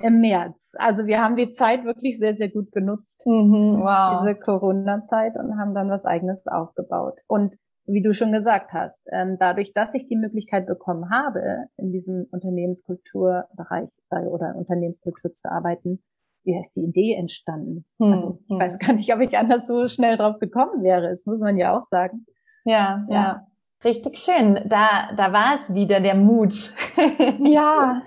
im 0.00 0.20
März. 0.20 0.74
Also 0.78 1.06
wir 1.06 1.22
haben 1.22 1.36
die 1.36 1.52
Zeit 1.52 1.84
wirklich 1.84 2.18
sehr, 2.18 2.34
sehr 2.34 2.48
gut 2.48 2.72
genutzt, 2.72 3.24
mhm, 3.26 3.80
wow. 3.80 4.20
diese 4.20 4.34
Corona-Zeit 4.34 5.36
und 5.36 5.58
haben 5.58 5.74
dann 5.74 5.90
was 5.90 6.04
eigenes 6.04 6.46
aufgebaut. 6.46 7.20
Und 7.26 7.56
wie 7.86 8.02
du 8.02 8.12
schon 8.12 8.32
gesagt 8.32 8.72
hast, 8.72 9.06
ähm, 9.12 9.38
dadurch, 9.40 9.72
dass 9.72 9.94
ich 9.94 10.08
die 10.08 10.16
Möglichkeit 10.16 10.66
bekommen 10.66 11.10
habe, 11.10 11.68
in 11.76 11.90
diesem 11.90 12.26
Unternehmenskulturbereich 12.30 13.88
äh, 14.10 14.26
oder 14.26 14.54
Unternehmenskultur 14.56 15.32
zu 15.32 15.50
arbeiten, 15.50 16.02
wie 16.44 16.56
heißt 16.56 16.76
die 16.76 16.82
Idee 16.82 17.14
entstanden? 17.14 17.86
Hm, 17.98 18.12
also 18.12 18.38
ich 18.46 18.54
hm. 18.54 18.60
weiß 18.60 18.78
gar 18.78 18.92
nicht, 18.92 19.12
ob 19.12 19.20
ich 19.20 19.36
anders 19.36 19.66
so 19.66 19.88
schnell 19.88 20.16
drauf 20.16 20.38
gekommen 20.38 20.82
wäre. 20.82 21.08
Das 21.08 21.26
muss 21.26 21.40
man 21.40 21.56
ja 21.56 21.76
auch 21.76 21.82
sagen. 21.82 22.26
Ja, 22.64 23.06
ja. 23.08 23.14
ja. 23.14 23.46
Richtig 23.84 24.18
schön. 24.18 24.60
Da, 24.66 25.12
da 25.16 25.32
war 25.32 25.54
es 25.54 25.72
wieder 25.72 26.00
der 26.00 26.14
Mut. 26.14 26.74
Ja. 27.40 28.02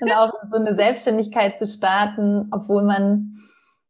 und 0.00 0.12
auch 0.12 0.32
so 0.50 0.58
eine 0.58 0.74
Selbstständigkeit 0.74 1.58
zu 1.58 1.66
starten, 1.66 2.48
obwohl 2.52 2.82
man 2.82 3.36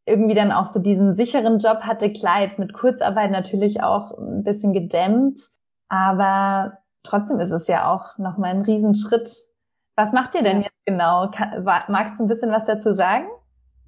irgendwie 0.06 0.34
dann 0.34 0.52
auch 0.52 0.66
so 0.66 0.78
diesen 0.78 1.16
sicheren 1.16 1.58
Job 1.58 1.80
hatte. 1.80 2.12
Klar, 2.12 2.42
jetzt 2.42 2.58
mit 2.58 2.72
Kurzarbeit 2.72 3.32
natürlich 3.32 3.82
auch 3.82 4.16
ein 4.16 4.44
bisschen 4.44 4.72
gedämmt, 4.72 5.40
aber 5.88 6.78
trotzdem 7.02 7.40
ist 7.40 7.50
es 7.50 7.66
ja 7.66 7.92
auch 7.92 8.16
nochmal 8.18 8.50
ein 8.50 8.62
Riesenschritt. 8.62 9.34
Was 9.96 10.12
macht 10.12 10.34
ihr 10.36 10.42
denn 10.42 10.62
jetzt 10.62 10.84
genau? 10.84 11.30
Magst 11.88 12.18
du 12.18 12.24
ein 12.24 12.28
bisschen 12.28 12.52
was 12.52 12.64
dazu 12.64 12.94
sagen? 12.94 13.26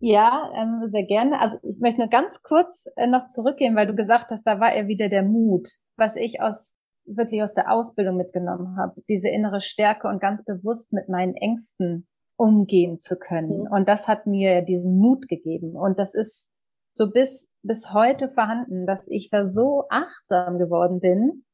Ja, 0.00 0.50
ähm, 0.56 0.82
sehr 0.86 1.04
gerne. 1.04 1.40
Also 1.40 1.58
ich 1.62 1.78
möchte 1.80 2.00
nur 2.00 2.08
ganz 2.08 2.42
kurz 2.42 2.88
äh, 2.96 3.06
noch 3.06 3.28
zurückgehen, 3.28 3.76
weil 3.76 3.86
du 3.86 3.94
gesagt 3.94 4.30
hast, 4.30 4.44
da 4.44 4.60
war 4.60 4.72
er 4.72 4.88
wieder 4.88 5.08
der 5.08 5.22
Mut. 5.22 5.68
Was 5.96 6.16
ich 6.16 6.40
aus 6.40 6.77
wirklich 7.16 7.42
aus 7.42 7.54
der 7.54 7.72
Ausbildung 7.72 8.16
mitgenommen 8.16 8.76
habe, 8.76 9.02
diese 9.08 9.28
innere 9.28 9.60
Stärke 9.60 10.08
und 10.08 10.20
ganz 10.20 10.44
bewusst 10.44 10.92
mit 10.92 11.08
meinen 11.08 11.34
Ängsten 11.34 12.06
umgehen 12.36 13.00
zu 13.00 13.16
können. 13.16 13.62
Mhm. 13.62 13.68
Und 13.70 13.88
das 13.88 14.08
hat 14.08 14.26
mir 14.26 14.62
diesen 14.62 14.98
Mut 14.98 15.28
gegeben. 15.28 15.76
Und 15.76 15.98
das 15.98 16.14
ist 16.14 16.52
so 16.92 17.10
bis, 17.10 17.52
bis 17.62 17.92
heute 17.92 18.28
vorhanden, 18.28 18.86
dass 18.86 19.08
ich 19.08 19.30
da 19.30 19.46
so 19.46 19.84
achtsam 19.88 20.58
geworden 20.58 21.00
bin, 21.00 21.44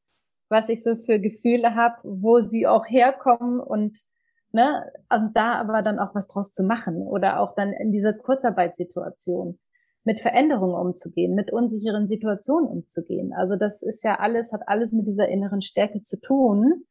was 0.49 0.69
ich 0.69 0.83
so 0.83 0.95
für 0.95 1.19
Gefühle 1.19 1.75
habe, 1.75 1.95
wo 2.03 2.41
sie 2.41 2.67
auch 2.67 2.85
herkommen 2.87 3.59
und 3.59 3.97
ne, 4.51 4.91
und 5.11 5.35
da 5.35 5.53
aber 5.53 5.81
dann 5.81 5.99
auch 5.99 6.15
was 6.15 6.27
draus 6.27 6.51
zu 6.51 6.63
machen 6.63 7.01
oder 7.01 7.39
auch 7.39 7.55
dann 7.55 7.73
in 7.73 7.91
dieser 7.91 8.13
Kurzarbeitssituation 8.13 9.59
mit 10.05 10.21
Veränderungen 10.21 10.75
umzugehen, 10.75 11.35
mit 11.35 11.51
unsicheren 11.51 12.07
Situationen 12.07 12.69
umzugehen. 12.69 13.33
Also 13.33 13.55
das 13.55 13.81
ist 13.81 14.03
ja 14.03 14.19
alles, 14.19 14.53
hat 14.53 14.61
alles 14.67 14.93
mit 14.93 15.07
dieser 15.07 15.27
inneren 15.27 15.61
Stärke 15.61 16.03
zu 16.03 16.19
tun 16.21 16.85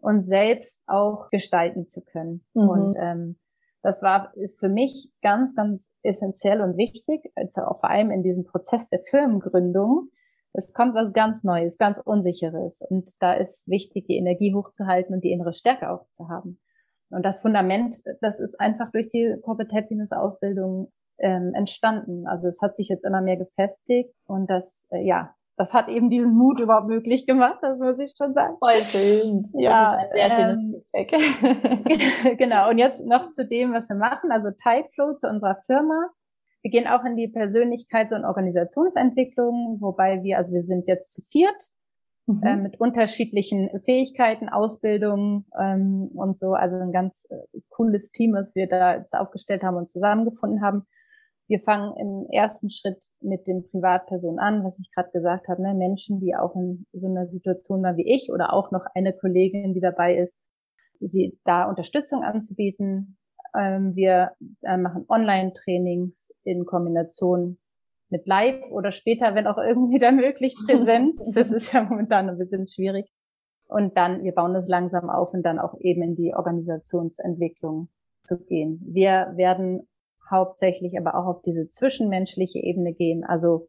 und 0.00 0.24
selbst 0.24 0.84
auch 0.86 1.28
gestalten 1.30 1.88
zu 1.88 2.04
können. 2.04 2.44
Mhm. 2.54 2.68
Und 2.68 2.96
ähm, 2.98 3.38
das 3.82 4.00
war, 4.02 4.32
ist 4.36 4.60
für 4.60 4.68
mich 4.68 5.12
ganz, 5.22 5.56
ganz 5.56 5.92
essentiell 6.02 6.60
und 6.60 6.76
wichtig, 6.76 7.32
also 7.34 7.62
auch 7.62 7.80
vor 7.80 7.90
allem 7.90 8.12
in 8.12 8.22
diesem 8.22 8.44
Prozess 8.44 8.88
der 8.88 9.00
Firmengründung. 9.00 10.10
Es 10.52 10.72
kommt 10.72 10.94
was 10.94 11.12
ganz 11.12 11.42
Neues, 11.42 11.78
ganz 11.78 11.98
Unsicheres. 11.98 12.80
Und 12.88 13.20
da 13.20 13.32
ist 13.32 13.68
wichtig, 13.68 14.06
die 14.06 14.18
Energie 14.18 14.54
hochzuhalten 14.54 15.14
und 15.14 15.24
die 15.24 15.32
innere 15.32 15.52
Stärke 15.52 15.90
auch 15.90 16.06
zu 16.12 16.28
haben. 16.28 16.60
Und 17.10 17.24
das 17.24 17.40
Fundament, 17.40 17.96
das 18.20 18.38
ist 18.38 18.60
einfach 18.60 18.92
durch 18.92 19.10
die 19.10 19.36
Corporate 19.42 19.74
Happiness 19.74 20.12
Ausbildung 20.12 20.92
ähm, 21.22 21.52
entstanden. 21.54 22.26
Also 22.26 22.48
es 22.48 22.60
hat 22.60 22.76
sich 22.76 22.88
jetzt 22.88 23.04
immer 23.04 23.22
mehr 23.22 23.36
gefestigt 23.36 24.14
und 24.26 24.50
das, 24.50 24.88
äh, 24.90 25.04
ja, 25.06 25.34
das 25.56 25.74
hat 25.74 25.88
eben 25.88 26.10
diesen 26.10 26.34
Mut 26.34 26.60
überhaupt 26.60 26.88
möglich 26.88 27.26
gemacht, 27.26 27.58
das 27.62 27.78
muss 27.78 27.98
ich 27.98 28.12
schon 28.16 28.34
sagen. 28.34 28.56
Voll 28.58 28.80
schön. 28.80 29.50
Ja, 29.54 29.98
sehr 30.12 30.30
schönes 30.30 30.84
ähm, 30.92 32.36
genau. 32.38 32.70
Und 32.70 32.78
jetzt 32.78 33.06
noch 33.06 33.30
zu 33.32 33.46
dem, 33.46 33.72
was 33.72 33.88
wir 33.88 33.96
machen. 33.96 34.30
Also 34.32 34.50
Typeflow 34.50 35.16
zu 35.16 35.28
unserer 35.28 35.58
Firma. 35.66 36.10
Wir 36.62 36.70
gehen 36.70 36.86
auch 36.86 37.04
in 37.04 37.16
die 37.16 37.28
Persönlichkeits- 37.28 38.14
und 38.14 38.24
Organisationsentwicklung, 38.24 39.78
wobei 39.80 40.22
wir, 40.22 40.38
also 40.38 40.52
wir 40.52 40.62
sind 40.62 40.86
jetzt 40.86 41.12
zu 41.12 41.22
viert 41.22 41.70
mhm. 42.26 42.42
äh, 42.42 42.56
mit 42.56 42.80
unterschiedlichen 42.80 43.68
Fähigkeiten, 43.84 44.48
Ausbildungen 44.48 45.46
ähm, 45.60 46.10
und 46.14 46.38
so. 46.38 46.54
Also 46.54 46.76
ein 46.76 46.92
ganz 46.92 47.26
äh, 47.30 47.60
cooles 47.68 48.10
Team, 48.12 48.34
was 48.34 48.54
wir 48.54 48.68
da 48.68 48.96
jetzt 48.96 49.14
aufgestellt 49.14 49.62
haben 49.62 49.76
und 49.76 49.90
zusammengefunden 49.90 50.62
haben. 50.62 50.86
Wir 51.48 51.60
fangen 51.60 51.96
im 51.96 52.26
ersten 52.30 52.70
Schritt 52.70 53.04
mit 53.20 53.46
den 53.46 53.68
Privatpersonen 53.68 54.38
an, 54.38 54.64
was 54.64 54.78
ich 54.78 54.90
gerade 54.94 55.10
gesagt 55.10 55.48
habe, 55.48 55.62
ne? 55.62 55.74
Menschen, 55.74 56.20
die 56.20 56.34
auch 56.34 56.54
in 56.54 56.86
so 56.92 57.08
einer 57.08 57.28
Situation 57.28 57.82
waren 57.82 57.96
wie 57.96 58.10
ich 58.10 58.30
oder 58.32 58.52
auch 58.52 58.70
noch 58.70 58.86
eine 58.94 59.12
Kollegin, 59.12 59.74
die 59.74 59.80
dabei 59.80 60.16
ist, 60.16 60.42
sie 61.00 61.38
da 61.44 61.68
Unterstützung 61.68 62.22
anzubieten. 62.22 63.18
Ähm, 63.54 63.94
wir 63.96 64.32
äh, 64.62 64.76
machen 64.76 65.04
Online-Trainings 65.08 66.34
in 66.44 66.64
Kombination 66.64 67.58
mit 68.08 68.26
Live 68.26 68.70
oder 68.70 68.92
später, 68.92 69.34
wenn 69.34 69.46
auch 69.46 69.58
irgendwie 69.58 69.98
da 69.98 70.12
möglich, 70.12 70.54
Präsenz. 70.66 71.18
Das 71.34 71.50
ist 71.50 71.72
ja 71.72 71.82
momentan 71.82 72.28
ein 72.28 72.38
bisschen 72.38 72.66
schwierig. 72.66 73.10
Und 73.66 73.96
dann, 73.96 74.22
wir 74.22 74.32
bauen 74.32 74.52
das 74.54 74.68
langsam 74.68 75.08
auf 75.08 75.32
und 75.32 75.42
dann 75.42 75.58
auch 75.58 75.74
eben 75.80 76.02
in 76.02 76.14
die 76.14 76.34
Organisationsentwicklung 76.34 77.88
zu 78.22 78.38
gehen. 78.38 78.82
Wir 78.86 79.32
werden 79.36 79.88
hauptsächlich 80.30 80.98
aber 80.98 81.14
auch 81.14 81.26
auf 81.26 81.42
diese 81.42 81.68
zwischenmenschliche 81.68 82.60
Ebene 82.60 82.92
gehen. 82.92 83.24
Also 83.24 83.68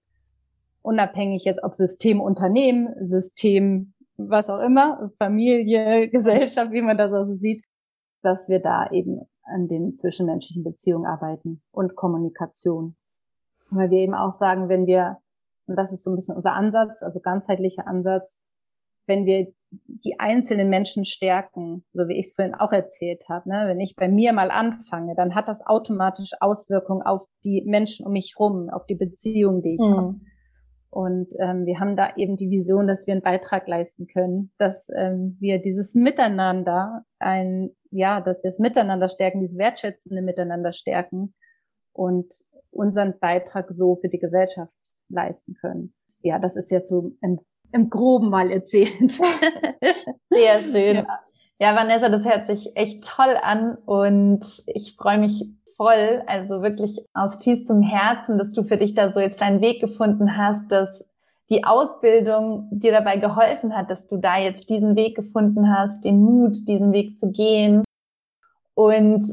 unabhängig 0.81 1.45
jetzt 1.45 1.63
ob 1.63 1.75
System 1.75 2.21
Unternehmen, 2.21 2.93
System 3.05 3.93
was 4.17 4.49
auch 4.49 4.59
immer, 4.59 5.11
Familie, 5.17 6.09
Gesellschaft, 6.11 6.71
wie 6.71 6.81
man 6.81 6.97
das 6.97 7.11
also 7.11 7.33
sieht, 7.33 7.63
dass 8.21 8.47
wir 8.47 8.59
da 8.59 8.89
eben 8.91 9.21
an 9.43 9.67
den 9.67 9.95
zwischenmenschlichen 9.95 10.63
Beziehungen 10.63 11.05
arbeiten 11.05 11.61
und 11.71 11.95
Kommunikation. 11.95 12.95
Weil 13.69 13.89
wir 13.89 13.99
eben 13.99 14.13
auch 14.13 14.31
sagen, 14.31 14.69
wenn 14.69 14.85
wir, 14.85 15.17
und 15.65 15.75
das 15.75 15.91
ist 15.91 16.03
so 16.03 16.11
ein 16.11 16.15
bisschen 16.15 16.35
unser 16.35 16.53
Ansatz, 16.53 17.03
also 17.03 17.19
ganzheitlicher 17.19 17.87
Ansatz, 17.87 18.45
wenn 19.05 19.25
wir 19.25 19.51
die 19.87 20.19
einzelnen 20.19 20.69
Menschen 20.69 21.05
stärken, 21.05 21.83
so 21.93 22.07
wie 22.07 22.19
ich 22.19 22.27
es 22.27 22.33
vorhin 22.35 22.55
auch 22.55 22.71
erzählt 22.71 23.23
habe. 23.29 23.49
Ne? 23.49 23.65
Wenn 23.67 23.79
ich 23.79 23.95
bei 23.95 24.07
mir 24.07 24.33
mal 24.33 24.51
anfange, 24.51 25.15
dann 25.15 25.35
hat 25.35 25.47
das 25.47 25.65
automatisch 25.65 26.31
Auswirkungen 26.39 27.01
auf 27.01 27.25
die 27.43 27.63
Menschen 27.65 28.05
um 28.05 28.13
mich 28.13 28.35
rum, 28.39 28.69
auf 28.69 28.85
die 28.85 28.95
Beziehung, 28.95 29.61
die 29.61 29.75
ich 29.75 29.85
mhm. 29.85 29.97
habe. 29.97 30.15
Und 30.89 31.33
ähm, 31.39 31.65
wir 31.65 31.79
haben 31.79 31.95
da 31.95 32.15
eben 32.17 32.35
die 32.35 32.51
Vision, 32.51 32.85
dass 32.85 33.07
wir 33.07 33.13
einen 33.13 33.23
Beitrag 33.23 33.67
leisten 33.67 34.05
können, 34.05 34.51
dass 34.59 34.89
ähm, 34.95 35.37
wir 35.39 35.59
dieses 35.59 35.95
Miteinander, 35.95 37.01
ein, 37.17 37.71
ja, 37.89 38.21
dass 38.21 38.43
wir 38.43 38.49
es 38.49 38.59
Miteinander 38.59 39.09
stärken, 39.09 39.39
dieses 39.39 39.57
wertschätzende 39.57 40.21
Miteinander 40.21 40.71
stärken 40.71 41.33
und 41.93 42.31
unseren 42.69 43.17
Beitrag 43.19 43.73
so 43.73 43.95
für 43.95 44.09
die 44.09 44.19
Gesellschaft 44.19 44.71
leisten 45.09 45.55
können. 45.59 45.95
Ja, 46.21 46.37
das 46.37 46.55
ist 46.55 46.69
jetzt 46.69 46.89
so 46.89 47.13
ein 47.21 47.39
im 47.73 47.89
Groben 47.89 48.29
mal 48.29 48.49
erzählt. 48.51 49.11
Sehr 50.29 50.59
schön. 50.71 50.97
Ja. 50.97 51.19
ja, 51.59 51.75
Vanessa, 51.75 52.09
das 52.09 52.25
hört 52.25 52.47
sich 52.47 52.75
echt 52.75 53.03
toll 53.03 53.35
an 53.41 53.77
und 53.85 54.45
ich 54.67 54.95
freue 54.95 55.17
mich 55.17 55.45
voll, 55.75 56.23
also 56.27 56.61
wirklich 56.61 57.03
aus 57.13 57.39
tiefstem 57.39 57.81
Herzen, 57.81 58.37
dass 58.37 58.51
du 58.51 58.63
für 58.63 58.77
dich 58.77 58.93
da 58.93 59.11
so 59.11 59.19
jetzt 59.19 59.41
deinen 59.41 59.61
Weg 59.61 59.81
gefunden 59.81 60.37
hast, 60.37 60.71
dass 60.71 61.05
die 61.49 61.63
Ausbildung 61.63 62.67
dir 62.71 62.91
dabei 62.91 63.17
geholfen 63.17 63.75
hat, 63.75 63.89
dass 63.89 64.07
du 64.07 64.17
da 64.17 64.37
jetzt 64.37 64.69
diesen 64.69 64.95
Weg 64.95 65.15
gefunden 65.15 65.75
hast, 65.75 66.03
den 66.03 66.21
Mut, 66.21 66.67
diesen 66.67 66.93
Weg 66.93 67.19
zu 67.19 67.31
gehen. 67.31 67.83
Und 68.75 69.25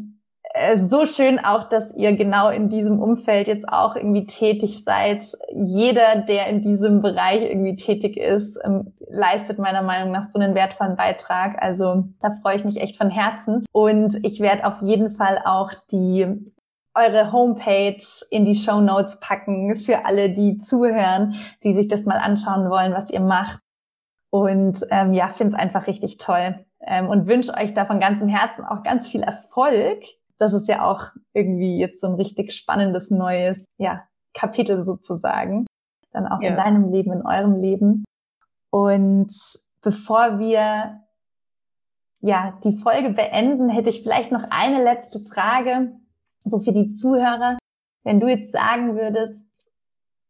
so 0.89 1.07
schön 1.07 1.39
auch, 1.39 1.69
dass 1.69 1.95
ihr 1.95 2.15
genau 2.17 2.51
in 2.51 2.69
diesem 2.69 3.01
Umfeld 3.01 3.49
jetzt 3.49 3.69
auch 3.69 3.97
irgendwie 3.97 4.27
tätig 4.27 4.85
seid. 4.85 5.25
Jeder, 5.55 6.17
der 6.17 6.49
in 6.49 6.63
diesem 6.63 7.03
Bereich 7.03 7.43
irgendwie 7.43 7.77
tätig 7.77 8.17
ist, 8.17 8.59
ähm, 8.65 8.93
leistet 9.09 9.59
meiner 9.59 9.83
Meinung 9.83 10.13
nach 10.13 10.25
so 10.25 10.39
einen 10.39 10.55
wertvollen 10.55 10.97
Beitrag. 10.97 11.61
Also 11.63 12.05
da 12.21 12.33
freue 12.43 12.57
ich 12.57 12.65
mich 12.65 12.81
echt 12.81 12.97
von 12.97 13.11
Herzen. 13.11 13.65
Und 13.73 14.19
ich 14.25 14.41
werde 14.41 14.67
auf 14.67 14.81
jeden 14.83 15.15
Fall 15.15 15.41
auch 15.45 15.73
die 15.91 16.27
eure 16.95 17.33
Homepage 17.33 18.03
in 18.31 18.45
die 18.45 18.57
Show 18.57 18.81
Notes 18.81 19.21
packen 19.21 19.77
für 19.77 20.05
alle, 20.05 20.31
die 20.31 20.59
zuhören, 20.59 21.37
die 21.63 21.73
sich 21.73 21.89
das 21.89 22.05
mal 22.05 22.19
anschauen 22.19 22.69
wollen, 22.69 22.93
was 22.93 23.11
ihr 23.11 23.21
macht. 23.21 23.61
Und 24.31 24.87
ähm, 24.91 25.13
ja, 25.13 25.29
finde 25.29 25.55
es 25.55 25.61
einfach 25.61 25.87
richtig 25.87 26.19
toll 26.19 26.65
ähm, 26.81 27.09
und 27.09 27.27
wünsche 27.27 27.55
euch 27.55 27.75
da 27.75 27.85
von 27.85 28.01
ganzem 28.01 28.29
Herzen 28.29 28.65
auch 28.65 28.83
ganz 28.83 29.09
viel 29.09 29.23
Erfolg 29.23 30.05
das 30.41 30.55
ist 30.55 30.69
ja 30.69 30.91
auch 30.91 31.05
irgendwie 31.35 31.79
jetzt 31.79 32.01
so 32.01 32.07
ein 32.07 32.15
richtig 32.15 32.53
spannendes 32.53 33.11
neues, 33.11 33.65
ja, 33.77 34.03
Kapitel 34.33 34.85
sozusagen. 34.85 35.67
Dann 36.13 36.27
auch 36.27 36.41
ja. 36.41 36.51
in 36.51 36.57
deinem 36.57 36.91
Leben, 36.91 37.13
in 37.13 37.27
eurem 37.27 37.61
Leben. 37.61 38.05
Und 38.71 39.33
bevor 39.83 40.39
wir 40.39 41.03
ja 42.21 42.59
die 42.65 42.79
Folge 42.79 43.11
beenden, 43.11 43.69
hätte 43.69 43.91
ich 43.91 44.03
vielleicht 44.03 44.33
noch 44.33 44.45
eine 44.51 44.83
letzte 44.83 45.21
Frage, 45.21 45.93
so 46.45 46.59
für 46.59 46.73
die 46.73 46.93
Zuhörer. 46.93 47.59
Wenn 48.03 48.19
du 48.19 48.29
jetzt 48.29 48.53
sagen 48.53 48.97
würdest, 48.97 49.45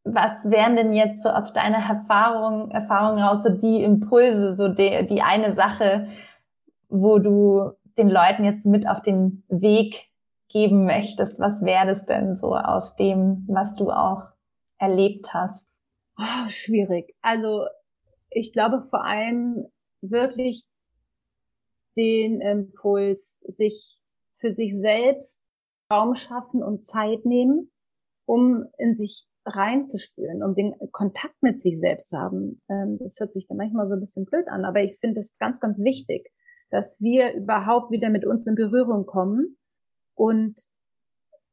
was 0.03 0.33
wären 0.45 0.75
denn 0.75 0.93
jetzt 0.93 1.23
so 1.23 1.29
aus 1.29 1.53
deiner 1.53 1.79
Erfahrung, 1.79 2.73
Erfahrung 2.73 3.21
raus 3.21 3.45
so 3.45 3.51
die 3.51 3.85
Impulse, 3.85 4.57
so 4.57 4.69
die, 4.69 5.07
die 5.07 5.23
eine 5.23 5.55
Sache, 5.55 6.09
wo 6.89 7.21
du 7.21 7.73
den 8.01 8.09
Leuten 8.09 8.45
jetzt 8.45 8.65
mit 8.65 8.89
auf 8.89 9.03
den 9.03 9.45
Weg 9.49 10.09
geben 10.49 10.87
möchtest, 10.87 11.39
was 11.39 11.63
wäre 11.63 11.87
das 11.87 12.07
denn 12.07 12.37
so 12.37 12.55
aus 12.57 12.97
dem, 12.97 13.45
was 13.47 13.75
du 13.75 13.91
auch 13.91 14.23
erlebt 14.79 15.33
hast? 15.35 15.65
Oh, 16.19 16.49
schwierig. 16.49 17.15
Also 17.21 17.67
ich 18.31 18.53
glaube 18.53 18.83
vor 18.89 19.05
allem 19.05 19.67
wirklich 20.01 20.65
den 21.97 22.41
Impuls, 22.41 23.41
sich 23.41 24.01
für 24.37 24.53
sich 24.53 24.75
selbst 24.75 25.47
Raum 25.93 26.15
schaffen 26.15 26.63
und 26.63 26.87
Zeit 26.87 27.27
nehmen, 27.27 27.71
um 28.25 28.65
in 28.79 28.97
sich 28.97 29.27
reinzuspüren, 29.45 30.43
um 30.43 30.55
den 30.55 30.75
Kontakt 30.93 31.43
mit 31.43 31.61
sich 31.61 31.79
selbst 31.79 32.11
zu 32.11 32.19
haben. 32.19 32.63
Ähm, 32.71 32.99
das 32.99 33.19
hört 33.21 33.35
sich 33.35 33.47
dann 33.47 33.57
manchmal 33.59 33.89
so 33.89 33.95
ein 33.95 34.01
bisschen 34.01 34.25
blöd 34.25 34.49
an, 34.49 34.65
aber 34.65 34.83
ich 34.83 34.99
finde 34.99 35.21
es 35.21 35.37
ganz, 35.39 35.61
ganz 35.61 35.83
wichtig 35.83 36.31
dass 36.71 37.01
wir 37.01 37.35
überhaupt 37.35 37.91
wieder 37.91 38.11
mit 38.11 38.25
uns 38.25 38.47
in 38.47 38.55
Berührung 38.55 39.07
kommen 39.07 39.57
und 40.15 40.59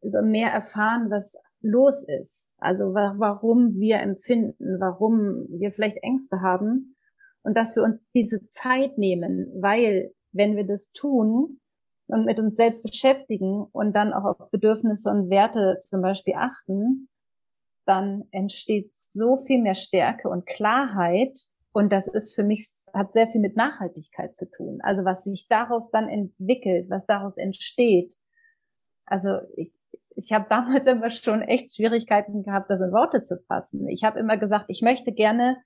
so 0.01 0.21
mehr 0.21 0.51
erfahren, 0.51 1.09
was 1.09 1.37
los 1.61 2.03
ist. 2.03 2.51
Also 2.57 2.93
wa 2.93 3.15
warum 3.17 3.79
wir 3.79 3.99
empfinden, 3.99 4.79
warum 4.79 5.47
wir 5.49 5.71
vielleicht 5.71 5.97
Ängste 6.03 6.41
haben 6.41 6.95
und 7.43 7.57
dass 7.57 7.75
wir 7.75 7.83
uns 7.83 8.03
diese 8.13 8.47
Zeit 8.49 8.97
nehmen, 8.97 9.51
weil 9.59 10.11
wenn 10.31 10.55
wir 10.55 10.65
das 10.65 10.91
tun 10.91 11.59
und 12.07 12.25
mit 12.25 12.39
uns 12.39 12.55
selbst 12.55 12.83
beschäftigen 12.83 13.65
und 13.71 13.95
dann 13.95 14.13
auch 14.13 14.39
auf 14.39 14.51
Bedürfnisse 14.51 15.09
und 15.09 15.29
Werte 15.29 15.77
zum 15.79 16.01
Beispiel 16.01 16.35
achten, 16.35 17.09
dann 17.85 18.25
entsteht 18.31 18.91
so 18.95 19.37
viel 19.37 19.61
mehr 19.61 19.75
Stärke 19.75 20.29
und 20.29 20.45
Klarheit. 20.45 21.39
Und 21.71 21.91
das 21.91 22.07
ist 22.07 22.35
für 22.35 22.43
mich 22.43 22.69
hat 22.97 23.13
sehr 23.13 23.27
viel 23.27 23.41
mit 23.41 23.55
Nachhaltigkeit 23.55 24.35
zu 24.35 24.49
tun. 24.49 24.79
Also 24.81 25.05
was 25.05 25.23
sich 25.23 25.47
daraus 25.47 25.91
dann 25.91 26.09
entwickelt, 26.09 26.89
was 26.89 27.05
daraus 27.05 27.37
entsteht. 27.37 28.15
Also 29.05 29.39
ich, 29.55 29.71
ich 30.15 30.33
habe 30.33 30.45
damals 30.49 30.87
immer 30.87 31.09
schon 31.09 31.41
echt 31.41 31.75
Schwierigkeiten 31.75 32.43
gehabt, 32.43 32.69
das 32.69 32.81
in 32.81 32.91
Worte 32.91 33.23
zu 33.23 33.37
fassen. 33.47 33.87
Ich 33.87 34.03
habe 34.03 34.19
immer 34.19 34.37
gesagt, 34.37 34.65
ich 34.67 34.81
möchte 34.81 35.11
gerne 35.11 35.57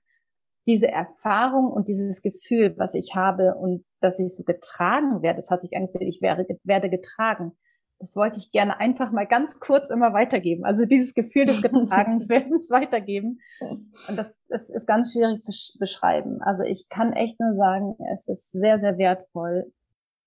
diese 0.68 0.88
Erfahrung 0.88 1.72
und 1.72 1.88
dieses 1.88 2.22
Gefühl, 2.22 2.76
was 2.78 2.94
ich 2.94 3.16
habe 3.16 3.56
und 3.56 3.84
dass 4.00 4.20
ich 4.20 4.34
so 4.34 4.44
getragen 4.44 5.22
werde, 5.22 5.38
das 5.38 5.50
hat 5.50 5.62
sich 5.62 5.76
angefühlt, 5.76 6.04
ich 6.08 6.22
wäre, 6.22 6.46
werde 6.64 6.90
getragen. 6.90 7.54
Das 8.02 8.16
wollte 8.16 8.39
ich 8.39 8.52
gerne 8.52 8.80
einfach 8.80 9.12
mal 9.12 9.28
ganz 9.28 9.60
kurz 9.60 9.89
immer 9.89 10.12
weitergeben. 10.12 10.66
Also 10.66 10.86
dieses 10.86 11.14
Gefühl 11.14 11.45
des 11.45 11.62
Getragenswerdens 11.62 12.70
weitergeben. 12.72 13.39
Und 13.60 14.18
das, 14.18 14.41
das 14.49 14.70
ist 14.70 14.88
ganz 14.88 15.14
schwierig 15.14 15.43
zu 15.43 15.78
beschreiben. 15.80 16.41
Also 16.41 16.64
ich 16.64 16.89
kann 16.89 17.14
echt 17.14 17.39
nur 17.39 17.54
sagen, 17.54 17.95
es 18.12 18.28
ist 18.28 18.52
sehr, 18.52 18.80
sehr 18.80 18.97
wertvoll, 18.97 19.72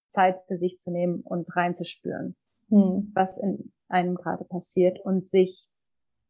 Zeit 0.08 0.38
für 0.46 0.56
sich 0.56 0.78
zu 0.78 0.92
nehmen 0.92 1.20
und 1.22 1.54
reinzuspüren, 1.54 2.36
hm. 2.68 3.10
was 3.14 3.36
in 3.38 3.72
einem 3.88 4.14
gerade 4.14 4.44
passiert 4.44 5.00
und 5.00 5.28
sich 5.28 5.68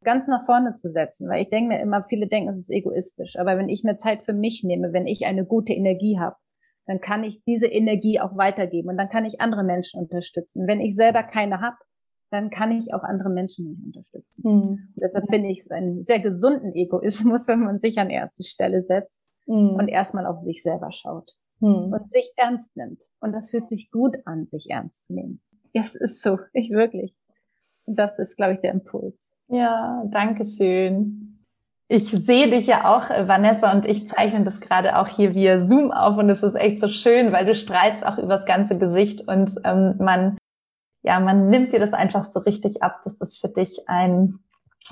ganz 0.02 0.26
nach 0.26 0.44
vorne 0.46 0.74
zu 0.74 0.90
setzen. 0.90 1.28
Weil 1.28 1.42
ich 1.42 1.50
denke 1.50 1.74
mir 1.74 1.80
immer, 1.80 2.04
viele 2.04 2.26
denken, 2.26 2.50
es 2.50 2.60
ist 2.60 2.70
egoistisch. 2.70 3.36
Aber 3.38 3.58
wenn 3.58 3.68
ich 3.68 3.84
mir 3.84 3.98
Zeit 3.98 4.24
für 4.24 4.32
mich 4.32 4.64
nehme, 4.64 4.92
wenn 4.94 5.06
ich 5.06 5.26
eine 5.26 5.44
gute 5.44 5.74
Energie 5.74 6.18
habe, 6.18 6.36
dann 6.86 7.00
kann 7.00 7.24
ich 7.24 7.42
diese 7.44 7.66
Energie 7.66 8.20
auch 8.20 8.36
weitergeben 8.36 8.90
und 8.90 8.96
dann 8.96 9.08
kann 9.08 9.24
ich 9.24 9.40
andere 9.40 9.64
Menschen 9.64 10.00
unterstützen. 10.00 10.66
Wenn 10.66 10.80
ich 10.80 10.96
selber 10.96 11.22
keine 11.22 11.60
habe, 11.60 11.76
dann 12.30 12.50
kann 12.50 12.72
ich 12.72 12.92
auch 12.92 13.02
andere 13.02 13.30
Menschen 13.30 13.68
nicht 13.68 13.84
unterstützen. 13.84 14.42
Mhm. 14.44 14.88
deshalb 14.96 15.28
finde 15.30 15.50
ich 15.50 15.60
es 15.60 15.70
einen 15.70 16.02
sehr 16.02 16.20
gesunden 16.20 16.74
Egoismus, 16.74 17.46
wenn 17.48 17.60
man 17.60 17.80
sich 17.80 17.98
an 17.98 18.10
erste 18.10 18.42
Stelle 18.42 18.82
setzt 18.82 19.22
mhm. 19.46 19.76
und 19.76 19.88
erstmal 19.88 20.26
auf 20.26 20.40
sich 20.40 20.62
selber 20.62 20.90
schaut 20.90 21.30
mhm. 21.60 21.92
und 21.92 22.10
sich 22.10 22.32
ernst 22.36 22.76
nimmt. 22.76 23.02
Und 23.20 23.32
das 23.32 23.50
fühlt 23.50 23.68
sich 23.68 23.90
gut 23.90 24.16
an, 24.24 24.46
sich 24.48 24.70
ernst 24.70 25.06
zu 25.06 25.14
nehmen. 25.14 25.40
Ja, 25.72 25.82
es 25.82 25.94
ist 25.94 26.22
so, 26.22 26.38
ich 26.52 26.70
wirklich. 26.70 27.14
Und 27.86 27.98
das 27.98 28.18
ist, 28.18 28.36
glaube 28.36 28.54
ich, 28.54 28.60
der 28.60 28.72
Impuls. 28.72 29.36
Ja, 29.48 30.04
danke 30.10 30.44
schön. 30.44 31.33
Ich 31.88 32.10
sehe 32.10 32.48
dich 32.48 32.66
ja 32.66 32.96
auch, 32.96 33.10
äh, 33.10 33.28
Vanessa, 33.28 33.70
und 33.72 33.84
ich 33.84 34.08
zeichne 34.08 34.44
das 34.44 34.60
gerade 34.60 34.98
auch 34.98 35.08
hier 35.08 35.34
via 35.34 35.60
Zoom 35.60 35.92
auf 35.92 36.16
und 36.16 36.30
es 36.30 36.42
ist 36.42 36.54
echt 36.54 36.80
so 36.80 36.88
schön, 36.88 37.30
weil 37.30 37.44
du 37.44 37.54
strahlst 37.54 38.04
auch 38.06 38.16
übers 38.16 38.46
ganze 38.46 38.78
Gesicht 38.78 39.28
und 39.28 39.54
ähm, 39.64 39.96
man, 39.98 40.38
ja, 41.02 41.20
man 41.20 41.50
nimmt 41.50 41.72
dir 41.74 41.80
das 41.80 41.92
einfach 41.92 42.24
so 42.24 42.40
richtig 42.40 42.82
ab, 42.82 43.02
dass 43.04 43.18
das 43.18 43.36
für 43.36 43.48
dich 43.48 43.86
ein, 43.86 44.38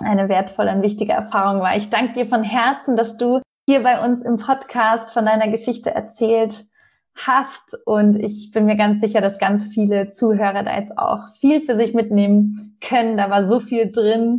eine 0.01 0.29
wertvolle 0.29 0.71
und 0.73 0.83
wichtige 0.83 1.13
Erfahrung 1.13 1.61
war. 1.61 1.77
Ich 1.77 1.89
danke 1.89 2.13
dir 2.13 2.27
von 2.27 2.43
Herzen, 2.43 2.95
dass 2.95 3.17
du 3.17 3.41
hier 3.67 3.83
bei 3.83 4.05
uns 4.05 4.23
im 4.23 4.37
Podcast 4.37 5.15
von 5.15 5.25
deiner 5.25 5.49
Geschichte 5.49 5.95
erzählt 5.95 6.67
hast 7.15 7.77
und 7.87 8.17
ich 8.17 8.51
bin 8.53 8.67
mir 8.67 8.77
ganz 8.77 9.01
sicher, 9.01 9.23
dass 9.23 9.39
ganz 9.39 9.67
viele 9.67 10.13
Zuhörer 10.13 10.63
da 10.63 10.77
jetzt 10.77 10.99
auch 10.99 11.35
viel 11.41 11.63
für 11.63 11.77
sich 11.77 11.95
mitnehmen 11.95 12.77
können. 12.81 13.17
Da 13.17 13.31
war 13.31 13.47
so 13.47 13.61
viel 13.61 13.91
drin 13.91 14.39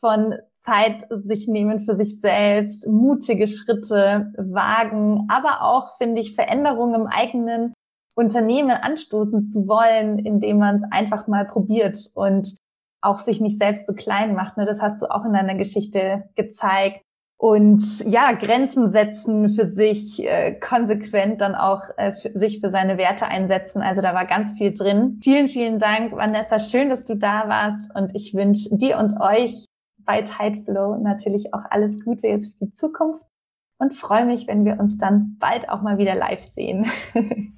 von 0.00 0.34
Zeit 0.64 1.06
sich 1.10 1.46
nehmen 1.46 1.80
für 1.80 1.94
sich 1.94 2.20
selbst, 2.20 2.86
mutige 2.86 3.48
Schritte 3.48 4.32
wagen, 4.36 5.26
aber 5.28 5.62
auch, 5.62 5.98
finde 5.98 6.20
ich, 6.20 6.34
Veränderungen 6.34 7.02
im 7.02 7.06
eigenen 7.06 7.74
Unternehmen 8.16 8.70
anstoßen 8.70 9.50
zu 9.50 9.68
wollen, 9.68 10.18
indem 10.18 10.58
man 10.58 10.76
es 10.76 10.82
einfach 10.90 11.26
mal 11.26 11.44
probiert 11.44 12.10
und 12.14 12.56
auch 13.02 13.20
sich 13.20 13.40
nicht 13.40 13.58
selbst 13.58 13.86
so 13.86 13.92
klein 13.92 14.34
macht. 14.34 14.56
Ne? 14.56 14.64
Das 14.64 14.80
hast 14.80 15.02
du 15.02 15.10
auch 15.10 15.24
in 15.24 15.34
deiner 15.34 15.54
Geschichte 15.54 16.24
gezeigt. 16.34 17.02
Und 17.36 17.82
ja, 18.06 18.32
Grenzen 18.32 18.90
setzen 18.90 19.50
für 19.50 19.66
sich, 19.66 20.24
äh, 20.24 20.54
konsequent 20.54 21.40
dann 21.40 21.54
auch 21.54 21.82
äh, 21.96 22.14
für 22.14 22.30
sich 22.38 22.60
für 22.60 22.70
seine 22.70 22.96
Werte 22.96 23.26
einsetzen. 23.26 23.82
Also 23.82 24.00
da 24.00 24.14
war 24.14 24.24
ganz 24.24 24.52
viel 24.52 24.72
drin. 24.72 25.20
Vielen, 25.22 25.48
vielen 25.48 25.78
Dank, 25.78 26.12
Vanessa. 26.12 26.58
Schön, 26.58 26.88
dass 26.88 27.04
du 27.04 27.16
da 27.16 27.48
warst. 27.48 27.94
Und 27.94 28.14
ich 28.14 28.32
wünsche 28.32 28.74
dir 28.78 28.98
und 28.98 29.20
euch 29.20 29.66
bei 30.04 30.22
Tideflow 30.22 30.96
natürlich 30.96 31.54
auch 31.54 31.64
alles 31.70 32.04
Gute 32.04 32.28
jetzt 32.28 32.56
für 32.58 32.66
die 32.66 32.74
Zukunft 32.74 33.24
und 33.78 33.94
freue 33.94 34.24
mich, 34.26 34.46
wenn 34.46 34.64
wir 34.64 34.78
uns 34.80 34.98
dann 34.98 35.36
bald 35.38 35.68
auch 35.68 35.82
mal 35.82 35.98
wieder 35.98 36.14
live 36.14 36.42
sehen. 36.42 36.86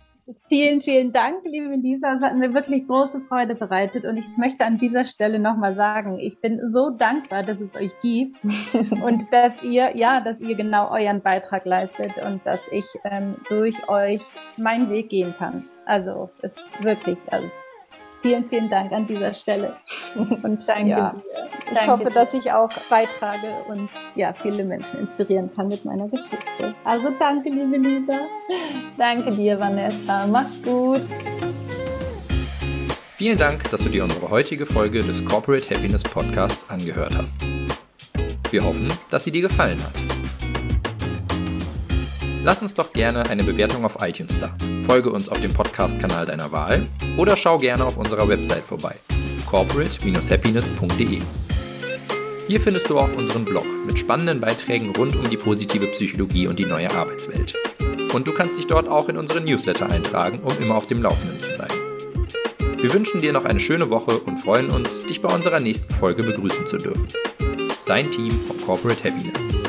Vielen, 0.48 0.80
vielen 0.80 1.12
Dank, 1.12 1.44
liebe 1.44 1.76
Lisa. 1.76 2.14
Es 2.14 2.22
hat 2.22 2.36
mir 2.36 2.52
wirklich 2.52 2.88
große 2.88 3.20
Freude 3.28 3.54
bereitet 3.54 4.04
und 4.04 4.16
ich 4.16 4.26
möchte 4.36 4.64
an 4.64 4.76
dieser 4.76 5.04
Stelle 5.04 5.38
nochmal 5.38 5.74
sagen, 5.74 6.18
ich 6.18 6.40
bin 6.40 6.68
so 6.68 6.90
dankbar, 6.90 7.44
dass 7.44 7.60
es 7.60 7.76
euch 7.76 7.92
gibt 8.00 8.36
und 9.04 9.32
dass 9.32 9.62
ihr, 9.62 9.96
ja, 9.96 10.20
dass 10.20 10.40
ihr 10.40 10.56
genau 10.56 10.90
euren 10.90 11.22
Beitrag 11.22 11.64
leistet 11.64 12.10
und 12.24 12.44
dass 12.44 12.66
ich 12.72 12.86
ähm, 13.04 13.36
durch 13.48 13.88
euch 13.88 14.22
meinen 14.56 14.90
Weg 14.90 15.10
gehen 15.10 15.32
kann. 15.38 15.64
Also, 15.84 16.28
es 16.42 16.56
ist 16.56 16.82
wirklich, 16.82 17.20
also 17.30 17.46
vielen, 18.22 18.48
vielen 18.48 18.68
Dank 18.70 18.92
an 18.92 19.06
dieser 19.06 19.32
Stelle. 19.34 19.76
Und 20.16 20.66
danke 20.68 20.90
ja, 20.90 21.10
dir. 21.10 21.22
Ich 21.68 21.74
danke 21.74 21.92
hoffe, 21.92 22.04
dir. 22.04 22.10
dass 22.10 22.34
ich 22.34 22.52
auch 22.52 22.70
beitrage 22.88 23.64
und 23.68 23.88
ja, 24.14 24.32
viele 24.40 24.64
Menschen 24.64 25.00
inspirieren 25.00 25.50
kann 25.54 25.66
mit 25.66 25.84
meiner 25.84 26.08
Geschichte. 26.08 26.74
Also 26.84 27.08
danke, 27.18 27.50
liebe 27.50 27.76
Lisa. 27.76 28.20
Danke 28.96 29.32
dir, 29.32 29.58
Vanessa. 29.58 30.26
Mach's 30.28 30.62
gut. 30.62 31.00
Vielen 33.16 33.38
Dank, 33.38 33.68
dass 33.70 33.82
du 33.82 33.88
dir 33.88 34.04
unsere 34.04 34.30
heutige 34.30 34.66
Folge 34.66 35.02
des 35.02 35.24
Corporate 35.24 35.74
Happiness 35.74 36.02
Podcasts 36.02 36.68
angehört 36.70 37.16
hast. 37.16 37.38
Wir 38.50 38.62
hoffen, 38.62 38.86
dass 39.10 39.24
sie 39.24 39.30
dir 39.30 39.42
gefallen 39.42 39.78
hat. 39.82 40.25
Lass 42.46 42.62
uns 42.62 42.74
doch 42.74 42.92
gerne 42.92 43.28
eine 43.28 43.42
Bewertung 43.42 43.84
auf 43.84 43.96
iTunes 44.00 44.38
da. 44.38 44.54
Folge 44.86 45.10
uns 45.10 45.28
auf 45.28 45.40
dem 45.40 45.52
Podcast-Kanal 45.52 46.26
deiner 46.26 46.52
Wahl 46.52 46.86
oder 47.16 47.36
schau 47.36 47.58
gerne 47.58 47.84
auf 47.84 47.96
unserer 47.96 48.28
Website 48.28 48.62
vorbei. 48.62 48.94
corporate-happiness.de 49.50 51.18
Hier 52.46 52.60
findest 52.60 52.88
du 52.88 53.00
auch 53.00 53.12
unseren 53.16 53.44
Blog 53.44 53.64
mit 53.84 53.98
spannenden 53.98 54.40
Beiträgen 54.40 54.90
rund 54.90 55.16
um 55.16 55.28
die 55.28 55.36
positive 55.36 55.88
Psychologie 55.88 56.46
und 56.46 56.60
die 56.60 56.66
neue 56.66 56.88
Arbeitswelt. 56.92 57.56
Und 58.14 58.28
du 58.28 58.32
kannst 58.32 58.56
dich 58.56 58.68
dort 58.68 58.86
auch 58.86 59.08
in 59.08 59.16
unseren 59.16 59.44
Newsletter 59.44 59.90
eintragen, 59.90 60.38
um 60.38 60.56
immer 60.62 60.76
auf 60.76 60.86
dem 60.86 61.02
Laufenden 61.02 61.40
zu 61.40 61.48
bleiben. 61.48 62.80
Wir 62.80 62.94
wünschen 62.94 63.20
dir 63.20 63.32
noch 63.32 63.44
eine 63.44 63.58
schöne 63.58 63.90
Woche 63.90 64.18
und 64.20 64.36
freuen 64.36 64.70
uns, 64.70 65.04
dich 65.06 65.20
bei 65.20 65.34
unserer 65.34 65.58
nächsten 65.58 65.92
Folge 65.94 66.22
begrüßen 66.22 66.68
zu 66.68 66.78
dürfen. 66.78 67.08
Dein 67.86 68.08
Team 68.12 68.30
von 68.30 68.60
Corporate 68.64 69.02
Happiness. 69.02 69.65